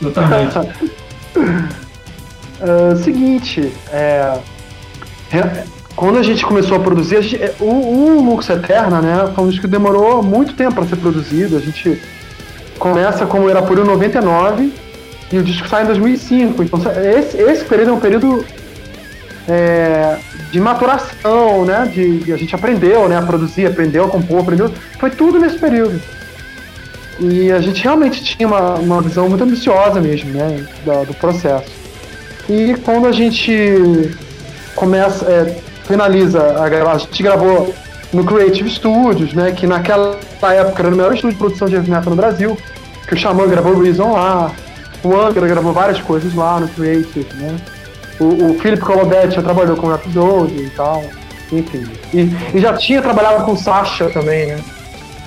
Exatamente. 0.00 0.58
É, 2.60 2.94
seguinte, 2.96 3.72
é, 3.92 4.38
quando 5.96 6.18
a 6.18 6.22
gente 6.22 6.44
começou 6.46 6.76
a 6.76 6.80
produzir, 6.80 7.16
a 7.16 7.20
gente- 7.20 7.42
é, 7.42 7.54
o, 7.58 7.64
o 7.64 8.22
Lux 8.24 8.48
Eterna, 8.48 9.00
né, 9.02 9.32
foi 9.34 9.44
um 9.44 9.48
disco 9.48 9.62
que 9.62 9.68
demorou 9.70 10.22
muito 10.22 10.54
tempo 10.54 10.74
para 10.76 10.84
ser 10.86 10.96
produzido. 10.96 11.56
A 11.56 11.60
gente 11.60 12.00
começa 12.78 13.26
como 13.26 13.48
era 13.50 13.62
por 13.62 13.76
99 13.84 14.72
e 15.34 15.38
o 15.38 15.42
disco 15.42 15.68
sai 15.68 15.82
em 15.82 15.86
2005. 15.86 16.62
Então 16.62 16.80
esse, 17.02 17.36
esse 17.38 17.64
período 17.64 17.90
é 17.90 17.92
um 17.94 18.00
período 18.00 18.44
é, 19.48 20.16
de 20.52 20.60
maturação, 20.60 21.64
né, 21.64 21.90
de, 21.92 22.18
de 22.20 22.32
a 22.32 22.36
gente 22.36 22.54
aprendeu, 22.54 23.08
né, 23.08 23.18
a 23.18 23.22
produzir, 23.22 23.66
aprendeu 23.66 24.04
a 24.04 24.08
compor, 24.08 24.40
aprendeu. 24.40 24.70
Foi 24.98 25.10
tudo 25.10 25.38
nesse 25.38 25.58
período. 25.58 26.00
E 27.18 27.50
a 27.50 27.60
gente 27.60 27.82
realmente 27.82 28.22
tinha 28.22 28.46
uma, 28.46 28.74
uma 28.74 29.00
visão 29.02 29.28
muito 29.28 29.42
ambiciosa 29.44 30.00
mesmo, 30.00 30.30
né, 30.30 30.64
da- 30.84 31.04
do 31.04 31.14
processo. 31.14 31.70
E 32.48 32.74
quando 32.84 33.06
a 33.06 33.12
gente 33.12 34.10
começa, 34.76 35.24
é, 35.26 35.56
finaliza 35.84 36.62
a 36.62 36.68
gravar, 36.68 36.92
a 36.92 36.98
gente 36.98 37.22
gravou 37.22 37.74
no 38.12 38.24
Creative 38.24 38.70
Studios, 38.70 39.32
né, 39.32 39.50
que 39.52 39.66
naquela 39.66 40.16
época 40.42 40.82
era 40.82 40.88
o 40.94 40.96
melhor 40.96 41.14
estúdio 41.14 41.32
de 41.32 41.38
produção 41.38 41.68
de 41.68 41.74
heavy 41.74 41.90
metal 41.90 42.10
no 42.10 42.16
Brasil, 42.16 42.56
que 43.06 43.14
o 43.14 43.16
Xamã 43.16 43.46
gravou 43.48 43.80
Reason 43.82 44.12
lá, 44.12 44.52
o 45.04 45.20
Angra 45.20 45.46
gravou 45.46 45.72
várias 45.72 46.00
coisas 46.00 46.34
lá 46.34 46.60
no 46.60 46.68
Creative, 46.68 47.26
né. 47.34 47.56
O, 48.18 48.50
o 48.50 48.58
Philip 48.60 48.80
Colodetti 48.80 49.34
já 49.34 49.42
trabalhou 49.42 49.76
com 49.76 49.86
o 49.86 49.90
Rhapsody 49.90 50.64
e 50.64 50.70
tal, 50.70 51.04
enfim. 51.52 51.86
E, 52.12 52.30
e 52.54 52.60
já 52.60 52.74
tinha 52.74 53.02
trabalhado 53.02 53.44
com 53.44 53.56
Sasha 53.56 54.08
também, 54.10 54.46
né. 54.46 54.60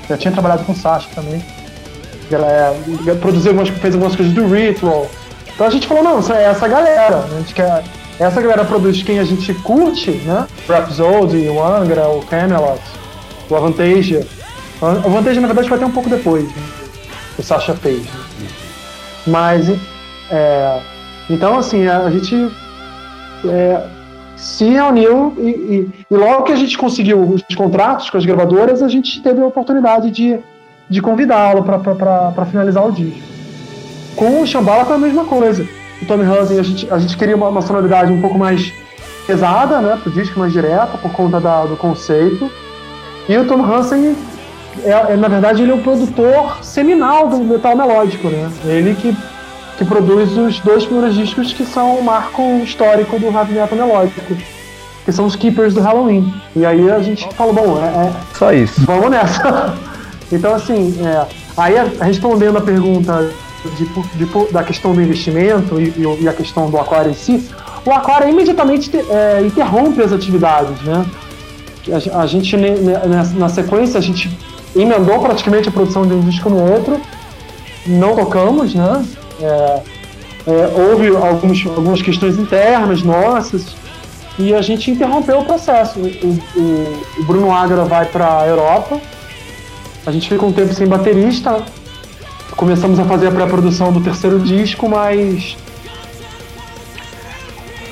Já 0.09 0.17
tinha 0.17 0.31
trabalhado 0.31 0.63
com 0.63 0.73
Sasha 0.73 1.07
também. 1.13 1.43
Ela 2.31 2.47
é, 2.47 3.15
produziu 3.15 3.51
algumas, 3.51 3.69
fez 3.69 3.93
algumas 3.93 4.15
coisas 4.15 4.33
do 4.33 4.47
Ritual. 4.47 5.09
Então 5.53 5.67
a 5.67 5.69
gente 5.69 5.87
falou, 5.87 6.03
não, 6.03 6.35
é 6.35 6.43
essa 6.43 6.67
galera. 6.67 7.25
A 7.31 7.37
gente 7.39 7.53
quer, 7.53 7.83
essa 8.19 8.41
galera 8.41 8.65
produz 8.65 9.01
quem 9.03 9.19
a 9.19 9.23
gente 9.23 9.53
curte, 9.55 10.11
né? 10.11 10.47
Rhapsody, 10.67 11.47
o 11.49 11.63
Angra, 11.63 12.07
o 12.07 12.21
Camelot, 12.25 12.81
o 13.49 13.55
Avantasia. 13.55 14.25
O 14.81 14.85
Avantasia, 14.85 15.41
na 15.41 15.47
verdade, 15.47 15.67
foi 15.67 15.77
até 15.77 15.85
um 15.85 15.91
pouco 15.91 16.09
depois, 16.09 16.43
né? 16.43 16.63
O 17.37 17.43
Sasha 17.43 17.75
fez. 17.75 18.03
Né? 18.03 18.26
Mas, 19.27 19.69
é, 20.31 20.79
então, 21.29 21.57
assim, 21.57 21.85
a, 21.87 22.09
gente 22.09 22.49
é, 23.45 23.83
se 24.35 24.65
reuniu 24.65 25.35
e, 25.37 25.49
e, 25.49 25.91
e 26.09 26.15
logo 26.15 26.43
que 26.43 26.53
a 26.53 26.55
gente 26.55 26.77
conseguiu 26.77 27.21
os 27.21 27.43
contratos 27.55 28.09
com 28.09 28.17
as 28.17 28.25
gravadoras, 28.25 28.81
a 28.81 28.87
gente 28.87 29.21
teve 29.21 29.41
a 29.41 29.45
oportunidade 29.45 30.09
de 30.09 30.39
de 30.89 31.01
convidá-lo 31.01 31.63
para 31.63 32.45
finalizar 32.45 32.85
o 32.85 32.91
disco. 32.91 33.19
Com 34.15 34.41
o 34.41 34.47
Shambhala 34.47 34.85
foi 34.85 34.95
a 34.95 34.99
mesma 34.99 35.25
coisa. 35.25 35.67
O 36.01 36.05
Tommy 36.05 36.23
Hansen, 36.23 36.59
a 36.59 36.63
gente, 36.63 36.93
a 36.93 36.97
gente 36.97 37.17
queria 37.17 37.35
uma, 37.35 37.49
uma 37.49 37.61
sonoridade 37.61 38.11
um 38.11 38.21
pouco 38.21 38.37
mais 38.37 38.71
pesada, 39.25 39.81
né, 39.81 39.99
pro 40.01 40.11
disco 40.11 40.39
mais 40.39 40.53
direta, 40.53 40.97
por 40.97 41.11
conta 41.11 41.39
da, 41.39 41.65
do 41.65 41.75
conceito. 41.75 42.49
E 43.27 43.37
o 43.37 43.45
Tom 43.45 43.63
Hansen, 43.63 44.15
é, 44.83 45.13
é, 45.13 45.15
na 45.15 45.27
verdade, 45.27 45.61
ele 45.61 45.71
é 45.71 45.75
o 45.75 45.79
produtor 45.79 46.59
seminal 46.63 47.27
do 47.27 47.37
metal 47.37 47.75
melódico, 47.75 48.27
né? 48.29 48.49
Ele 48.65 48.95
que, 48.95 49.15
que 49.77 49.85
produz 49.85 50.35
os 50.37 50.59
dois 50.59 50.85
primeiros 50.85 51.15
discos 51.15 51.53
que 51.53 51.65
são 51.65 51.95
o 51.95 52.03
marco 52.03 52.41
histórico 52.63 53.19
do 53.19 53.27
heavy 53.31 53.53
metal 53.53 53.77
melódico, 53.77 54.35
que 55.05 55.11
são 55.11 55.25
os 55.25 55.35
Keepers 55.35 55.73
do 55.73 55.81
Halloween. 55.81 56.33
E 56.55 56.65
aí 56.65 56.89
a 56.91 56.99
gente 56.99 57.27
falou, 57.35 57.53
bom, 57.53 57.77
é, 57.81 58.07
é 58.07 58.11
Só 58.37 58.51
isso. 58.53 58.81
vamos 58.85 59.09
nessa. 59.11 59.75
Então, 60.29 60.53
assim, 60.53 60.93
é, 61.05 61.25
aí 61.55 61.75
respondendo 62.01 62.57
a 62.57 62.61
pergunta 62.61 63.31
de, 63.77 63.85
de- 64.25 64.51
da 64.51 64.61
questão 64.61 64.93
do 64.93 65.01
investimento 65.01 65.79
e, 65.79 65.93
e- 66.21 66.27
a 66.27 66.33
questão 66.33 66.69
do 66.69 66.77
aquário 66.77 67.11
em 67.11 67.13
si, 67.13 67.47
o 67.85 67.91
aquário 67.93 68.27
imediatamente 68.27 68.89
te- 68.89 69.05
é, 69.09 69.41
interrompe 69.45 70.01
as 70.03 70.11
atividades, 70.11 70.81
né? 70.81 71.05
A, 72.13 72.23
a 72.23 72.27
gente, 72.27 72.57
na 73.37 73.47
sequência, 73.47 73.97
a 73.97 74.01
gente 74.01 74.29
emendou 74.75 75.19
praticamente 75.19 75.69
a 75.69 75.71
produção 75.71 76.05
de 76.05 76.13
um 76.13 76.19
disco 76.21 76.49
no 76.49 76.71
outro, 76.71 76.99
não 77.85 78.15
tocamos, 78.15 78.73
né? 78.75 79.05
É, 79.41 79.81
é, 80.47 80.73
houve 80.89 81.07
alguns, 81.15 81.65
algumas 81.67 82.01
questões 82.01 82.37
internas 82.37 83.01
nossas 83.03 83.75
e 84.39 84.53
a 84.53 84.61
gente 84.61 84.91
interrompeu 84.91 85.39
o 85.39 85.45
processo. 85.45 85.99
O, 85.99 86.05
o- 86.57 87.03
o 87.19 87.23
Bruno 87.23 87.51
Agra 87.51 87.83
vai 87.85 88.05
para 88.05 88.39
a 88.41 88.47
Europa, 88.47 88.99
a 90.05 90.11
gente 90.11 90.27
ficou 90.29 90.49
um 90.49 90.53
tempo 90.53 90.73
sem 90.73 90.87
baterista, 90.87 91.63
começamos 92.55 92.99
a 92.99 93.05
fazer 93.05 93.27
a 93.27 93.31
pré-produção 93.31 93.91
do 93.91 93.99
terceiro 94.01 94.39
disco, 94.39 94.87
mas 94.89 95.55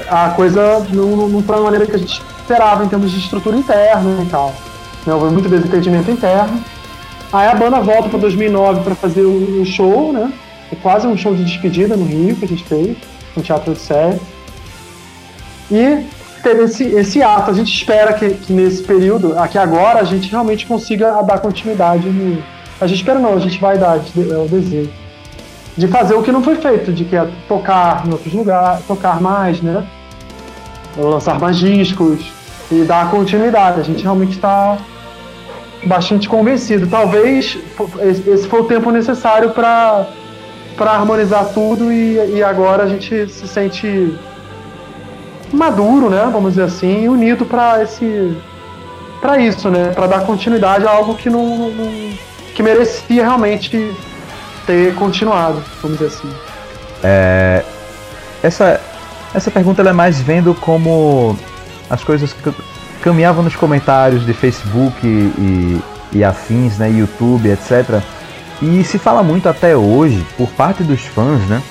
a 0.09 0.29
coisa 0.29 0.85
não, 0.91 1.27
não- 1.27 1.43
foi 1.43 1.55
da 1.55 1.61
maneira 1.61 1.85
que 1.85 1.95
a 1.95 1.97
gente 1.97 2.21
esperava 2.41 2.85
em 2.85 2.87
termos 2.87 3.11
de 3.11 3.19
estrutura 3.19 3.57
interna 3.57 4.21
e 4.21 4.25
tal. 4.27 4.53
Né, 5.05 5.13
Houve 5.13 5.33
muito 5.33 5.49
desentendimento 5.49 6.09
interno. 6.09 6.63
Aí 7.31 7.47
a 7.47 7.55
banda 7.55 7.79
volta 7.79 8.09
para 8.09 8.19
2009 8.19 8.81
para 8.81 8.95
fazer 8.95 9.21
o 9.21 9.65
show, 9.65 10.13
né? 10.13 10.31
É 10.71 10.75
quase 10.75 11.05
um 11.05 11.17
show 11.17 11.35
de 11.35 11.43
despedida 11.43 11.95
no 11.95 12.05
Rio 12.05 12.35
que 12.35 12.45
a 12.45 12.47
gente 12.47 12.63
fez, 12.63 12.97
no 13.35 13.43
Teatro 13.43 13.73
de 13.73 13.79
Sé. 13.79 14.19
E 15.71 16.05
teve 16.41 16.63
esse, 16.63 16.83
esse 16.83 17.21
ato. 17.21 17.51
A 17.51 17.53
gente 17.53 17.73
espera 17.73 18.13
que, 18.13 18.29
que 18.29 18.53
nesse 18.53 18.83
período, 18.83 19.37
aqui 19.37 19.57
agora, 19.57 19.99
a 19.99 20.03
gente 20.03 20.29
realmente 20.29 20.65
consiga 20.65 21.21
dar 21.23 21.39
continuidade 21.39 22.07
no. 22.07 22.41
A 22.79 22.87
gente 22.87 22.99
espera 22.99 23.19
não, 23.19 23.35
a 23.35 23.39
gente 23.39 23.59
vai 23.59 23.77
dar, 23.77 23.97
é 23.97 24.37
o 24.37 24.47
desejo. 24.47 24.91
De 25.77 25.87
fazer 25.87 26.13
o 26.13 26.23
que 26.23 26.31
não 26.31 26.41
foi 26.41 26.55
feito, 26.55 26.93
de 26.93 27.03
que 27.03 27.15
é 27.15 27.27
tocar 27.47 28.05
em 28.07 28.11
outros 28.11 28.33
lugares, 28.33 28.85
tocar 28.85 29.19
mais, 29.19 29.61
né? 29.61 29.85
Lançar 30.97 31.39
mais 31.39 31.57
discos 31.57 32.25
e 32.71 32.83
dar 32.83 33.11
continuidade. 33.11 33.81
A 33.81 33.83
gente 33.83 34.01
realmente 34.01 34.35
está 34.35 34.77
bastante 35.85 36.27
convencido. 36.27 36.87
Talvez 36.87 37.57
esse 38.27 38.47
foi 38.47 38.61
o 38.61 38.65
tempo 38.65 38.91
necessário 38.91 39.51
para 39.51 40.05
para 40.77 40.91
harmonizar 40.91 41.45
tudo 41.53 41.89
e, 41.89 42.35
e 42.35 42.43
agora 42.43 42.83
a 42.83 42.87
gente 42.87 43.29
se 43.29 43.47
sente 43.47 44.13
maduro, 45.53 46.09
né? 46.09 46.27
Vamos 46.31 46.51
dizer 46.55 46.63
assim, 46.63 47.07
unido 47.07 47.45
para 47.45 47.81
esse 47.81 48.35
para 49.21 49.37
isso, 49.39 49.69
né? 49.69 49.91
Para 49.95 50.07
dar 50.07 50.21
continuidade 50.25 50.85
a 50.85 50.89
algo 50.91 51.15
que 51.15 51.29
não, 51.29 51.69
não- 51.69 52.13
que 52.53 52.61
merecia 52.61 53.23
realmente 53.23 53.95
ter 54.67 54.93
continuado, 54.95 55.63
vamos 55.81 55.97
dizer 55.97 56.13
assim. 56.13 56.29
Essa, 58.43 58.79
essa 59.33 59.49
pergunta 59.49 59.81
é 59.81 59.93
mais 59.93 60.19
vendo 60.21 60.53
como 60.55 61.37
as 61.89 62.03
coisas 62.03 62.33
ca- 62.33 62.53
caminhavam 63.05 63.43
nos 63.43 63.55
comentários 63.55 64.25
de 64.25 64.33
Facebook 64.33 65.05
e, 65.05 65.07
e, 65.37 65.81
e 66.11 66.23
afins, 66.23 66.79
né, 66.79 66.89
YouTube, 66.89 67.47
etc. 67.47 68.01
E 68.59 68.83
se 68.83 68.97
fala 68.97 69.21
muito 69.21 69.47
até 69.47 69.77
hoje, 69.77 70.25
por 70.35 70.49
parte 70.49 70.81
dos 70.81 71.01
fãs, 71.01 71.39
né? 71.47 71.61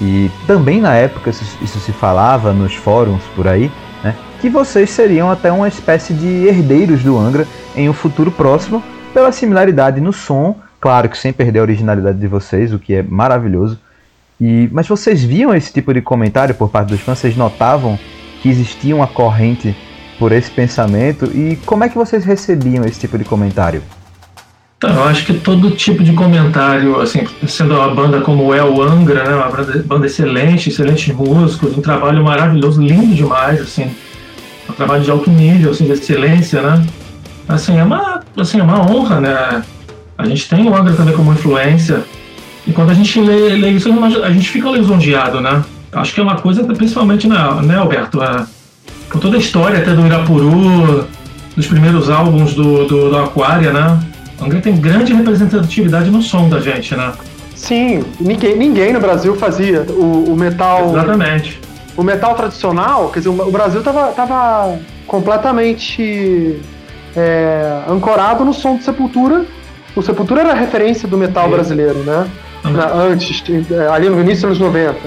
E 0.00 0.30
também 0.46 0.80
na 0.80 0.94
época 0.94 1.28
isso, 1.28 1.44
isso 1.60 1.78
se 1.78 1.92
falava 1.92 2.54
nos 2.54 2.74
fóruns 2.74 3.22
por 3.36 3.46
aí, 3.46 3.70
né? 4.02 4.14
Que 4.40 4.48
vocês 4.48 4.88
seriam 4.88 5.30
até 5.30 5.52
uma 5.52 5.68
espécie 5.68 6.14
de 6.14 6.46
herdeiros 6.46 7.02
do 7.02 7.18
Angra 7.18 7.46
em 7.76 7.90
um 7.90 7.92
futuro 7.92 8.30
próximo, 8.30 8.82
pela 9.12 9.30
similaridade 9.30 10.00
no 10.00 10.10
som, 10.10 10.56
claro 10.80 11.06
que 11.10 11.18
sem 11.18 11.34
perder 11.34 11.58
a 11.58 11.62
originalidade 11.62 12.18
de 12.18 12.26
vocês, 12.26 12.72
o 12.72 12.78
que 12.78 12.94
é 12.94 13.02
maravilhoso. 13.02 13.78
E, 14.40 14.70
mas 14.72 14.88
vocês 14.88 15.22
viam 15.22 15.54
esse 15.54 15.70
tipo 15.70 15.92
de 15.92 16.00
comentário 16.00 16.54
por 16.54 16.70
parte 16.70 16.88
dos 16.88 17.00
fãs? 17.02 17.18
Vocês 17.18 17.36
notavam 17.36 17.98
que 18.40 18.48
existia 18.48 18.96
uma 18.96 19.06
corrente 19.06 19.76
por 20.22 20.30
esse 20.30 20.52
pensamento? 20.52 21.24
E 21.34 21.58
como 21.66 21.82
é 21.82 21.88
que 21.88 21.96
vocês 21.96 22.24
recebiam 22.24 22.84
esse 22.84 23.00
tipo 23.00 23.18
de 23.18 23.24
comentário? 23.24 23.82
Então, 24.78 24.94
eu 24.94 25.02
acho 25.02 25.26
que 25.26 25.34
todo 25.34 25.72
tipo 25.72 26.04
de 26.04 26.12
comentário, 26.12 27.00
assim, 27.00 27.26
sendo 27.48 27.74
uma 27.74 27.92
banda 27.92 28.20
como 28.20 28.54
é 28.54 28.62
o 28.62 28.80
Angra, 28.80 29.24
né, 29.24 29.34
uma 29.34 29.82
banda, 29.84 30.06
excelente, 30.06 30.68
excelentes 30.68 31.12
músicos, 31.12 31.76
um 31.76 31.80
trabalho 31.80 32.22
maravilhoso, 32.22 32.80
lindo 32.80 33.12
demais, 33.16 33.60
assim, 33.60 33.90
um 34.70 34.72
trabalho 34.74 35.02
de 35.02 35.10
alto 35.10 35.28
nível, 35.28 35.72
assim, 35.72 35.86
de 35.86 35.92
excelência, 35.92 36.62
né? 36.62 36.86
Assim, 37.48 37.76
é 37.76 37.82
uma, 37.82 38.20
assim, 38.36 38.60
é 38.60 38.62
uma 38.62 38.80
honra, 38.80 39.20
né? 39.20 39.64
A 40.16 40.24
gente 40.24 40.48
tem 40.48 40.68
o 40.68 40.76
Angra 40.76 40.94
também 40.94 41.16
como 41.16 41.32
influência, 41.32 42.04
e 42.64 42.70
quando 42.70 42.90
a 42.90 42.94
gente 42.94 43.20
lê, 43.20 43.56
lê 43.56 43.70
isso, 43.70 43.88
a 44.22 44.30
gente 44.30 44.48
fica 44.48 44.70
lisonjeado, 44.70 45.40
né? 45.40 45.64
Acho 45.90 46.14
que 46.14 46.20
é 46.20 46.22
uma 46.22 46.36
coisa, 46.36 46.62
principalmente, 46.62 47.26
né, 47.26 47.36
né 47.64 47.76
Alberto? 47.76 48.20
Com 49.12 49.18
toda 49.18 49.36
a 49.36 49.38
história 49.38 49.78
até 49.78 49.92
do 49.92 50.06
Irapuru, 50.06 51.06
dos 51.54 51.66
primeiros 51.66 52.08
álbuns 52.08 52.54
do, 52.54 52.86
do, 52.86 53.10
do 53.10 53.18
Aquaria, 53.18 53.72
né? 53.72 54.00
O 54.40 54.44
Angra 54.44 54.60
tem 54.60 54.74
grande 54.76 55.12
representatividade 55.12 56.10
no 56.10 56.22
som 56.22 56.48
da 56.48 56.58
gente, 56.58 56.96
né? 56.96 57.12
Sim, 57.54 58.02
ninguém, 58.18 58.56
ninguém 58.56 58.92
no 58.92 59.00
Brasil 59.00 59.36
fazia 59.36 59.82
o, 59.82 60.32
o 60.32 60.36
metal. 60.36 60.90
Exatamente. 60.90 61.60
O 61.94 62.02
metal 62.02 62.34
tradicional, 62.34 63.10
quer 63.10 63.20
dizer, 63.20 63.28
o 63.28 63.50
Brasil 63.50 63.80
estava 63.80 64.12
tava 64.12 64.78
completamente 65.06 66.58
é, 67.14 67.82
ancorado 67.86 68.44
no 68.46 68.54
som 68.54 68.78
de 68.78 68.84
Sepultura. 68.84 69.44
O 69.94 70.00
Sepultura 70.00 70.40
era 70.40 70.52
a 70.52 70.54
referência 70.54 71.06
do 71.06 71.18
metal 71.18 71.50
brasileiro, 71.50 71.98
né? 71.98 72.26
Na, 72.64 72.86
antes, 72.94 73.44
ali 73.92 74.08
no 74.08 74.20
início 74.20 74.48
dos 74.48 74.58
anos 74.58 74.74
90. 74.74 74.98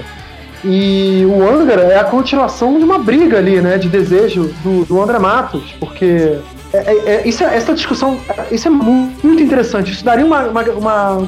E 0.67 1.23
o 1.25 1.47
Angra 1.47 1.81
é 1.81 1.99
a 1.99 2.03
continuação 2.03 2.77
de 2.79 2.83
uma 2.83 2.97
briga 2.97 3.37
ali, 3.37 3.61
né? 3.61 3.77
De 3.77 3.87
desejo 3.87 4.51
do, 4.63 4.83
do 4.83 5.01
André 5.01 5.19
Matos, 5.19 5.75
porque 5.79 6.39
é, 6.73 6.77
é, 6.77 7.15
é 7.15 7.27
isso, 7.27 7.43
essa 7.43 7.73
discussão, 7.73 8.19
isso 8.51 8.67
é 8.67 8.71
muito 8.71 9.43
interessante. 9.43 9.91
Isso 9.91 10.03
daria 10.03 10.25
uma, 10.25 10.47
uma, 10.47 10.61
uma, 10.63 11.27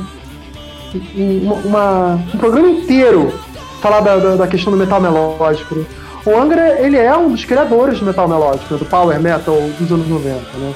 uma 1.63 2.13
um 2.33 2.38
programa 2.38 2.69
inteiro 2.69 3.31
falar 3.79 4.01
da, 4.01 4.17
da, 4.17 4.35
da, 4.38 4.47
questão 4.47 4.71
do 4.71 4.77
metal 4.77 4.99
melódico. 4.99 5.85
O 6.25 6.35
Angra, 6.35 6.81
ele 6.81 6.97
é 6.97 7.15
um 7.15 7.31
dos 7.31 7.45
criadores 7.45 7.99
do 7.99 8.05
metal 8.05 8.27
melódico, 8.27 8.75
do 8.75 8.85
power 8.85 9.19
metal 9.21 9.55
dos 9.79 9.91
anos 9.91 10.07
90, 10.07 10.35
né? 10.35 10.73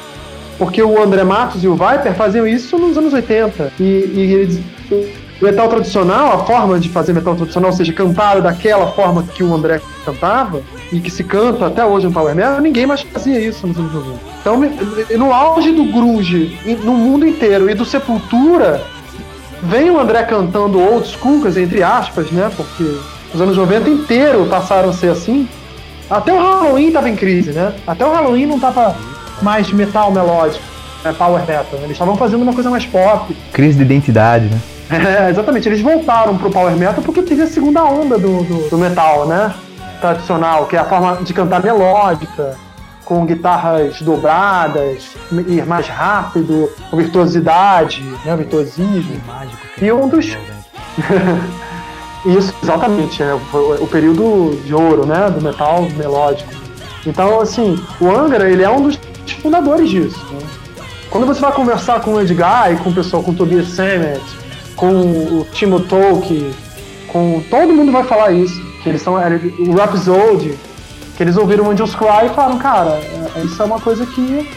Porque 0.57 0.84
o 0.84 1.01
André 1.01 1.24
Matos 1.24 1.64
e 1.64 1.68
o 1.68 1.74
Viper 1.74 2.14
faziam 2.14 2.45
isso 2.45 2.78
nos 2.78 2.95
anos 2.95 3.12
80. 3.12 3.74
E, 3.80 3.84
e 3.84 4.34
eles, 4.34 4.59
o 5.42 5.46
metal 5.46 5.68
tradicional, 5.68 6.34
a 6.34 6.46
forma 6.46 6.80
de 6.80 6.89
fazer 6.89 7.14
metal 7.14 7.36
tradicional, 7.36 7.72
ou 7.72 7.76
seja, 7.76 7.92
cantar 7.92 8.42
daquela 8.42 8.88
forma 8.92 9.24
que 9.24 9.44
o 9.44 9.54
André 9.54 9.82
cantava, 10.06 10.62
e 10.92 11.00
que 11.00 11.10
se 11.10 11.24
canta 11.24 11.66
até 11.68 11.84
hoje 11.86 12.06
no 12.06 12.12
Power 12.12 12.36
Metal, 12.36 12.60
ninguém 12.62 12.86
mais 12.86 13.02
fazia 13.02 13.39
isso 13.39 13.66
nos 13.66 13.78
anos 13.78 13.94
90. 13.94 14.20
Então, 14.42 14.60
no 15.18 15.34
auge 15.34 15.72
do 15.72 15.86
grunge, 15.86 16.58
no 16.84 16.94
mundo 16.94 17.26
inteiro, 17.26 17.70
e 17.70 17.74
do 17.74 17.86
Sepultura, 17.86 18.84
vem 19.64 19.89
o 19.89 20.00
André 20.00 20.24
cantando 20.24 20.80
old 20.80 21.08
school, 21.08 21.48
entre 21.48 21.82
aspas, 21.82 22.30
né, 22.32 22.52
porque 22.56 22.84
os 23.34 23.42
anos 23.42 23.58
90 23.58 23.89
inteiro 23.89 24.46
passaram 24.48 24.89
a 24.89 24.94
ser 24.94 25.10
assim. 25.10 25.48
Até 26.10 26.34
o 26.34 26.38
Halloween 26.38 26.88
estava 26.88 27.10
em 27.10 27.16
crise, 27.16 27.52
né? 27.52 27.74
Até 27.88 28.06
o 28.06 28.12
Halloween 28.12 28.46
não 28.46 28.60
tava 28.60 28.94
mais 29.42 29.72
metal 29.72 30.12
melódico, 30.12 30.64
né, 31.06 31.14
power 31.18 31.39
metal. 31.48 31.80
Eles 31.80 31.92
estavam 31.92 32.18
fazendo 32.18 32.42
uma 32.42 32.54
coisa 32.54 32.70
mais 32.70 32.86
pop. 32.86 33.34
Crise 33.54 33.78
de 33.78 33.84
identidade, 33.84 34.46
né? 34.46 34.60
É, 34.92 35.30
exatamente. 35.30 35.68
Eles 35.68 35.82
voltaram 35.82 36.38
pro 36.38 36.50
power 36.50 36.76
metal 36.76 37.02
porque 37.04 37.22
teve 37.22 37.44
a 37.44 37.48
segunda 37.48 37.84
onda 37.84 38.18
do, 38.18 38.44
do, 38.44 38.70
do 38.70 38.78
metal, 38.78 39.26
né? 39.26 39.54
Tradicional, 40.00 40.66
que 40.66 40.76
é 40.76 40.80
a 40.80 40.86
forma 40.86 41.18
de 41.24 41.34
cantar 41.34 41.64
melódica, 41.64 42.58
com 43.06 43.26
guitarras 43.26 44.02
dobradas, 44.02 45.16
ir 45.48 45.66
mais 45.66 45.88
rápido, 45.88 46.70
com 46.89 46.98
virtuosidade, 46.98 48.04
né? 48.26 48.36
Virtuosismo. 48.36 49.22
E 49.82 49.92
um 49.92 50.08
dos. 50.08 50.26
Isso, 52.26 52.54
exatamente. 52.62 53.24
É, 53.24 53.34
o, 53.34 53.84
o 53.84 53.88
período 53.88 54.62
de 54.66 54.74
ouro, 54.74 55.06
né? 55.06 55.30
Do 55.30 55.42
metal 55.42 55.88
melódico. 55.96 56.52
Então, 57.06 57.39
assim, 57.39 57.84
o 58.00 58.12
Angra, 58.12 58.50
ele 58.50 58.64
é 58.64 58.70
um 58.70 58.82
dos 58.82 59.00
fundadores 59.42 59.89
disso. 59.89 60.24
Né? 60.32 60.39
Quando 61.10 61.26
você 61.26 61.42
vai 61.42 61.52
conversar 61.52 62.00
com 62.02 62.14
o 62.14 62.22
Edgar 62.22 62.72
e 62.72 62.78
com 62.78 62.89
o 62.89 62.94
pessoal, 62.94 63.24
com 63.24 63.32
o 63.32 63.36
Tobias 63.36 63.68
Sammet, 63.70 64.22
com 64.82 64.90
o 64.90 65.48
Timo 65.54 65.80
Tolkien, 65.82 66.50
com 67.08 67.44
todo 67.52 67.72
mundo 67.72 67.92
vai 67.92 68.04
falar 68.04 68.32
isso, 68.32 68.60
que 68.82 68.90
eles 68.90 69.00
são 69.04 69.14
o 69.14 69.76
Rhapsody, 69.76 70.58
que 71.16 71.22
eles 71.22 71.38
ouviram 71.38 71.70
Angels 71.70 71.94
Cry 71.94 72.26
e 72.26 72.30
falaram, 72.30 72.58
cara, 72.58 73.00
é, 73.36 73.44
isso 73.44 73.62
é 73.62 73.66
uma 73.66 73.80
coisa 73.80 74.08
que 74.08 74.50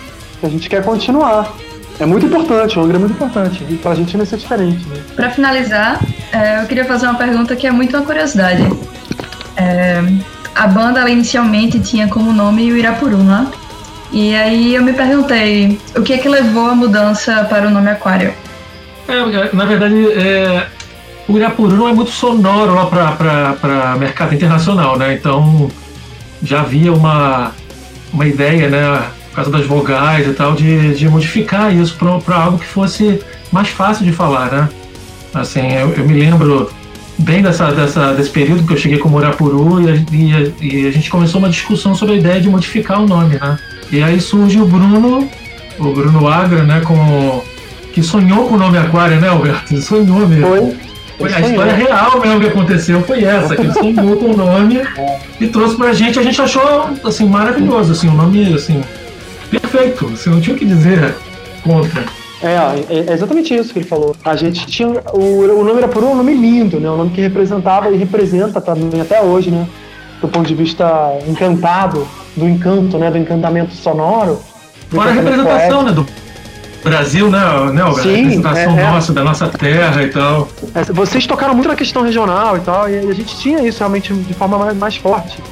a 0.43 0.49
gente 0.49 0.71
quer 0.71 0.83
continuar. 0.83 1.53
É 2.01 2.07
muito 2.07 2.25
importante, 2.25 2.79
o 2.79 2.83
Angra 2.83 2.97
é 2.97 3.01
muito 3.01 3.13
importante, 3.13 3.63
e 3.69 3.77
pra 3.77 3.95
gente 3.95 4.17
não 4.17 4.25
ser 4.25 4.39
diferente. 4.39 4.89
Né? 4.89 4.97
Pra 5.15 5.29
finalizar, 5.29 6.01
é, 6.33 6.63
eu 6.63 6.67
queria 6.67 6.87
fazer 6.87 7.05
uma 7.05 7.17
pergunta 7.17 7.55
que 7.55 7.67
é 7.67 7.71
muito 7.71 7.95
uma 7.95 8.07
curiosidade. 8.07 8.63
É, 9.59 10.03
a 10.55 10.67
banda 10.67 11.07
inicialmente 11.11 11.79
tinha 11.81 12.09
como 12.09 12.33
nome 12.33 12.73
o 12.73 12.79
Irapuru, 12.79 13.19
né? 13.19 13.47
E 14.11 14.35
aí 14.35 14.75
eu 14.75 14.83
me 14.83 14.95
perguntei, 14.95 15.79
o 15.95 16.01
que 16.01 16.15
é 16.15 16.19
que 16.19 16.31
levou 16.31 16.71
a 16.71 16.75
mudança 16.75 17.45
para 17.45 17.67
o 17.67 17.71
nome 17.71 17.91
Aquário? 17.91 18.33
É, 19.07 19.55
na 19.55 19.65
verdade, 19.65 20.13
é, 20.13 20.67
o 21.29 21.37
Irapuru 21.37 21.77
não 21.77 21.89
é 21.89 21.93
muito 21.93 22.11
sonoro 22.11 22.75
lá 22.75 22.87
para 22.87 23.97
mercado 23.99 24.35
internacional, 24.35 24.99
né? 24.99 25.15
Então 25.15 25.71
já 26.43 26.61
havia 26.61 26.93
uma, 26.93 27.53
uma 28.13 28.27
ideia, 28.27 28.69
né? 28.69 29.03
Por 29.31 29.37
causa 29.37 29.51
das 29.51 29.67
vogais 29.67 30.29
e 30.29 30.33
tal, 30.33 30.55
de, 30.55 30.95
de 30.95 31.09
modificar 31.09 31.75
isso 31.75 31.97
para 32.25 32.37
algo 32.37 32.59
que 32.59 32.67
fosse 32.67 33.21
mais 33.51 33.69
fácil 33.69 34.05
de 34.05 34.13
falar, 34.13 34.51
né? 34.51 34.69
Assim, 35.33 35.73
eu, 35.73 35.93
eu 35.95 36.05
me 36.05 36.15
lembro 36.15 36.71
bem 37.19 37.43
dessa, 37.43 37.73
dessa, 37.73 38.13
desse 38.15 38.31
período 38.31 38.65
que 38.67 38.73
eu 38.73 38.77
cheguei 38.77 38.99
com 38.99 39.09
o 39.09 39.15
Urapuru 39.17 39.81
e, 39.81 40.07
e, 40.13 40.55
e, 40.61 40.87
a 40.87 40.91
gente 40.91 41.11
começou 41.11 41.41
uma 41.41 41.49
discussão 41.49 41.95
sobre 41.95 42.15
a 42.15 42.19
ideia 42.19 42.41
de 42.41 42.49
modificar 42.49 43.01
o 43.01 43.07
nome, 43.07 43.37
né? 43.37 43.59
E 43.91 44.03
aí 44.03 44.21
surge 44.21 44.61
o 44.61 44.67
Bruno, 44.67 45.29
o 45.79 45.93
Bruno 45.93 46.29
Agra, 46.29 46.63
né, 46.63 46.81
com 46.81 47.43
que 47.95 48.03
sonhou 48.03 48.49
com 48.49 48.57
o 48.57 48.59
nome 48.59 48.77
Aquário, 48.77 49.21
né, 49.21 49.29
Alberto? 49.29 49.73
Ele 49.73 49.81
sonhou 49.81 50.27
mesmo. 50.27 50.49
Foi. 50.49 50.77
Foi 51.17 51.33
a 51.33 51.41
história 51.41 51.73
real 51.75 52.21
mesmo 52.21 52.41
que 52.41 52.47
aconteceu 52.49 53.01
foi 53.03 53.23
essa, 53.23 53.55
que 53.55 53.63
ele 53.63 53.73
sonhou 53.95 54.17
com 54.17 54.33
o 54.33 54.37
nome 54.37 54.79
é. 54.79 55.19
e 55.41 55.47
trouxe 55.47 55.77
pra 55.77 55.93
gente, 55.93 56.19
a 56.19 56.23
gente 56.25 56.43
achou 56.43 56.91
assim 57.05 57.25
maravilhoso, 57.29 57.93
assim, 57.93 58.09
o 58.09 58.13
nome 58.13 58.53
assim 58.53 58.83
perfeito, 59.49 60.11
assim, 60.13 60.31
não 60.31 60.41
tinha 60.41 60.57
o 60.57 60.59
que 60.59 60.65
dizer 60.65 61.15
contra. 61.63 62.03
É, 62.43 62.57
é 62.91 63.13
exatamente 63.13 63.55
isso 63.55 63.73
que 63.73 63.79
ele 63.79 63.87
falou. 63.87 64.17
A 64.25 64.35
gente 64.35 64.67
tinha. 64.67 64.89
O, 65.13 65.61
o 65.61 65.65
nome 65.65 65.79
era 65.79 65.87
por 65.87 66.03
um 66.03 66.17
nome 66.17 66.35
lindo, 66.35 66.81
né? 66.81 66.91
Um 66.91 66.97
nome 66.97 67.11
que 67.11 67.21
representava 67.21 67.89
e 67.91 67.97
representa 67.97 68.61
também 68.61 69.01
até 69.01 69.23
hoje, 69.23 69.53
né? 69.53 69.69
Do 70.21 70.27
ponto 70.27 70.47
de 70.47 70.55
vista 70.55 71.17
encantado, 71.29 72.07
do 72.37 72.49
encanto, 72.49 72.99
né? 72.99 73.09
Do 73.09 73.19
encantamento 73.19 73.73
sonoro. 73.73 74.41
Fora 74.91 75.11
a 75.11 75.13
representação, 75.13 75.85
né? 75.85 75.93
Do 75.93 76.05
Brasil, 76.85 77.31
né, 77.31 77.41
né 77.73 77.83
Sim, 77.95 78.01
a 78.01 78.17
representação 78.17 78.79
é, 78.79 78.83
é, 78.83 78.91
nossa, 78.91 79.13
da 79.13 79.25
nossa 79.25 79.49
terra 79.49 80.03
e 80.03 80.11
tal. 80.11 80.49
É, 80.75 80.85
vocês 80.93 81.27
tocaram 81.27 81.55
muito 81.55 81.69
na 81.69 81.75
questão 81.75 82.03
regional 82.03 82.57
e 82.57 82.61
tal, 82.61 82.89
e 82.89 82.99
a 82.99 83.15
gente 83.15 83.37
tinha 83.39 83.67
isso 83.67 83.79
realmente 83.79 84.13
de 84.13 84.35
forma 84.35 84.59
mais, 84.59 84.77
mais 84.77 84.97
forte. 84.97 85.43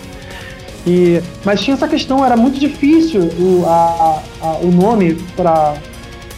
E, 0.86 1.20
mas 1.44 1.60
tinha 1.60 1.74
essa 1.74 1.88
questão, 1.88 2.24
era 2.24 2.36
muito 2.36 2.60
difícil 2.60 3.22
o, 3.38 3.64
a, 3.66 4.20
a, 4.42 4.46
o 4.62 4.70
nome 4.70 5.14
para 5.36 5.74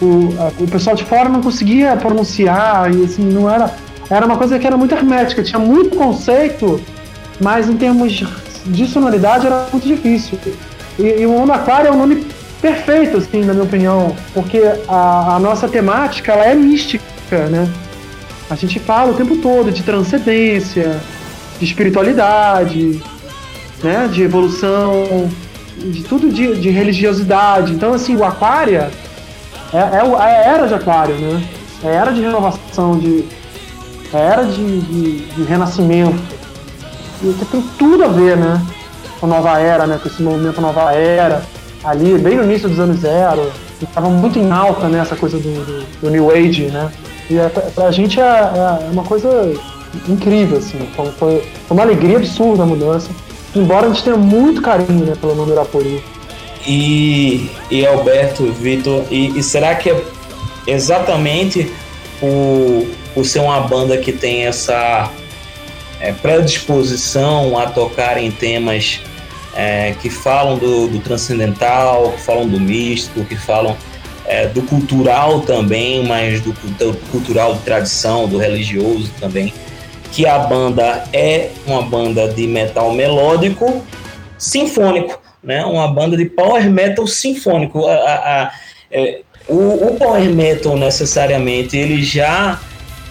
o, 0.01 0.35
o 0.61 0.69
pessoal 0.69 0.95
de 0.95 1.05
fora 1.05 1.29
não 1.29 1.41
conseguia 1.41 1.97
pronunciar 1.97 2.95
e 2.95 3.05
assim 3.05 3.23
não 3.23 3.51
era 3.51 3.73
era 4.11 4.27
uma 4.27 4.37
coisa 4.37 4.59
que 4.59 4.67
era 4.67 4.77
muito 4.77 4.95
hermética, 4.95 5.43
tinha 5.43 5.59
muito 5.59 5.97
conceito, 5.97 6.81
mas 7.41 7.69
em 7.69 7.77
termos 7.77 8.23
de 8.67 8.87
sonoridade 8.87 9.47
era 9.47 9.67
muito 9.73 9.87
difícil. 9.87 10.39
E, 10.99 11.21
e 11.21 11.27
o 11.27 11.33
nome 11.33 11.53
Aquário 11.53 11.89
é 11.89 11.91
um 11.91 11.99
nome 11.99 12.27
perfeito, 12.65 13.19
assim, 13.19 13.45
na 13.45 13.53
minha 13.53 13.67
opinião, 13.67 14.17
porque 14.33 14.59
a, 14.89 15.35
a 15.37 15.39
nossa 15.39 15.69
temática 15.69 16.33
ela 16.33 16.47
é 16.47 16.55
mística, 16.55 17.05
né? 17.51 17.71
A 18.49 18.55
gente 18.55 18.79
fala 18.81 19.13
o 19.13 19.15
tempo 19.15 19.37
todo 19.37 19.71
de 19.71 19.83
transcendência, 19.83 20.99
de 21.59 21.65
espiritualidade, 21.67 23.03
né? 23.83 24.09
De 24.11 24.23
evolução, 24.23 25.31
de 25.77 26.03
tudo 26.05 26.31
de, 26.31 26.59
de 26.59 26.71
religiosidade. 26.71 27.75
Então, 27.75 27.93
assim, 27.93 28.17
o 28.17 28.25
Aquária 28.25 28.91
é, 29.71 29.77
é, 29.77 29.99
é 29.99 30.23
a 30.23 30.31
era 30.31 30.67
de 30.67 30.73
Aquário, 30.73 31.17
né? 31.17 31.47
É 31.83 31.89
a 31.89 31.91
era 31.91 32.13
de 32.13 32.23
renovação, 32.23 32.99
de, 32.99 33.27
é 34.11 34.17
a 34.17 34.21
era 34.21 34.45
de, 34.45 34.81
de, 34.81 35.19
de 35.19 35.43
renascimento. 35.43 36.19
E 37.23 37.31
tem 37.45 37.61
tudo 37.79 38.05
a 38.05 38.09
ver, 38.09 38.39
né? 38.39 38.59
Com 39.21 39.27
a 39.27 39.29
nova 39.29 39.59
era, 39.59 39.87
né? 39.87 40.01
Com 40.03 40.09
esse 40.09 40.23
movimento 40.23 40.63
nova 40.63 40.93
era 40.95 41.43
ali, 41.85 42.19
bem 42.19 42.37
no 42.37 42.45
início 42.45 42.69
dos 42.69 42.79
anos 42.79 43.01
zero, 43.01 43.53
estava 43.81 44.09
muito 44.09 44.39
em 44.39 44.51
alta 44.51 44.89
né, 44.89 45.01
essa 45.01 45.15
coisa 45.15 45.39
do, 45.39 45.65
do, 45.65 45.87
do 46.01 46.11
New 46.11 46.31
Age, 46.31 46.65
né? 46.67 46.91
E 47.29 47.39
é, 47.39 47.49
pra 47.49 47.91
gente 47.91 48.21
é, 48.21 48.25
é, 48.25 48.91
uma 48.91 49.03
coisa 49.05 49.53
incrível, 50.09 50.59
assim. 50.59 50.79
Foi, 50.97 51.11
foi, 51.13 51.45
uma 51.71 51.83
alegria 51.83 52.17
absurda 52.17 52.63
a 52.63 52.67
mudança. 52.67 53.11
Embora 53.55 53.87
a 53.87 53.89
gente 53.91 54.03
tenha 54.03 54.17
muito 54.17 54.61
carinho 54.61 55.05
né, 55.05 55.15
pelo 55.19 55.35
nome 55.35 55.53
Irapuri. 55.53 56.03
E, 56.67 57.51
e 57.71 57.87
Alberto, 57.87 58.51
Vitor, 58.53 59.05
e, 59.11 59.39
e, 59.39 59.43
será 59.43 59.75
que 59.75 59.91
é 59.91 60.03
exatamente 60.67 61.71
o, 62.23 62.89
o 63.15 63.23
ser 63.23 63.41
uma 63.41 63.61
banda 63.61 63.99
que 63.99 64.13
tem 64.13 64.47
essa 64.47 65.11
é, 66.01 66.13
predisposição 66.13 67.59
a 67.59 67.67
tocar 67.67 68.17
em 68.17 68.31
temas 68.31 69.01
é, 69.55 69.95
que 70.01 70.11
falam 70.11 70.59
do, 70.59 70.89
do, 70.89 70.99
transcendental, 71.01 72.13
que 72.13 72.21
falam 72.21 72.49
do 72.49 72.59
místico, 72.59 73.25
que 73.25 73.37
falam 73.37 73.77
é, 74.27 74.47
do 74.47 74.63
cultural 74.63 75.41
também, 75.41 76.07
mas 76.07 76.41
do, 76.41 76.53
do, 76.53 76.95
cultural 77.11 77.55
de 77.55 77.61
tradição, 77.61 78.29
do 78.29 78.39
religioso 78.39 79.11
também. 79.21 79.53
Que 80.13 80.27
a 80.27 80.39
banda 80.39 81.05
é 81.13 81.51
uma 81.67 81.83
banda 81.83 82.29
de 82.29 82.47
metal 82.47 82.93
melódico, 82.93 83.85
sinfônico. 84.39 85.21
né? 85.43 85.65
Uma 85.65 85.89
banda 85.89 86.17
de 86.17 86.25
power 86.25 86.69
metal 86.71 87.07
sinfônico. 87.07 87.87
A, 87.87 87.95
a, 87.95 88.43
a, 88.43 88.53
é, 88.91 89.21
o, 89.49 89.89
o, 89.89 89.97
power 89.97 90.25
metal 90.31 90.77
necessariamente 90.77 91.77
ele 91.77 92.03
já 92.03 92.61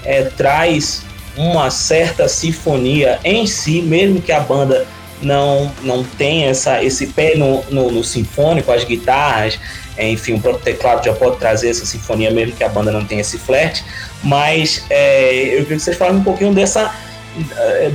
é, 0.03 0.23
traz 0.23 1.03
uma 1.37 1.69
certa 1.69 2.27
sinfonia 2.27 3.19
em 3.23 3.45
si, 3.45 3.81
mesmo 3.81 4.21
que 4.21 4.31
a 4.31 4.39
banda 4.39 4.85
não, 5.23 5.71
não 5.81 6.03
tenha 6.03 6.49
essa, 6.49 6.83
esse 6.83 7.07
pé 7.07 7.35
no, 7.35 7.63
no, 7.69 7.91
no 7.91 8.03
sinfônico, 8.03 8.71
as 8.71 8.83
guitarras, 8.83 9.59
enfim, 9.97 10.33
o 10.33 10.39
próprio 10.39 10.63
teclado 10.63 11.03
já 11.05 11.13
pode 11.13 11.37
trazer 11.37 11.69
essa 11.69 11.85
sinfonia, 11.85 12.31
mesmo 12.31 12.55
que 12.55 12.63
a 12.63 12.69
banda 12.69 12.91
não 12.91 13.05
tenha 13.05 13.21
esse 13.21 13.37
flerte, 13.37 13.83
mas 14.23 14.85
é, 14.89 15.55
eu 15.55 15.63
queria 15.63 15.77
que 15.77 15.79
vocês 15.79 15.97
falassem 15.97 16.19
um 16.19 16.23
pouquinho 16.23 16.53
dessa, 16.53 16.93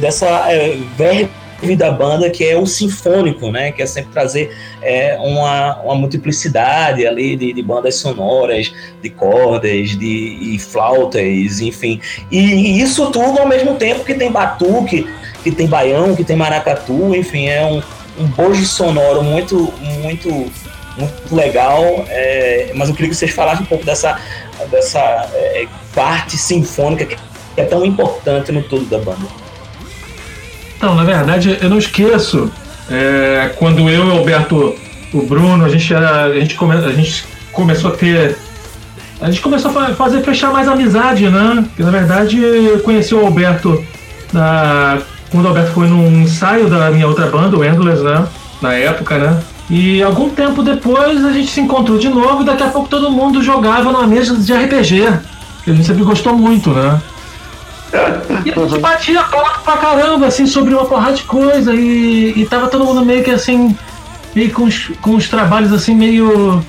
dessa 0.01 0.27
é, 0.53 0.77
verve 0.97 1.29
da 1.77 1.91
banda 1.91 2.31
que 2.31 2.45
é 2.45 2.57
o 2.57 2.65
sinfônico, 2.67 3.51
né? 3.51 3.73
Que 3.73 3.83
é 3.83 3.87
sempre 3.87 4.13
trazer 4.13 4.57
é, 4.81 5.19
uma, 5.21 5.81
uma 5.83 5.95
multiplicidade 5.97 7.07
ali 7.07 7.37
de, 7.37 7.53
de, 7.53 7.63
bandas 7.63 7.97
sonoras, 7.97 8.73
de 9.03 9.11
cordas, 9.11 9.91
de 9.91 10.39
e 10.41 10.59
flautas, 10.59 11.61
enfim. 11.61 12.01
E, 12.31 12.81
isso 12.81 13.11
tudo 13.11 13.41
ao 13.41 13.49
mesmo 13.49 13.75
tempo 13.75 14.05
que 14.05 14.15
tem 14.15 14.31
batuque, 14.31 15.07
que 15.43 15.51
tem 15.51 15.67
baião, 15.67 16.15
que 16.15 16.25
tem 16.25 16.37
maracatu, 16.37 17.15
enfim, 17.15 17.47
é 17.47 17.65
um, 17.65 17.83
um 18.23 18.27
bojo 18.29 18.65
sonoro 18.65 19.23
muito, 19.23 19.73
muito, 20.01 20.29
muito 20.97 21.35
legal. 21.35 22.05
É, 22.09 22.73
mas 22.75 22.89
eu 22.89 22.95
queria 22.95 23.11
que 23.11 23.17
vocês 23.17 23.33
falassem 23.33 23.63
um 23.63 23.67
pouco 23.67 23.85
dessa, 23.85 24.19
dessa 24.71 24.99
é, 24.99 25.67
parte 25.95 26.37
sinfônica 26.37 27.07
que 27.07 27.17
é 27.57 27.65
tão 27.65 27.85
importante 27.85 28.53
no 28.53 28.63
todo 28.63 28.85
da 28.87 28.99
banda. 28.99 29.27
Então, 30.77 30.95
na 30.95 31.05
verdade, 31.05 31.59
eu 31.61 31.69
não 31.69 31.79
esqueço 31.79 32.51
é, 32.91 33.53
quando 33.57 33.89
eu 33.89 34.07
e 34.07 34.09
o 34.09 34.13
Alberto, 34.13 34.75
o 35.13 35.23
Bruno, 35.23 35.65
a 35.65 35.69
gente 35.69 35.93
era, 35.93 36.25
a 36.25 36.41
gente, 36.41 36.55
come, 36.55 36.75
a 36.77 36.93
gente 36.93 37.25
começou 37.53 37.93
a 37.93 37.97
ter 37.97 38.37
a 39.21 39.27
gente 39.31 39.41
começou 39.41 39.77
a 39.77 39.95
fazer 39.95 40.23
fechar 40.23 40.53
mais 40.53 40.69
amizade, 40.69 41.29
né? 41.29 41.65
Porque, 41.67 41.83
na 41.83 41.91
verdade, 41.91 42.41
eu 42.41 42.79
conheci 42.81 43.15
o 43.15 43.27
Alberto 43.27 43.85
na, 44.33 45.03
quando 45.31 45.45
o 45.45 45.49
Alberto 45.49 45.73
foi 45.73 45.89
num 45.89 46.23
ensaio 46.23 46.69
da 46.69 46.91
minha 46.91 47.07
outra 47.07 47.27
banda, 47.27 47.57
o 47.57 47.65
Endless, 47.65 48.03
né? 48.03 48.27
Na 48.61 48.73
época, 48.75 49.19
né? 49.19 49.41
E 49.71 50.03
algum 50.03 50.31
tempo 50.31 50.63
depois 50.63 51.25
a 51.25 51.31
gente 51.31 51.51
se 51.51 51.61
encontrou 51.61 51.99
de 51.99 52.09
novo 52.09 52.43
e 52.43 52.45
daqui 52.45 52.63
a 52.63 52.69
pouco 52.69 52.89
todo 52.89 53.11
mundo 53.11 53.43
jogava 53.43 53.93
numa 53.93 54.07
mesa 54.07 54.35
de 54.35 54.53
RPG. 54.53 55.19
Que 55.63 55.71
a 55.71 55.75
gente 55.75 55.87
sempre 55.87 56.05
gostou 56.05 56.35
muito, 56.35 56.71
né? 56.71 57.01
E 58.45 58.51
a 58.51 58.67
gente 58.67 58.81
batia 58.81 59.23
papo 59.23 59.63
pra 59.63 59.77
caramba, 59.77 60.27
assim, 60.27 60.47
sobre 60.47 60.73
uma 60.75 60.87
porrada 60.87 61.15
de 61.15 61.23
coisa. 61.25 61.75
E, 61.75 62.33
e 62.37 62.47
tava 62.47 62.69
todo 62.69 62.85
mundo 62.85 63.05
meio 63.05 63.23
que 63.23 63.31
assim, 63.31 63.77
meio 64.35 64.51
com 64.53 64.65
os, 64.65 64.91
com 65.03 65.17
os 65.17 65.29
trabalhos 65.29 65.73
assim, 65.73 65.95
meio. 65.95 66.65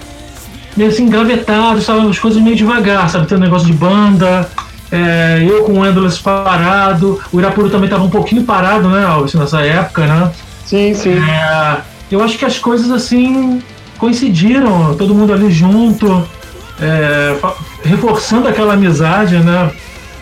meio 0.75 0.89
assim, 0.89 1.03
engavetados, 1.03 1.85
sabe? 1.85 2.09
As 2.09 2.19
coisas 2.19 2.41
meio 2.41 2.55
devagar, 2.55 3.09
sabe? 3.09 3.27
Tem 3.27 3.37
um 3.37 3.41
negócio 3.41 3.67
de 3.67 3.73
banda. 3.73 4.49
É, 4.91 5.45
eu 5.47 5.63
com 5.63 5.73
o 5.73 5.85
Endless 5.85 6.19
parado, 6.19 7.19
o 7.31 7.39
Irapuru 7.39 7.69
também 7.69 7.89
tava 7.89 8.03
um 8.03 8.09
pouquinho 8.09 8.43
parado, 8.43 8.89
né, 8.89 9.05
Alves, 9.05 9.35
nessa 9.35 9.61
época, 9.61 10.05
né? 10.05 10.31
Sim, 10.65 10.93
sim. 10.93 11.13
É, 11.13 11.77
eu 12.11 12.23
acho 12.23 12.37
que 12.37 12.45
as 12.45 12.57
coisas 12.57 12.89
assim 12.89 13.61
coincidiram, 13.97 14.95
todo 14.95 15.13
mundo 15.13 15.33
ali 15.33 15.51
junto, 15.51 16.25
é, 16.81 17.35
reforçando 17.83 18.47
aquela 18.47 18.73
amizade, 18.73 19.37
né? 19.37 19.71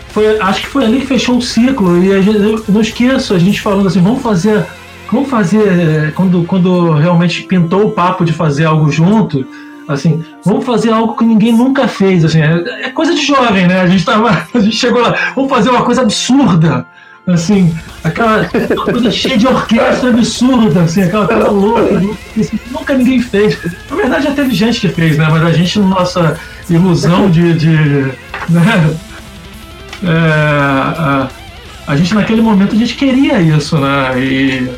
Foi, 0.08 0.38
acho 0.40 0.62
que 0.62 0.66
foi 0.66 0.84
ali 0.84 1.00
que 1.00 1.06
fechou 1.06 1.36
um 1.36 1.40
ciclo 1.40 2.02
e 2.02 2.22
gente, 2.22 2.38
eu 2.38 2.64
não 2.68 2.80
esqueço 2.80 3.34
a 3.34 3.38
gente 3.38 3.60
falando 3.60 3.86
assim, 3.86 4.02
vamos 4.02 4.22
fazer, 4.22 4.66
vamos 5.10 5.28
fazer 5.28 6.12
quando 6.14 6.44
quando 6.44 6.92
realmente 6.92 7.42
pintou 7.42 7.86
o 7.86 7.90
papo 7.90 8.24
de 8.24 8.32
fazer 8.32 8.64
algo 8.64 8.90
junto, 8.90 9.46
assim, 9.88 10.22
vamos 10.44 10.64
fazer 10.66 10.92
algo 10.92 11.16
que 11.16 11.24
ninguém 11.24 11.52
nunca 11.52 11.88
fez, 11.88 12.24
assim, 12.24 12.40
é, 12.40 12.86
é 12.86 12.90
coisa 12.90 13.14
de 13.14 13.24
jovem, 13.24 13.66
né? 13.66 13.80
A 13.80 13.86
gente 13.86 14.04
tava, 14.04 14.28
a 14.54 14.60
gente 14.60 14.76
chegou 14.76 15.00
lá, 15.00 15.32
vamos 15.34 15.50
fazer 15.50 15.70
uma 15.70 15.82
coisa 15.82 16.02
absurda, 16.02 16.86
assim, 17.26 17.74
aquela 18.04 18.44
coisa 18.44 19.10
cheia 19.10 19.38
de 19.38 19.46
orquestra 19.46 20.10
absurda, 20.10 20.82
assim, 20.82 21.02
aquela 21.02 21.26
coisa 21.26 21.50
louca, 21.50 21.96
assim, 22.38 22.58
nunca 22.70 22.94
ninguém 22.94 23.20
fez. 23.20 23.58
Na 23.90 23.96
verdade 23.96 24.24
já 24.24 24.32
teve 24.32 24.54
gente 24.54 24.80
que 24.80 24.88
fez, 24.88 25.16
né? 25.16 25.26
Mas 25.30 25.42
a 25.42 25.52
gente, 25.52 25.78
nossa 25.78 26.38
ilusão 26.68 27.30
de, 27.30 27.54
de 27.54 27.76
né? 28.48 28.94
é, 30.02 30.08
a, 30.08 31.28
a, 31.86 31.96
gente 31.96 32.14
naquele 32.14 32.42
momento 32.42 32.74
a 32.74 32.78
gente 32.78 32.94
queria 32.94 33.40
isso, 33.40 33.78
né? 33.78 34.20
E, 34.20 34.70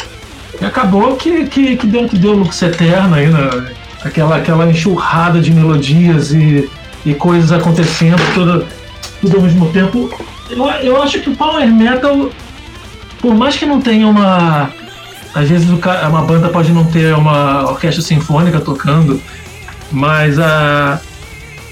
e 0.60 0.64
acabou 0.64 1.16
que, 1.16 1.46
que, 1.46 1.76
que 1.76 1.86
deu 1.86 2.08
que 2.08 2.16
deu 2.16 2.32
Lux 2.32 2.62
Eterno 2.62 3.14
aí, 3.14 3.26
né? 3.26 3.74
Aquela, 4.04 4.36
aquela 4.36 4.70
enxurrada 4.70 5.40
de 5.40 5.52
melodias 5.52 6.32
e, 6.32 6.68
e 7.04 7.14
coisas 7.14 7.52
acontecendo 7.52 8.20
tudo, 8.34 8.66
tudo 9.20 9.36
ao 9.36 9.42
mesmo 9.42 9.70
tempo. 9.70 10.10
Eu, 10.48 10.64
eu 10.66 11.02
acho 11.02 11.20
que 11.20 11.30
o 11.30 11.36
Power 11.36 11.66
Metal, 11.68 12.30
por 13.20 13.34
mais 13.34 13.56
que 13.56 13.66
não 13.66 13.80
tenha 13.80 14.06
uma. 14.06 14.70
Às 15.34 15.48
vezes 15.48 15.68
uma 15.68 16.22
banda 16.22 16.48
pode 16.48 16.72
não 16.72 16.84
ter 16.84 17.14
uma 17.14 17.70
orquestra 17.70 18.02
sinfônica 18.02 18.58
tocando, 18.60 19.20
mas 19.92 20.40
a, 20.40 21.00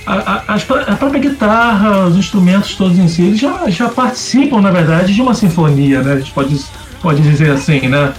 a, 0.07 0.43
a, 0.47 0.55
a, 0.55 0.97
própria 0.97 1.21
guitarra, 1.21 2.07
os 2.07 2.17
instrumentos 2.17 2.75
todos 2.77 2.99
em 2.99 3.09
si, 3.09 3.23
eles 3.23 3.39
já, 3.39 3.69
já 3.69 3.89
participam, 3.89 4.61
na 4.61 4.71
verdade, 4.71 5.15
de 5.15 5.21
uma 5.21 5.35
sinfonia, 5.35 6.03
né? 6.03 6.15
A 6.15 6.19
gente 6.19 6.33
pode, 6.33 6.65
pode 7.03 7.21
dizer 7.21 7.51
assim, 7.51 7.89
né? 7.89 8.13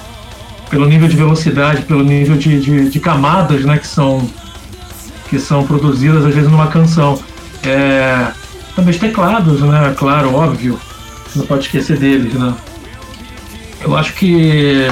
Pelo 0.69 0.87
nível 0.87 1.07
de 1.07 1.15
velocidade, 1.15 1.81
pelo 1.83 2.03
nível 2.03 2.37
de, 2.37 2.59
de, 2.59 2.89
de 2.89 2.99
camadas, 2.99 3.65
né? 3.65 3.77
Que 3.77 3.87
são, 3.87 4.29
que 5.29 5.39
são 5.39 5.65
produzidas, 5.65 6.25
às 6.25 6.33
vezes, 6.33 6.49
numa 6.49 6.67
canção. 6.67 7.19
É, 7.63 8.27
também 8.75 8.91
os 8.91 8.99
teclados, 8.99 9.61
né? 9.61 9.93
Claro, 9.97 10.35
óbvio. 10.35 10.79
Não 11.35 11.45
pode 11.45 11.65
esquecer 11.65 11.97
deles, 11.97 12.33
né? 12.33 12.53
Eu 13.81 13.95
acho 13.95 14.13
que... 14.13 14.87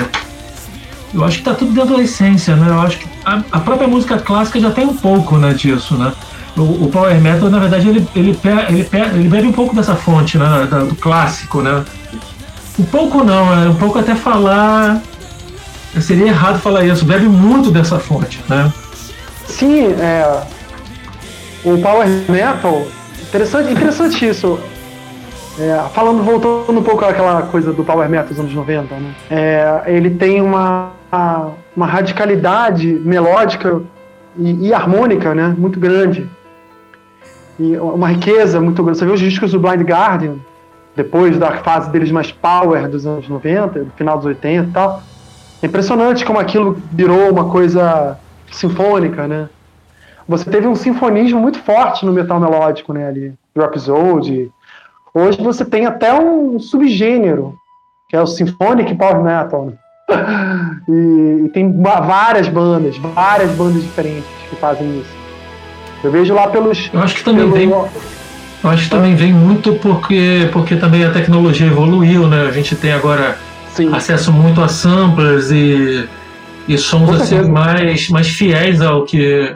Eu 1.13 1.23
acho 1.23 1.37
que 1.37 1.43
tá 1.43 1.53
tudo 1.53 1.71
dentro 1.71 1.95
da 1.95 2.03
essência, 2.03 2.55
né? 2.55 2.69
Eu 2.69 2.81
acho 2.81 2.97
que 2.97 3.07
a, 3.23 3.41
a 3.51 3.59
própria 3.59 3.87
música 3.87 4.17
clássica 4.17 4.59
já 4.59 4.71
tem 4.71 4.85
um 4.85 4.95
pouco, 4.95 5.37
né, 5.37 5.53
disso, 5.53 5.95
né? 5.95 6.11
o, 6.61 6.85
o, 6.85 6.89
Power 6.89 7.19
Metal, 7.21 7.49
na 7.49 7.59
verdade, 7.59 7.87
ele, 7.87 8.07
ele, 8.15 8.39
ele, 8.69 8.87
ele 8.91 9.29
bebe 9.29 9.47
um 9.47 9.51
pouco 9.51 9.75
dessa 9.75 9.95
fonte, 9.95 10.37
né, 10.37 10.67
do 10.87 10.95
clássico, 10.95 11.61
né? 11.61 11.83
Um 12.79 12.83
pouco 12.83 13.23
não, 13.23 13.53
é 13.53 13.69
um 13.69 13.75
pouco 13.75 13.99
até 13.99 14.15
falar. 14.15 15.01
Seria 16.01 16.27
errado 16.27 16.59
falar 16.59 16.85
isso, 16.85 17.05
bebe 17.05 17.25
muito 17.25 17.71
dessa 17.71 17.99
fonte, 17.99 18.43
né? 18.49 18.71
Sim, 19.45 19.93
é. 19.93 20.43
O 21.63 21.77
Power 21.79 22.07
Metal, 22.29 22.87
interessante, 23.21 23.71
interessante 23.71 24.27
isso. 24.27 24.59
É, 25.59 25.89
falando, 25.93 26.23
voltando 26.23 26.79
um 26.79 26.83
pouco 26.83 27.03
àquela 27.03 27.41
coisa 27.43 27.73
do 27.73 27.83
Power 27.83 28.07
Metal 28.07 28.27
dos 28.27 28.39
anos 28.39 28.53
90, 28.53 28.95
né? 28.95 29.15
É, 29.29 29.83
ele 29.87 30.11
tem 30.11 30.41
uma, 30.41 30.91
uma 31.75 31.85
radicalidade 31.87 32.87
melódica 33.03 33.81
e, 34.37 34.67
e 34.67 34.73
harmônica 34.73 35.33
né, 35.33 35.55
muito 35.57 35.79
grande 35.79 36.29
e 37.59 37.75
uma 37.77 38.09
riqueza 38.09 38.61
muito 38.61 38.83
grande. 38.83 38.99
Você 38.99 39.05
vê 39.05 39.11
os 39.11 39.19
discos 39.19 39.51
do 39.51 39.59
Blind 39.59 39.81
Guardian, 39.81 40.35
depois 40.95 41.37
da 41.37 41.51
fase 41.57 41.89
deles 41.89 42.11
mais 42.11 42.31
power 42.31 42.87
dos 42.87 43.05
anos 43.05 43.27
90, 43.27 43.83
do 43.83 43.91
final 43.91 44.17
dos 44.17 44.25
80 44.25 44.69
e 44.69 44.71
tal. 44.71 45.01
É 45.61 45.65
impressionante 45.65 46.25
como 46.25 46.39
aquilo 46.39 46.81
virou 46.91 47.31
uma 47.31 47.49
coisa 47.49 48.17
sinfônica, 48.51 49.27
né? 49.27 49.49
Você 50.27 50.49
teve 50.49 50.67
um 50.67 50.75
sinfonismo 50.75 51.39
muito 51.39 51.59
forte 51.59 52.05
no 52.05 52.11
metal 52.11 52.39
melódico, 52.39 52.91
né, 52.93 53.07
ali, 53.07 53.33
do 53.55 53.63
episode. 53.63 54.51
Hoje 55.13 55.41
você 55.41 55.63
tem 55.63 55.85
até 55.85 56.13
um 56.13 56.59
subgênero, 56.59 57.55
que 58.09 58.15
é 58.15 58.21
o 58.21 58.27
Symphonic 58.27 58.93
Power 58.95 59.23
Metal. 59.23 59.67
Né? 59.67 59.73
e, 60.87 61.45
e 61.45 61.49
tem 61.49 61.71
várias 61.81 62.47
bandas, 62.49 62.97
várias 62.97 63.51
bandas 63.51 63.81
diferentes 63.81 64.27
que 64.49 64.55
fazem 64.57 64.99
isso. 64.99 65.17
Eu 66.03 66.11
vejo 66.11 66.33
lá 66.33 66.47
pelos. 66.47 66.89
Eu 66.93 67.01
acho 67.01 67.15
que 67.15 67.23
também 67.23 67.49
pelo... 67.49 67.55
vem. 67.55 67.69
Eu 68.63 68.69
acho 68.69 68.83
que 68.83 68.89
também 68.89 69.15
vem 69.15 69.33
muito 69.33 69.73
porque, 69.75 70.49
porque 70.51 70.75
também 70.75 71.05
a 71.05 71.11
tecnologia 71.11 71.67
evoluiu, 71.67 72.27
né? 72.27 72.47
A 72.47 72.51
gente 72.51 72.75
tem 72.75 72.91
agora 72.91 73.37
Sim. 73.73 73.93
acesso 73.93 74.31
muito 74.31 74.61
a 74.61 74.67
samplers 74.67 75.51
e, 75.51 76.07
e 76.67 76.77
sons 76.77 77.21
assim 77.21 77.41
mais, 77.49 78.09
mais 78.09 78.27
fiéis 78.27 78.81
ao 78.81 79.05
que 79.05 79.55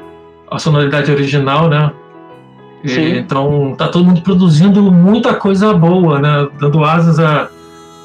a 0.49 0.59
sonoridade 0.59 1.11
original, 1.11 1.69
né? 1.69 1.91
E, 2.83 3.19
então 3.19 3.75
tá 3.77 3.87
todo 3.87 4.05
mundo 4.05 4.21
produzindo 4.21 4.81
muita 4.91 5.33
coisa 5.35 5.73
boa, 5.73 6.19
né? 6.19 6.47
Dando 6.59 6.83
asas 6.83 7.19
à, 7.19 7.49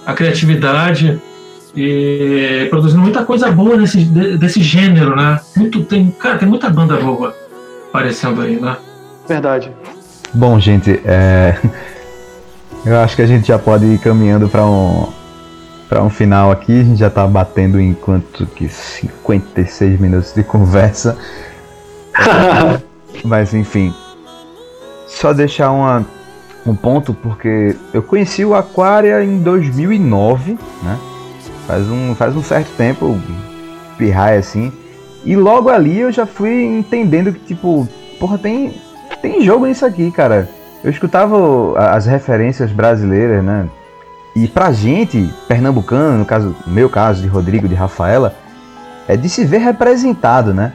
à 0.04 0.12
criatividade 0.12 1.20
e 1.74 2.66
produzindo 2.70 3.02
muita 3.02 3.24
coisa 3.24 3.50
boa 3.50 3.76
desse, 3.76 4.04
desse 4.04 4.62
gênero, 4.62 5.16
né? 5.16 5.40
Muito, 5.56 5.82
tem, 5.84 6.10
cara, 6.10 6.38
tem 6.38 6.48
muita 6.48 6.70
banda 6.70 6.96
boa 6.96 7.34
aparecendo 7.88 8.40
aí, 8.42 8.56
né? 8.60 8.76
Verdade. 9.28 9.70
Bom, 10.32 10.58
gente, 10.60 11.00
é... 11.04 11.58
eu 12.84 12.98
acho 12.98 13.16
que 13.16 13.22
a 13.22 13.26
gente 13.26 13.48
já 13.48 13.58
pode 13.58 13.86
ir 13.86 13.98
caminhando 13.98 14.48
para 14.48 14.64
um, 14.64 15.08
para 15.88 16.02
um 16.02 16.10
final 16.10 16.50
aqui. 16.50 16.80
A 16.80 16.84
gente 16.84 16.98
já 16.98 17.10
tá 17.10 17.26
batendo 17.26 17.80
em 17.80 17.94
quanto 17.94 18.46
que 18.46 18.68
56 18.68 20.00
minutos 20.00 20.32
de 20.34 20.42
conversa. 20.42 21.16
Mas 23.24 23.54
enfim. 23.54 23.94
Só 25.06 25.32
deixar 25.32 25.70
uma, 25.70 26.04
um 26.66 26.74
ponto, 26.74 27.14
porque 27.14 27.76
eu 27.92 28.02
conheci 28.02 28.44
o 28.44 28.54
Aquaria 28.54 29.24
em 29.24 29.38
2009, 29.38 30.58
né? 30.82 30.98
Faz 31.66 31.88
um, 31.88 32.14
faz 32.14 32.36
um 32.36 32.42
certo 32.42 32.70
tempo, 32.76 33.18
pirraia 33.96 34.38
assim. 34.38 34.72
E 35.24 35.34
logo 35.34 35.68
ali 35.68 36.00
eu 36.00 36.12
já 36.12 36.26
fui 36.26 36.64
entendendo 36.64 37.32
que, 37.32 37.40
tipo, 37.40 37.88
porra, 38.20 38.38
tem, 38.38 38.74
tem 39.20 39.42
jogo 39.42 39.66
nisso 39.66 39.84
aqui, 39.84 40.10
cara. 40.10 40.48
Eu 40.84 40.90
escutava 40.90 41.36
as 41.78 42.06
referências 42.06 42.70
brasileiras, 42.70 43.42
né? 43.42 43.68
E 44.36 44.46
pra 44.46 44.70
gente, 44.70 45.32
pernambucano, 45.48 46.18
no 46.18 46.26
caso, 46.26 46.54
no 46.66 46.72
meu 46.74 46.90
caso, 46.90 47.22
de 47.22 47.26
Rodrigo, 47.26 47.66
de 47.66 47.74
Rafaela, 47.74 48.34
é 49.08 49.16
de 49.16 49.30
se 49.30 49.46
ver 49.46 49.60
representado, 49.60 50.52
né? 50.52 50.74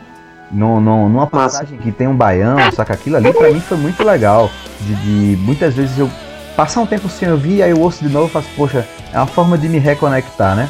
No, 0.52 0.82
no, 0.82 1.08
numa 1.08 1.28
passagem 1.28 1.78
que 1.78 1.92
tem 1.92 2.08
um 2.08 2.16
baião, 2.16 2.58
saca 2.74 2.96
aquilo 2.96 3.18
ali, 3.18 3.32
pra 3.32 3.52
mim 3.52 3.60
foi 3.60 3.78
muito 3.78 4.04
legal. 4.04 4.50
De, 4.82 4.96
de, 4.96 5.38
muitas 5.44 5.76
vezes 5.76 5.96
eu 6.00 6.10
passar 6.56 6.82
um 6.82 6.88
tempo 6.88 7.08
sem 7.08 7.32
ouvir, 7.32 7.62
aí 7.62 7.70
eu 7.70 7.80
ouço 7.80 8.04
de 8.04 8.12
novo 8.12 8.26
e 8.26 8.32
faço, 8.32 8.48
poxa, 8.58 8.84
é 9.14 9.18
uma 9.18 9.28
forma 9.28 9.56
de 9.60 9.70
me 9.70 9.78
reconectar, 9.78 10.56
né? 10.56 10.68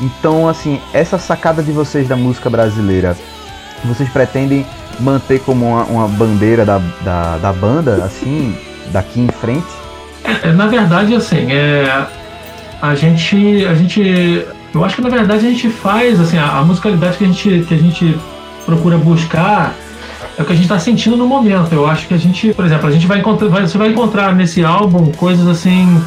Então, 0.00 0.48
assim, 0.48 0.80
essa 0.92 1.18
sacada 1.18 1.62
de 1.62 1.70
vocês 1.70 2.08
da 2.08 2.16
música 2.16 2.50
brasileira, 2.50 3.16
vocês 3.84 4.08
pretendem 4.08 4.66
manter 4.98 5.38
como 5.38 5.68
uma, 5.68 5.84
uma 5.84 6.08
bandeira 6.08 6.64
da, 6.64 6.80
da, 7.02 7.38
da, 7.38 7.52
banda, 7.52 8.04
assim, 8.04 8.58
daqui 8.90 9.20
em 9.20 9.28
frente? 9.28 9.68
É, 10.42 10.50
na 10.50 10.66
verdade, 10.66 11.14
assim, 11.14 11.52
é, 11.52 12.06
a 12.88 12.94
gente, 12.94 13.64
a 13.64 13.74
gente, 13.74 14.46
eu 14.74 14.84
acho 14.84 14.96
que 14.96 15.02
na 15.02 15.08
verdade 15.08 15.46
a 15.46 15.48
gente 15.48 15.70
faz, 15.70 16.20
assim, 16.20 16.36
a, 16.36 16.58
a 16.58 16.64
musicalidade 16.64 17.16
que 17.16 17.24
a 17.24 17.26
gente, 17.26 17.64
que 17.66 17.74
a 17.74 17.78
gente 17.78 18.18
procura 18.66 18.98
buscar 18.98 19.74
é 20.36 20.42
o 20.42 20.44
que 20.44 20.52
a 20.52 20.54
gente 20.54 20.64
está 20.64 20.78
sentindo 20.78 21.16
no 21.16 21.26
momento. 21.26 21.72
Eu 21.72 21.86
acho 21.86 22.06
que 22.06 22.14
a 22.14 22.18
gente, 22.18 22.52
por 22.52 22.64
exemplo, 22.64 22.86
a 22.86 22.90
gente 22.90 23.06
vai 23.06 23.20
encontrar, 23.20 23.48
vai, 23.48 23.62
você 23.62 23.78
vai 23.78 23.88
encontrar 23.88 24.34
nesse 24.34 24.64
álbum 24.64 25.10
coisas 25.12 25.46
assim 25.48 26.02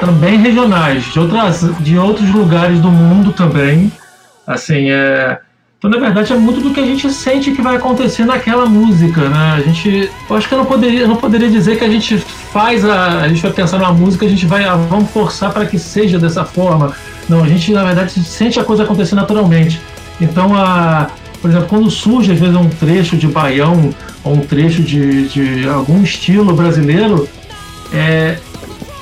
também 0.00 0.38
regionais, 0.38 1.04
de 1.04 1.18
outras, 1.18 1.60
de 1.80 1.96
outros 1.96 2.28
lugares 2.30 2.80
do 2.80 2.90
mundo 2.90 3.32
também. 3.32 3.90
Assim, 4.46 4.90
é, 4.90 5.38
então, 5.84 6.00
na 6.00 6.06
verdade, 6.06 6.32
é 6.32 6.36
muito 6.36 6.62
do 6.62 6.70
que 6.70 6.80
a 6.80 6.86
gente 6.86 7.12
sente 7.12 7.52
que 7.52 7.60
vai 7.60 7.76
acontecer 7.76 8.24
naquela 8.24 8.64
música, 8.64 9.28
né? 9.28 9.52
A 9.54 9.60
gente, 9.60 10.10
eu 10.30 10.34
acho 10.34 10.48
que 10.48 10.54
eu 10.54 10.58
não 10.58 10.64
poderia, 10.64 11.06
não 11.06 11.16
poderia 11.16 11.50
dizer 11.50 11.76
que 11.76 11.84
a 11.84 11.90
gente 11.90 12.16
faz 12.16 12.82
a, 12.86 13.20
a 13.20 13.28
gente 13.28 13.42
vai 13.42 13.52
pensar 13.52 13.76
numa 13.76 13.92
música, 13.92 14.24
a 14.24 14.28
gente 14.28 14.46
vai, 14.46 14.64
ah, 14.64 14.76
vamos 14.76 15.10
forçar 15.10 15.52
para 15.52 15.66
que 15.66 15.78
seja 15.78 16.18
dessa 16.18 16.42
forma. 16.42 16.94
Não, 17.28 17.44
a 17.44 17.46
gente, 17.46 17.70
na 17.70 17.84
verdade, 17.84 18.18
sente 18.24 18.58
a 18.58 18.64
coisa 18.64 18.84
acontecer 18.84 19.14
naturalmente. 19.14 19.78
Então, 20.18 20.56
a, 20.56 21.08
por 21.42 21.50
exemplo, 21.50 21.68
quando 21.68 21.90
surge 21.90 22.32
às 22.32 22.40
vezes 22.40 22.56
um 22.56 22.70
trecho 22.70 23.14
de 23.18 23.26
baião 23.26 23.90
ou 24.24 24.36
um 24.36 24.40
trecho 24.40 24.82
de, 24.82 25.28
de 25.28 25.68
algum 25.68 26.02
estilo 26.02 26.54
brasileiro, 26.54 27.28
é, 27.92 28.38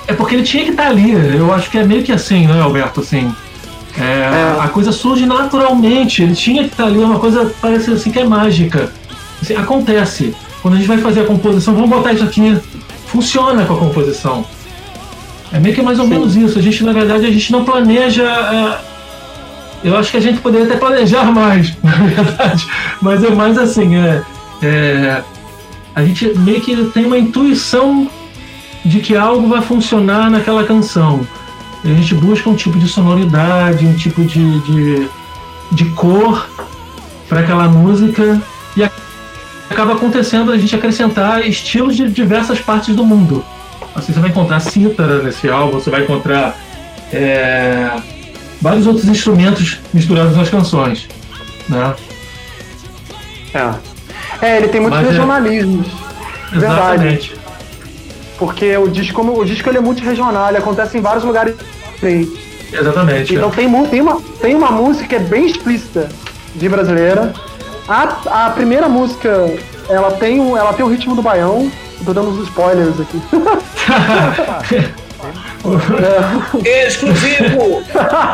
é 0.09 0.13
porque 0.15 0.35
ele 0.35 0.43
tinha 0.43 0.65
que 0.65 0.71
estar 0.73 0.87
tá 0.87 0.91
ali. 0.91 1.13
Eu 1.13 1.55
acho 1.55 1.71
que 1.71 1.79
é 1.79 1.85
meio 1.85 2.03
que 2.03 2.11
assim, 2.11 2.49
né, 2.49 2.61
Alberto? 2.61 3.03
Assim, 3.03 3.33
é, 3.99 4.03
é. 4.03 4.57
A 4.61 4.69
coisa 4.69 4.93
surge 4.93 5.27
naturalmente. 5.27 6.23
Ele 6.23 6.35
tinha 6.35 6.63
que 6.63 6.71
estar 6.71 6.85
tá 6.85 6.89
ali, 6.89 7.03
é 7.03 7.05
uma 7.05 7.19
coisa 7.19 7.53
parece 7.61 7.91
assim 7.91 8.11
que 8.11 8.19
é 8.19 8.25
mágica. 8.25 8.91
Assim, 9.41 9.55
acontece. 9.55 10.35
Quando 10.61 10.75
a 10.75 10.77
gente 10.77 10.87
vai 10.87 10.99
fazer 10.99 11.21
a 11.21 11.25
composição, 11.25 11.75
vamos 11.75 11.91
botar 11.91 12.13
isso 12.13 12.25
aqui. 12.25 12.59
Funciona 13.07 13.65
com 13.65 13.75
a 13.75 13.79
composição. 13.79 14.45
É 15.53 15.59
meio 15.59 15.75
que 15.75 15.83
mais 15.83 15.99
ou 15.99 16.07
Sim. 16.07 16.11
menos 16.13 16.37
isso. 16.37 16.59
A 16.59 16.63
gente, 16.63 16.83
na 16.85 16.93
verdade, 16.93 17.27
a 17.27 17.31
gente 17.31 17.53
não 17.53 17.65
planeja. 17.65 18.23
É... 18.23 18.93
Eu 19.85 19.97
acho 19.97 20.13
que 20.13 20.17
a 20.17 20.21
gente 20.21 20.41
poderia 20.41 20.67
até 20.67 20.77
planejar 20.77 21.25
mais, 21.33 21.75
na 21.83 21.91
verdade. 21.91 22.67
Mas 23.01 23.23
é 23.23 23.31
mais 23.31 23.59
assim, 23.59 23.97
é, 23.97 24.23
é... 24.63 25.23
a 25.95 26.05
gente 26.05 26.33
meio 26.39 26.61
que 26.61 26.85
tem 26.87 27.05
uma 27.05 27.19
intuição 27.19 28.09
de 28.85 29.01
que 29.01 29.17
algo 29.17 29.49
vai 29.49 29.61
funcionar 29.61 30.31
naquela 30.31 30.65
canção. 30.65 31.27
A 31.85 31.89
gente 31.89 32.15
busca 32.15 32.49
um 32.49 32.55
tipo 32.55 32.79
de 32.79 32.89
sonoridade, 32.89 33.85
um 33.85 33.95
tipo 33.95 34.25
de, 34.25 34.61
de, 34.61 35.09
de 35.73 35.85
cor 35.91 36.49
para 37.29 37.41
aquela 37.41 37.69
música 37.69 38.41
e 38.77 38.85
acaba 39.69 39.95
acontecendo 39.95 40.53
a 40.53 40.59
gente 40.59 40.75
acrescentar 40.75 41.47
estilos 41.47 41.97
de 41.97 42.09
diversas 42.09 42.61
partes 42.61 42.95
do 42.95 43.05
mundo. 43.05 43.45
Assim, 43.95 44.13
você 44.13 44.21
vai 44.21 44.31
encontrar 44.31 44.61
cítara 44.61 45.23
nesse 45.23 45.49
álbum, 45.49 45.81
você 45.81 45.91
vai 45.91 46.03
encontrar 46.03 46.57
é, 47.13 47.91
vários 48.61 48.87
outros 48.87 49.07
instrumentos 49.07 49.79
misturados 49.93 50.37
nas 50.37 50.49
canções. 50.49 51.09
Né? 51.69 51.95
É. 53.55 54.47
é, 54.47 54.57
ele 54.59 54.69
tem 54.69 54.81
muitos 54.81 55.01
Mas 55.01 55.09
é 55.09 55.11
regionalismos. 55.11 55.87
É... 56.53 56.57
Exatamente. 56.57 57.42
Porque 58.43 58.77
o 58.77 58.89
disco, 58.89 59.23
o 59.23 59.45
disco 59.45 59.69
ele 59.69 59.79
é 59.79 59.81
muito 59.81 60.03
regional, 60.03 60.49
ele 60.49 60.59
acontece 60.59 60.99
em 60.99 61.01
vários 61.01 61.23
lugares 61.23 61.55
diferentes. 61.93 62.37
Exatamente. 62.73 63.37
Então 63.37 63.49
é. 63.49 63.53
tem, 63.53 63.87
tem, 63.87 64.01
uma, 64.01 64.21
tem 64.41 64.57
uma 64.57 64.73
música 64.73 65.07
que 65.07 65.15
é 65.15 65.21
bem 65.21 65.47
explícita 65.47 66.09
de 66.53 66.69
brasileira. 66.69 67.33
A, 67.87 68.47
a 68.47 68.51
primeira 68.51 68.89
música, 68.89 69.49
ela 69.89 70.11
tem, 70.11 70.41
o, 70.41 70.57
ela 70.57 70.73
tem 70.73 70.85
o 70.85 70.89
ritmo 70.89 71.15
do 71.15 71.23
baião. 71.23 71.71
Tô 72.05 72.13
dando 72.13 72.31
uns 72.31 72.49
spoilers 72.49 72.99
aqui. 72.99 73.23
é. 76.67 76.89
Exclusivo! 76.89 77.85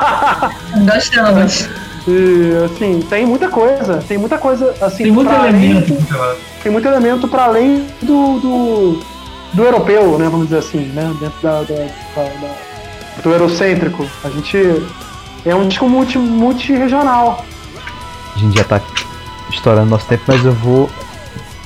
Gostamos. 0.91 1.69
E, 2.09 2.65
assim, 2.65 3.01
tem 3.11 3.27
muita 3.27 3.51
coisa. 3.51 4.03
Tem 4.09 4.17
muita 4.17 4.39
coisa, 4.39 4.75
assim. 4.81 5.03
Tem 5.03 5.13
muito 5.13 5.31
elemento. 5.31 5.95
tem 6.63 6.73
muito 6.73 6.89
elemento 6.89 7.29
para 7.29 7.45
além 7.45 7.87
do, 8.01 8.39
do 8.39 9.18
do 9.53 9.63
europeu, 9.63 10.19
né, 10.19 10.29
vamos 10.29 10.49
dizer 10.49 10.59
assim, 10.59 10.79
né, 10.87 11.15
dentro 11.21 11.41
da, 11.43 11.63
da, 11.63 11.75
da, 11.75 13.23
do 13.23 13.31
eurocêntrico. 13.31 14.07
A 14.25 14.31
gente 14.31 14.59
é 15.45 15.55
um 15.55 15.67
disco 15.67 15.89
multi, 15.89 16.19
multi-regional. 16.19 17.45
A 18.35 18.39
gente 18.39 18.57
já 18.57 18.63
está 18.63 18.81
estourando 19.51 19.91
nosso 19.91 20.07
tempo, 20.07 20.25
mas 20.27 20.45
eu 20.45 20.53
vou 20.53 20.91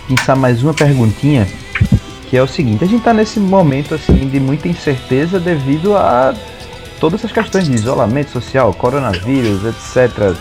pensar 0.09 0.37
mais 0.37 0.62
uma 0.62 0.74
perguntinha, 0.74 1.47
que 2.28 2.37
é 2.37 2.43
o 2.43 2.47
seguinte, 2.47 2.83
a 2.85 2.87
gente 2.87 3.01
está 3.01 3.12
nesse 3.12 3.39
momento 3.39 3.95
assim 3.95 4.28
de 4.28 4.41
muita 4.41 4.68
incerteza 4.68 5.39
devido 5.39 5.97
a 5.97 6.35
todas 7.01 7.20
essas 7.20 7.33
questões 7.33 7.66
de 7.66 7.74
isolamento 7.74 8.30
social, 8.30 8.72
coronavírus, 8.72 9.64
etc. 9.64 10.35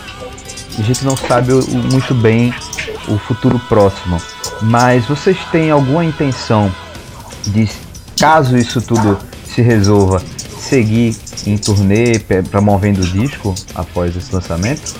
A 0.78 0.82
gente 0.82 1.04
não 1.04 1.16
sabe 1.16 1.52
muito 1.52 2.14
bem 2.14 2.54
o 3.08 3.18
futuro 3.18 3.58
próximo. 3.68 4.20
Mas 4.62 5.06
vocês 5.06 5.36
têm 5.50 5.70
alguma 5.70 6.04
intenção 6.04 6.72
de 7.46 7.68
caso 8.18 8.56
isso 8.56 8.80
tudo 8.80 9.18
se 9.44 9.62
resolva, 9.62 10.22
seguir 10.58 11.16
em 11.46 11.56
turnê 11.56 12.18
promovendo 12.50 13.00
o 13.00 13.04
disco 13.04 13.54
após 13.74 14.16
esse 14.16 14.34
lançamento? 14.34 14.94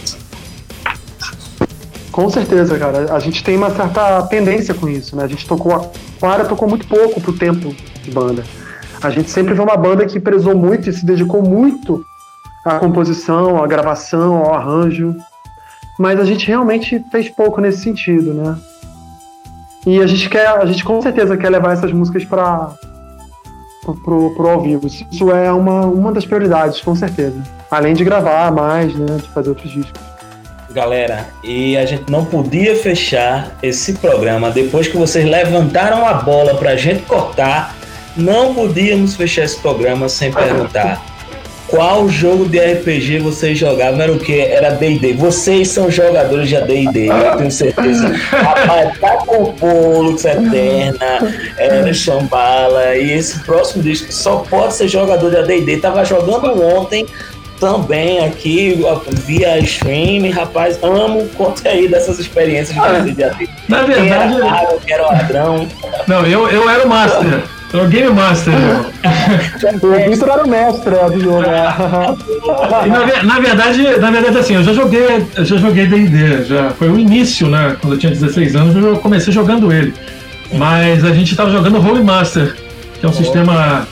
Com 2.10 2.28
certeza, 2.28 2.78
cara. 2.78 3.14
A 3.14 3.18
gente 3.18 3.42
tem 3.42 3.56
uma 3.56 3.70
certa 3.70 4.22
tendência 4.24 4.74
com 4.74 4.86
isso, 4.86 5.16
né? 5.16 5.24
A 5.24 5.26
gente 5.26 5.46
tocou. 5.46 5.72
A 5.72 5.90
Clara 6.20 6.44
tocou 6.44 6.68
muito 6.68 6.86
pouco 6.86 7.20
pro 7.20 7.32
tempo 7.32 7.74
de 8.02 8.10
banda. 8.10 8.44
A 9.02 9.10
gente 9.10 9.30
sempre 9.30 9.56
foi 9.56 9.64
uma 9.64 9.76
banda 9.76 10.04
que 10.04 10.20
prezou 10.20 10.54
muito 10.54 10.90
e 10.90 10.92
se 10.92 11.04
dedicou 11.04 11.42
muito 11.42 12.04
à 12.64 12.78
composição, 12.78 13.62
à 13.62 13.66
gravação, 13.66 14.36
ao 14.36 14.54
arranjo. 14.54 15.16
Mas 15.98 16.20
a 16.20 16.24
gente 16.24 16.46
realmente 16.46 17.02
fez 17.10 17.28
pouco 17.30 17.60
nesse 17.60 17.82
sentido, 17.82 18.34
né? 18.34 18.56
E 19.86 20.00
a 20.00 20.06
gente 20.06 20.28
quer, 20.28 20.46
a 20.46 20.64
gente 20.64 20.84
com 20.84 21.00
certeza 21.02 21.36
quer 21.36 21.50
levar 21.50 21.72
essas 21.72 21.92
músicas 21.92 22.24
para 22.24 22.70
pro, 24.04 24.34
pro 24.34 24.48
ao 24.48 24.62
vivo. 24.62 24.86
Isso 24.86 25.30
é 25.30 25.52
uma, 25.52 25.86
uma 25.86 26.12
das 26.12 26.24
prioridades, 26.24 26.80
com 26.80 26.94
certeza. 26.94 27.42
Além 27.70 27.94
de 27.94 28.04
gravar 28.04 28.52
mais, 28.52 28.94
né, 28.94 29.16
de 29.16 29.28
fazer 29.30 29.48
outros 29.48 29.70
discos. 29.70 30.00
Galera, 30.70 31.28
e 31.44 31.76
a 31.76 31.84
gente 31.84 32.10
não 32.10 32.24
podia 32.24 32.74
fechar 32.76 33.52
esse 33.62 33.94
programa 33.94 34.50
depois 34.50 34.88
que 34.88 34.96
vocês 34.96 35.24
levantaram 35.24 36.06
a 36.06 36.14
bola 36.14 36.54
pra 36.54 36.76
gente 36.76 37.02
cortar. 37.02 37.74
Não 38.16 38.54
podíamos 38.54 39.14
fechar 39.14 39.44
esse 39.44 39.58
programa 39.58 40.08
sem 40.08 40.32
perguntar 40.32 41.02
qual 41.72 42.06
jogo 42.06 42.44
de 42.44 42.58
RPG 42.58 43.20
vocês 43.20 43.58
jogavam? 43.58 43.98
Era 43.98 44.12
o 44.12 44.18
que? 44.18 44.38
Era 44.38 44.72
D&D. 44.72 45.14
Vocês 45.14 45.68
são 45.68 45.90
jogadores 45.90 46.46
de 46.50 46.60
D&D, 46.60 47.08
eu 47.08 47.36
tenho 47.38 47.50
certeza. 47.50 48.08
Rapaz, 48.30 48.98
tá 48.98 49.16
com 49.16 49.54
o 49.58 50.02
Lux 50.02 50.22
Eterna, 50.22 51.34
era 51.56 51.94
Shambhala, 51.94 52.94
e 52.96 53.12
esse 53.12 53.38
próximo 53.40 53.82
disco 53.82 54.12
só 54.12 54.44
pode 54.50 54.74
ser 54.74 54.86
jogador 54.86 55.30
de 55.30 55.42
D&D. 55.44 55.78
Tava 55.78 56.04
jogando 56.04 56.62
ontem 56.62 57.06
também 57.58 58.22
aqui 58.22 58.84
via 59.24 59.58
stream, 59.60 60.30
rapaz, 60.30 60.78
amo, 60.82 61.26
conta 61.38 61.70
aí 61.70 61.88
dessas 61.88 62.18
experiências 62.18 62.74
de 62.74 63.24
ah, 63.24 63.32
Na 63.68 63.82
verdade, 63.84 64.34
era, 64.34 64.46
caro, 64.50 64.80
quem 64.84 64.94
era 64.94 65.06
ladrão. 65.06 65.68
Não, 66.06 66.26
eu, 66.26 66.48
eu 66.50 66.68
era 66.68 66.84
o 66.84 66.88
master. 66.88 67.42
Sou 67.72 67.88
Game 67.88 68.10
Master. 68.12 68.52
O 69.82 70.10
Vitor 70.10 70.28
era 70.28 70.44
o 70.44 70.48
mestre 70.48 70.94
é, 70.94 71.08
do 71.10 71.20
jogo. 71.20 71.42
é. 71.42 72.88
Na, 72.88 73.22
na 73.22 73.40
verdade, 73.40 73.82
na 73.98 74.10
verdade, 74.10 74.38
assim, 74.38 74.54
eu 74.56 74.62
já 74.62 74.74
joguei, 74.74 75.26
eu 75.36 75.44
já 75.44 75.56
joguei 75.56 75.86
D&D, 75.86 76.44
já 76.44 76.70
foi 76.70 76.90
o 76.90 76.98
início, 76.98 77.48
né? 77.48 77.74
Quando 77.80 77.94
eu 77.94 77.98
tinha 77.98 78.12
16 78.12 78.54
anos, 78.56 78.76
eu 78.76 78.96
comecei 78.98 79.32
jogando 79.32 79.72
ele. 79.72 79.94
Mas 80.52 81.02
a 81.02 81.14
gente 81.14 81.34
tava 81.34 81.50
jogando 81.50 81.78
Holy 81.80 82.04
Master, 82.04 82.54
que 83.00 83.06
é 83.06 83.08
um 83.08 83.12
sistema 83.12 83.88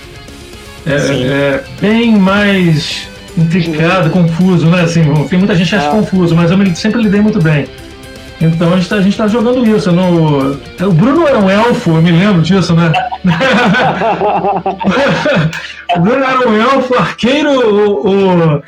é, 0.85 0.99
Sim. 0.99 1.25
é, 1.25 1.63
bem 1.81 2.17
mais 2.19 3.09
intricado, 3.39 4.11
confuso, 4.11 4.67
né? 4.67 4.83
Assim, 4.83 5.03
tem 5.31 5.39
muita 5.39 5.55
gente 5.55 5.71
que 5.71 5.77
acha 5.77 5.89
Ah. 5.89 5.93
confuso, 5.93 6.37
mas 6.37 6.51
eu 6.51 6.59
me- 6.59 6.77
sempre 6.77 7.01
lidei 7.03 7.23
muito 7.23 7.41
bem. 7.41 7.67
Então 8.43 8.73
a 8.75 8.77
gente, 8.77 8.89
tá, 8.91 8.97
a 8.97 9.01
gente 9.03 9.17
tá 9.17 9.27
jogando 9.27 9.67
isso. 9.67 9.91
No... 9.91 10.53
O 10.81 10.93
Bruno 10.93 11.27
era 11.27 11.39
um 11.39 11.49
elfo, 11.49 11.91
eu 11.93 12.03
me 12.03 12.11
lembro 12.11 12.43
disso, 12.43 12.75
né? 12.75 12.93
O 15.97 16.01
Bruno 16.01 16.25
era 16.25 16.49
um 16.49 16.57
elfo, 16.61 16.95
arqueiro, 16.97 17.51
o, 17.51 18.57
o- 18.57 18.63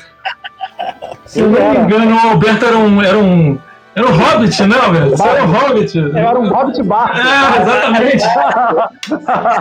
se 1.25 1.39
eu 1.39 1.49
não 1.49 1.71
me 1.71 1.77
engano, 1.77 2.15
o 2.15 2.19
Alberto 2.31 2.65
era 2.65 2.77
um. 2.77 3.01
Era 3.01 3.17
um, 3.17 3.57
era 3.95 4.07
um 4.07 4.11
hobbit, 4.11 4.63
né, 4.65 4.75
Alberto? 4.83 5.09
Você 5.11 5.23
era 5.27 5.43
um 5.43 5.51
hobbit. 5.51 5.97
Eu 5.97 6.17
era 6.17 6.39
um 6.39 6.49
Hobbit 6.49 6.81
Bar. 6.83 7.11
É, 7.15 7.61
exatamente. 7.61 8.23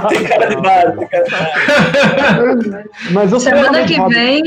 Tem 0.09 0.25
cara 0.25 0.47
de 0.49 0.57
base. 0.57 1.09
Mas 3.11 3.31
eu 3.33 3.39
Semana 3.41 3.83
que 3.85 4.01
vem, 4.09 4.43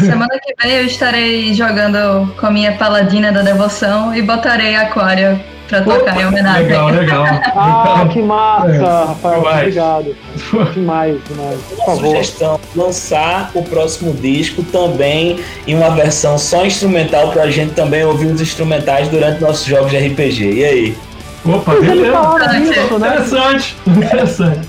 semana 0.00 0.38
que 0.42 0.54
vem 0.62 0.76
eu 0.76 0.84
estarei 0.84 1.54
jogando 1.54 2.30
com 2.38 2.46
a 2.46 2.50
minha 2.50 2.72
paladina 2.72 3.32
da 3.32 3.40
devoção 3.40 4.14
e 4.14 4.20
botarei 4.20 4.76
Aquário 4.76 5.40
pra 5.68 5.82
tocar 5.82 6.20
em 6.20 6.26
homenagem. 6.26 6.62
Legal, 6.64 6.88
legal. 6.90 7.24
Ah, 7.54 8.08
que 8.12 8.20
massa, 8.22 8.68
É, 8.68 8.78
Rafael. 8.78 9.38
demais. 9.40 9.58
Obrigado. 9.60 10.16
Demais, 10.74 11.18
demais. 11.28 11.60
Por 11.68 11.76
Uma 11.76 11.84
favor. 11.86 12.06
sugestão: 12.08 12.60
lançar 12.74 13.50
o 13.54 13.62
próximo 13.62 14.12
disco 14.14 14.62
também 14.64 15.38
em 15.66 15.74
uma 15.74 15.90
versão 15.90 16.36
só 16.38 16.64
instrumental 16.66 17.30
pra 17.30 17.50
gente 17.50 17.74
também 17.74 18.04
ouvir 18.04 18.26
os 18.26 18.40
instrumentais 18.40 19.08
durante 19.08 19.40
nossos 19.40 19.64
jogos 19.64 19.90
de 19.90 19.98
RPG. 19.98 20.52
E 20.52 20.64
aí? 20.64 20.96
Opa, 21.44 21.74
beleza. 21.74 22.98
né? 22.98 23.08
Interessante, 23.08 23.76
interessante. 23.86 24.68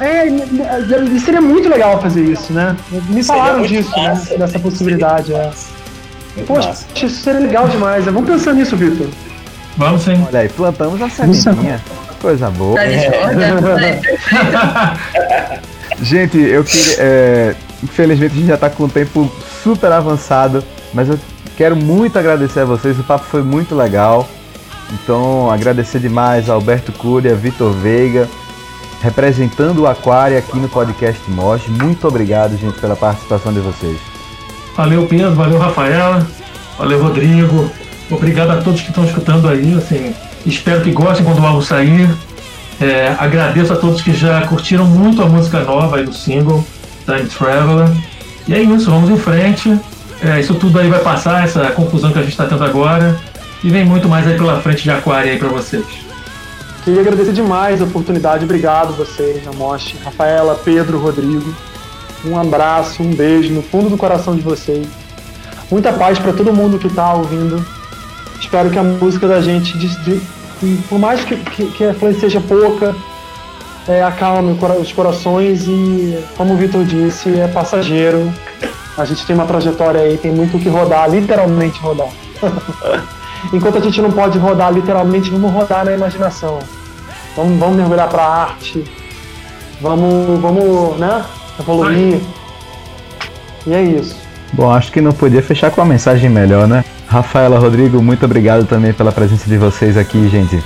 É, 0.00 0.26
é, 0.28 1.18
seria 1.24 1.40
muito 1.40 1.68
legal 1.68 2.00
fazer 2.00 2.22
isso, 2.22 2.52
né? 2.52 2.76
Me 3.08 3.22
falaram 3.24 3.62
disso, 3.62 3.90
né? 3.96 4.20
Dessa 4.38 4.58
possibilidade, 4.58 5.32
é. 5.34 5.50
Poxa, 6.46 6.74
isso 6.96 7.08
seria 7.22 7.40
legal 7.40 7.66
demais. 7.68 8.04
né? 8.06 8.12
Vamos 8.12 8.28
pensar 8.28 8.52
nisso, 8.52 8.76
Vitor. 8.76 9.06
Vamos 9.76 10.02
sim. 10.02 10.24
Olha 10.26 10.40
aí, 10.40 10.48
plantamos 10.48 11.00
a 11.02 11.08
sementinha. 11.08 11.80
Coisa 12.20 12.50
boa. 12.50 12.76
Da 12.76 12.86
discórdia, 12.86 13.54
né? 13.54 14.00
Gente, 16.00 16.38
eu 16.38 16.64
queria. 16.64 16.96
é, 16.98 17.54
infelizmente 17.82 18.32
a 18.32 18.36
gente 18.36 18.46
já 18.48 18.56
tá 18.56 18.70
com 18.70 18.84
o 18.84 18.88
tempo 18.88 19.30
super 19.62 19.92
avançado, 19.92 20.64
mas 20.92 21.08
eu 21.08 21.18
quero 21.56 21.76
muito 21.76 22.18
agradecer 22.18 22.60
a 22.60 22.64
vocês. 22.64 22.98
O 22.98 23.04
papo 23.04 23.24
foi 23.24 23.42
muito 23.42 23.74
legal. 23.74 24.28
Então, 24.92 25.50
agradecer 25.50 25.98
demais 25.98 26.48
a 26.48 26.54
Alberto 26.54 26.92
Cúria, 26.92 27.34
Vitor 27.34 27.72
Veiga, 27.72 28.28
representando 29.02 29.80
o 29.80 29.86
Aquário 29.86 30.38
aqui 30.38 30.58
no 30.58 30.68
podcast 30.68 31.20
Mosh. 31.30 31.66
Muito 31.68 32.06
obrigado, 32.06 32.56
gente, 32.56 32.78
pela 32.80 32.94
participação 32.94 33.52
de 33.52 33.60
vocês. 33.60 33.98
Valeu, 34.76 35.06
Pedro, 35.06 35.34
valeu, 35.34 35.58
Rafaela, 35.58 36.26
valeu, 36.78 37.02
Rodrigo. 37.02 37.70
Obrigado 38.10 38.50
a 38.50 38.56
todos 38.60 38.82
que 38.82 38.88
estão 38.88 39.04
escutando 39.04 39.48
aí. 39.48 39.74
Assim, 39.74 40.14
espero 40.44 40.82
que 40.82 40.92
gostem 40.92 41.24
quando 41.24 41.40
o 41.40 41.46
álbum 41.46 41.62
sair. 41.62 42.08
É, 42.80 43.14
agradeço 43.18 43.72
a 43.72 43.76
todos 43.76 44.02
que 44.02 44.12
já 44.12 44.46
curtiram 44.46 44.84
muito 44.84 45.22
a 45.22 45.26
música 45.26 45.60
nova 45.60 45.96
aí 45.96 46.04
do 46.04 46.12
single, 46.12 46.64
Time 47.06 47.28
Traveler. 47.28 47.88
E 48.46 48.54
é 48.54 48.62
isso, 48.62 48.90
vamos 48.90 49.10
em 49.10 49.16
frente. 49.16 49.78
É, 50.22 50.40
isso 50.40 50.54
tudo 50.54 50.78
aí 50.78 50.88
vai 50.88 51.00
passar, 51.00 51.44
essa 51.44 51.70
confusão 51.70 52.12
que 52.12 52.18
a 52.18 52.22
gente 52.22 52.32
está 52.32 52.46
tendo 52.46 52.64
agora. 52.64 53.18
E 53.62 53.70
vem 53.70 53.84
muito 53.84 54.08
mais 54.08 54.26
aí 54.26 54.36
pela 54.36 54.60
frente 54.60 54.82
de 54.82 54.90
Aquário 54.90 55.30
aí 55.30 55.38
para 55.38 55.48
vocês. 55.48 55.84
Queria 56.84 57.00
agradecer 57.00 57.32
demais 57.32 57.80
a 57.80 57.84
oportunidade. 57.84 58.44
Obrigado 58.44 58.92
vocês, 58.92 59.46
Amoste, 59.48 59.96
Rafaela, 60.04 60.54
Pedro, 60.62 60.98
Rodrigo. 60.98 61.54
Um 62.26 62.38
abraço, 62.38 63.02
um 63.02 63.14
beijo 63.14 63.52
no 63.52 63.62
fundo 63.62 63.88
do 63.88 63.96
coração 63.96 64.36
de 64.36 64.42
vocês. 64.42 64.86
Muita 65.70 65.92
paz 65.92 66.18
para 66.18 66.32
todo 66.32 66.52
mundo 66.52 66.78
que 66.78 66.86
está 66.86 67.14
ouvindo. 67.14 67.64
Espero 68.44 68.68
que 68.70 68.78
a 68.78 68.82
música 68.82 69.26
da 69.26 69.40
gente, 69.40 69.76
de- 69.78 69.96
de- 70.04 70.20
por 70.88 70.98
mais 70.98 71.24
que, 71.24 71.34
que, 71.36 71.64
que 71.66 71.84
a 71.84 71.90
influência 71.90 72.20
seja 72.20 72.40
pouca, 72.40 72.94
é, 73.88 74.02
acalme 74.02 74.56
os 74.80 74.92
corações 74.92 75.64
e, 75.66 76.18
como 76.36 76.54
o 76.54 76.56
Vitor 76.56 76.84
disse, 76.84 77.40
é 77.40 77.48
passageiro. 77.48 78.32
A 78.96 79.04
gente 79.04 79.26
tem 79.26 79.34
uma 79.34 79.46
trajetória 79.46 80.00
aí, 80.02 80.16
tem 80.18 80.30
muito 80.30 80.56
o 80.56 80.60
que 80.60 80.68
rodar, 80.68 81.10
literalmente 81.10 81.80
rodar. 81.80 82.08
Enquanto 83.52 83.78
a 83.78 83.80
gente 83.80 84.00
não 84.00 84.10
pode 84.10 84.38
rodar 84.38 84.72
literalmente, 84.72 85.30
vamos 85.30 85.50
rodar 85.50 85.84
na 85.84 85.92
imaginação. 85.92 86.58
Vamos, 87.36 87.58
vamos 87.58 87.76
mergulhar 87.76 88.08
para 88.08 88.22
a 88.22 88.42
arte. 88.44 88.84
Vamos, 89.80 90.38
vamos, 90.40 90.98
né? 90.98 91.24
Evoluir. 91.58 92.20
E 93.66 93.72
é 93.74 93.82
isso. 93.82 94.16
Bom, 94.52 94.70
acho 94.70 94.92
que 94.92 95.00
não 95.00 95.12
podia 95.12 95.42
fechar 95.42 95.70
com 95.70 95.80
uma 95.80 95.86
mensagem 95.88 96.30
melhor, 96.30 96.68
né? 96.68 96.84
Rafaela, 97.14 97.60
Rodrigo, 97.60 98.02
muito 98.02 98.24
obrigado 98.24 98.66
também 98.66 98.92
pela 98.92 99.12
presença 99.12 99.48
de 99.48 99.56
vocês 99.56 99.96
aqui, 99.96 100.28
gente. 100.28 100.60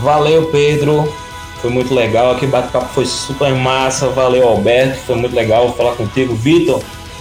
Valeu, 0.00 0.46
Pedro. 0.46 1.12
Foi 1.60 1.70
muito 1.70 1.92
legal. 1.92 2.30
Aqui 2.32 2.46
o 2.46 2.48
bate-papo 2.48 2.86
foi 2.94 3.04
super 3.04 3.54
massa. 3.54 4.08
Valeu, 4.08 4.48
Alberto. 4.48 4.98
Foi 5.00 5.14
muito 5.14 5.36
legal 5.36 5.74
falar 5.74 5.92
contigo. 5.92 6.34
Vitor, 6.34 6.80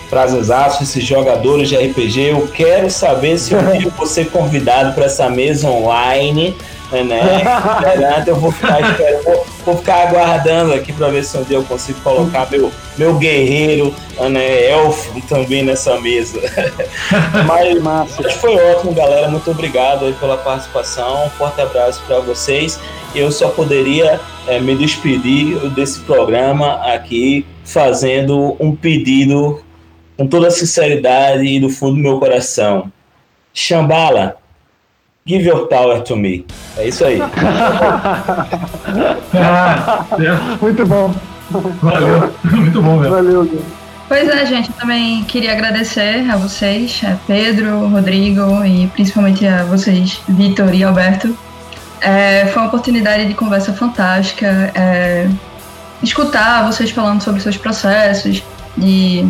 prazerzaço, 0.10 0.82
esses 0.82 1.04
jogadores 1.04 1.68
de 1.68 1.76
RPG. 1.76 2.22
Eu 2.22 2.48
quero 2.54 2.90
saber 2.90 3.38
se 3.38 3.50
dia 3.50 3.82
eu 3.84 3.92
vou 3.92 4.08
ser 4.08 4.30
convidado 4.32 4.94
para 4.94 5.08
essa 5.08 5.30
mesa 5.30 5.68
online. 5.70 6.56
Né? 7.02 7.42
Garanto, 7.82 8.28
eu 8.28 8.36
vou 8.36 8.52
ficar 8.52 8.80
esperando, 8.82 9.24
vou, 9.24 9.46
vou 9.66 9.78
ficar 9.78 10.08
aguardando 10.08 10.74
aqui 10.74 10.94
para 10.94 11.08
ver 11.08 11.24
se 11.24 11.36
um 11.38 11.44
dia 11.44 11.58
eu 11.58 11.64
consigo 11.64 12.00
colocar 12.02 12.48
meu, 12.52 12.72
meu 12.98 13.16
guerreiro, 13.16 13.96
né, 14.30 14.70
elfo 14.70 15.20
também 15.28 15.64
nessa 15.64 16.00
mesa. 16.00 16.40
Mas 17.48 18.36
foi 18.36 18.56
ótimo, 18.56 18.94
galera. 18.94 19.28
Muito 19.28 19.50
obrigado 19.50 20.06
aí 20.06 20.14
pela 20.14 20.38
participação. 20.38 21.26
Um 21.26 21.30
forte 21.32 21.62
abraço 21.62 22.02
para 22.06 22.20
vocês. 22.20 22.80
Eu 23.16 23.32
só 23.32 23.50
poderia 23.50 24.20
eh, 24.48 24.60
me 24.60 24.76
despedir 24.76 25.58
desse 25.72 26.00
programa 26.02 26.76
aqui 26.94 27.46
fazendo 27.64 28.56
um 28.60 28.76
pedido 28.76 29.64
com 30.18 30.28
toda 30.28 30.48
a 30.48 30.52
sinceridade 30.52 31.44
e 31.46 31.60
do 31.60 31.70
fundo 31.70 31.96
do 31.96 32.02
meu 32.02 32.20
coração. 32.20 32.92
Shambhala, 33.54 34.38
give 35.26 35.46
your 35.46 35.68
power 35.68 36.02
to 36.02 36.16
me. 36.16 36.46
É 36.78 36.88
isso 36.88 37.06
aí. 37.06 37.20
Ah, 39.36 40.06
é, 40.12 40.58
Muito 40.62 40.86
bom. 40.86 41.14
valeu, 41.82 42.34
muito 42.44 42.82
bom 42.82 42.98
mesmo. 43.00 43.16
Valeu, 43.16 43.44
Gui. 43.44 43.60
Pois 44.08 44.28
é, 44.30 44.46
gente, 44.46 44.70
eu 44.70 44.76
também 44.76 45.24
queria 45.24 45.54
agradecer 45.54 46.30
a 46.30 46.36
vocês, 46.38 47.02
a 47.04 47.16
Pedro, 47.26 47.88
Rodrigo 47.88 48.64
e 48.64 48.88
principalmente 48.88 49.46
a 49.48 49.64
vocês, 49.64 50.22
Vitor 50.28 50.74
e 50.74 50.84
Alberto. 50.84 51.36
É, 52.00 52.46
foi 52.48 52.62
uma 52.62 52.68
oportunidade 52.68 53.26
de 53.28 53.34
conversa 53.34 53.74
fantástica. 53.74 54.72
é, 54.76 55.28
escutar 56.04 56.66
vocês 56.66 56.92
falando 56.92 57.22
sobre 57.24 57.42
seus 57.42 57.58
processos 57.58 58.44
de, 58.78 59.26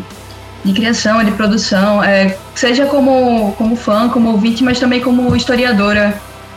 de 0.64 0.74
criação 0.74 1.22
e 1.22 1.26
de 1.26 1.32
produção, 1.32 2.04
é, 2.04 2.38
seja 2.56 2.86
como, 2.86 3.54
como 3.58 3.76
fã, 3.76 4.10
como 4.10 4.32
ouvinte, 4.32 4.64
mas 4.64 4.80
também 4.80 5.02
como 5.02 5.36
historiadora. 5.36 6.14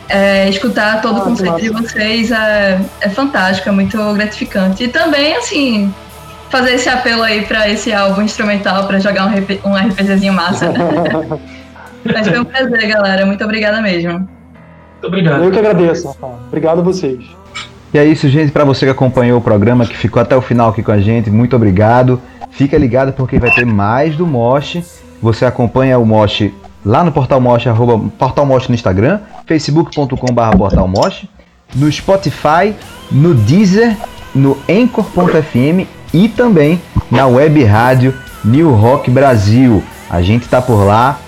É, 0.09 0.47
escutar 0.47 1.01
todo 1.01 1.17
Ah, 1.17 1.19
o 1.19 1.23
conceito 1.23 1.59
de 1.59 1.69
massa. 1.69 1.89
vocês 1.89 2.31
é, 2.31 2.79
é 3.01 3.09
fantástico, 3.09 3.67
é 3.67 3.71
muito 3.73 3.97
gratificante. 4.13 4.85
E 4.85 4.87
também, 4.87 5.35
assim, 5.35 5.93
fazer 6.49 6.75
esse 6.75 6.87
apelo 6.87 7.23
aí 7.23 7.45
pra 7.45 7.69
esse 7.69 7.91
álbum 7.91 8.21
instrumental 8.21 8.87
pra 8.87 8.99
jogar 8.99 9.25
um, 9.25 9.35
RP 9.37 9.59
um 9.65 9.75
RPGzinho 9.75 10.31
massa. 10.33 10.71
Mas 12.05 12.25
foi 12.25 12.39
um 12.39 12.45
prazer, 12.45 12.87
galera. 12.87 13.25
Muito 13.25 13.43
obrigada 13.43 13.81
mesmo. 13.81 14.11
Muito 14.11 15.07
obrigado. 15.07 15.43
Eu 15.43 15.51
que 15.51 15.59
agradeço, 15.59 16.07
Rafael. 16.07 16.39
Obrigado 16.47 16.79
a 16.79 16.83
vocês. 16.83 17.25
E 17.93 17.97
é 17.97 18.05
isso, 18.05 18.27
gente. 18.29 18.51
Para 18.51 18.63
você 18.63 18.85
que 18.85 18.91
acompanhou 18.91 19.39
o 19.39 19.41
programa, 19.41 19.85
que 19.85 19.95
ficou 19.95 20.21
até 20.21 20.35
o 20.35 20.41
final 20.41 20.69
aqui 20.69 20.81
com 20.81 20.91
a 20.91 20.99
gente, 20.99 21.29
muito 21.29 21.55
obrigado. 21.55 22.21
Fica 22.57 22.75
ligado 22.75 23.13
porque 23.13 23.37
vai 23.37 23.51
ter 23.51 23.67
mais 23.67 24.15
do 24.15 24.25
Mosh. 24.25 24.79
Você 25.21 25.45
acompanha 25.45 25.99
o 25.99 26.05
Mosh 26.05 26.49
lá 26.83 27.03
no 27.03 27.11
Portal 27.11 27.39
Mosh, 27.39 27.67
arroba 27.67 27.99
Portal 28.17 28.47
Mosh 28.47 28.67
no 28.67 28.73
Instagram, 28.73 29.19
facebook.com.br 29.45 30.57
Portal 30.57 30.87
Mosh, 30.87 31.25
no 31.75 31.91
Spotify, 31.91 32.73
no 33.11 33.35
Deezer, 33.35 33.95
no 34.33 34.57
Anchor.fm 34.67 35.85
e 36.11 36.27
também 36.29 36.81
na 37.11 37.27
web 37.27 37.63
rádio 37.63 38.11
New 38.43 38.73
Rock 38.73 39.11
Brasil. 39.11 39.83
A 40.09 40.23
gente 40.23 40.47
tá 40.47 40.59
por 40.59 40.83
lá. 40.83 41.19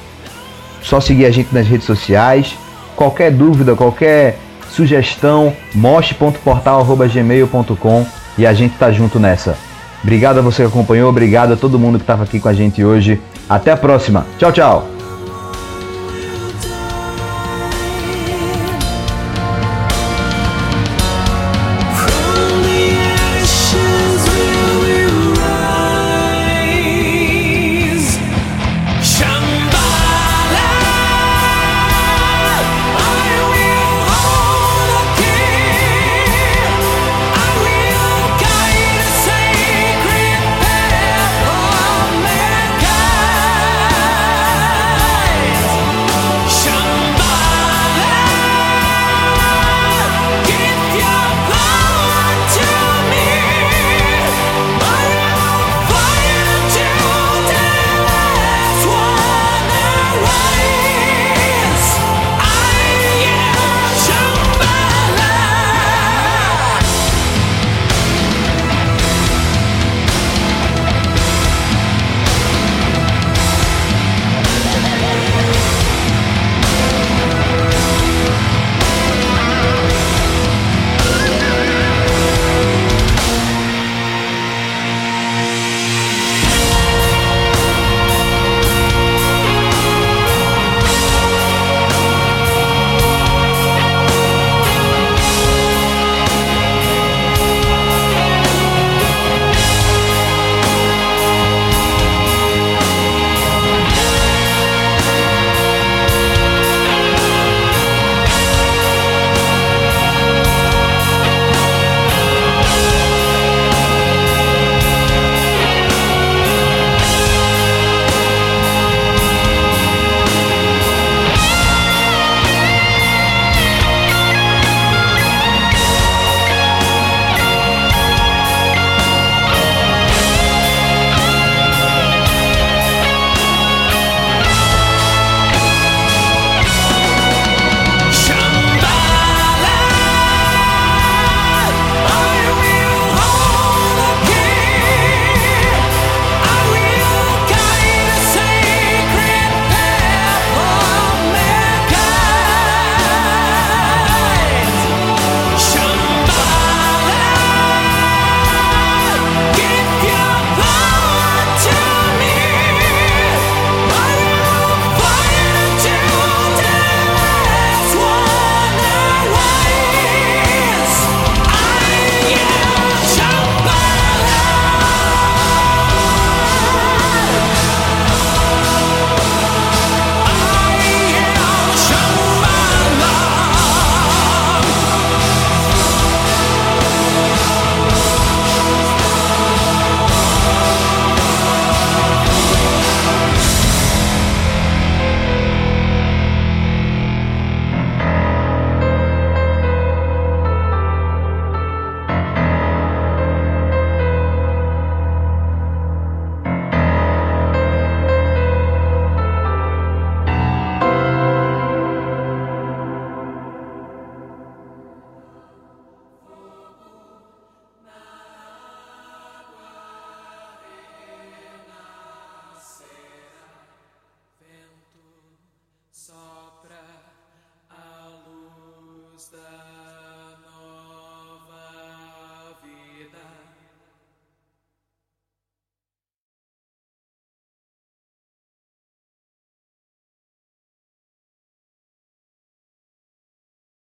Só 0.81 0.99
seguir 0.99 1.27
a 1.27 1.31
gente 1.31 1.53
nas 1.53 1.67
redes 1.67 1.85
sociais. 1.85 2.57
Qualquer 2.95 3.31
dúvida, 3.31 3.75
qualquer 3.75 4.39
sugestão, 4.71 5.53
mosh.portal.gmail.com. 5.75 8.05
e 8.35 8.47
a 8.47 8.53
gente 8.53 8.75
tá 8.79 8.91
junto 8.91 9.19
nessa. 9.19 9.68
Obrigado 10.03 10.39
a 10.39 10.41
você 10.41 10.63
que 10.63 10.69
acompanhou, 10.69 11.09
obrigado 11.09 11.53
a 11.53 11.57
todo 11.57 11.79
mundo 11.79 11.97
que 11.97 12.03
estava 12.03 12.23
aqui 12.23 12.39
com 12.39 12.47
a 12.47 12.53
gente 12.53 12.83
hoje. 12.83 13.19
Até 13.49 13.71
a 13.71 13.77
próxima. 13.77 14.25
Tchau, 14.37 14.51
tchau. 14.51 14.98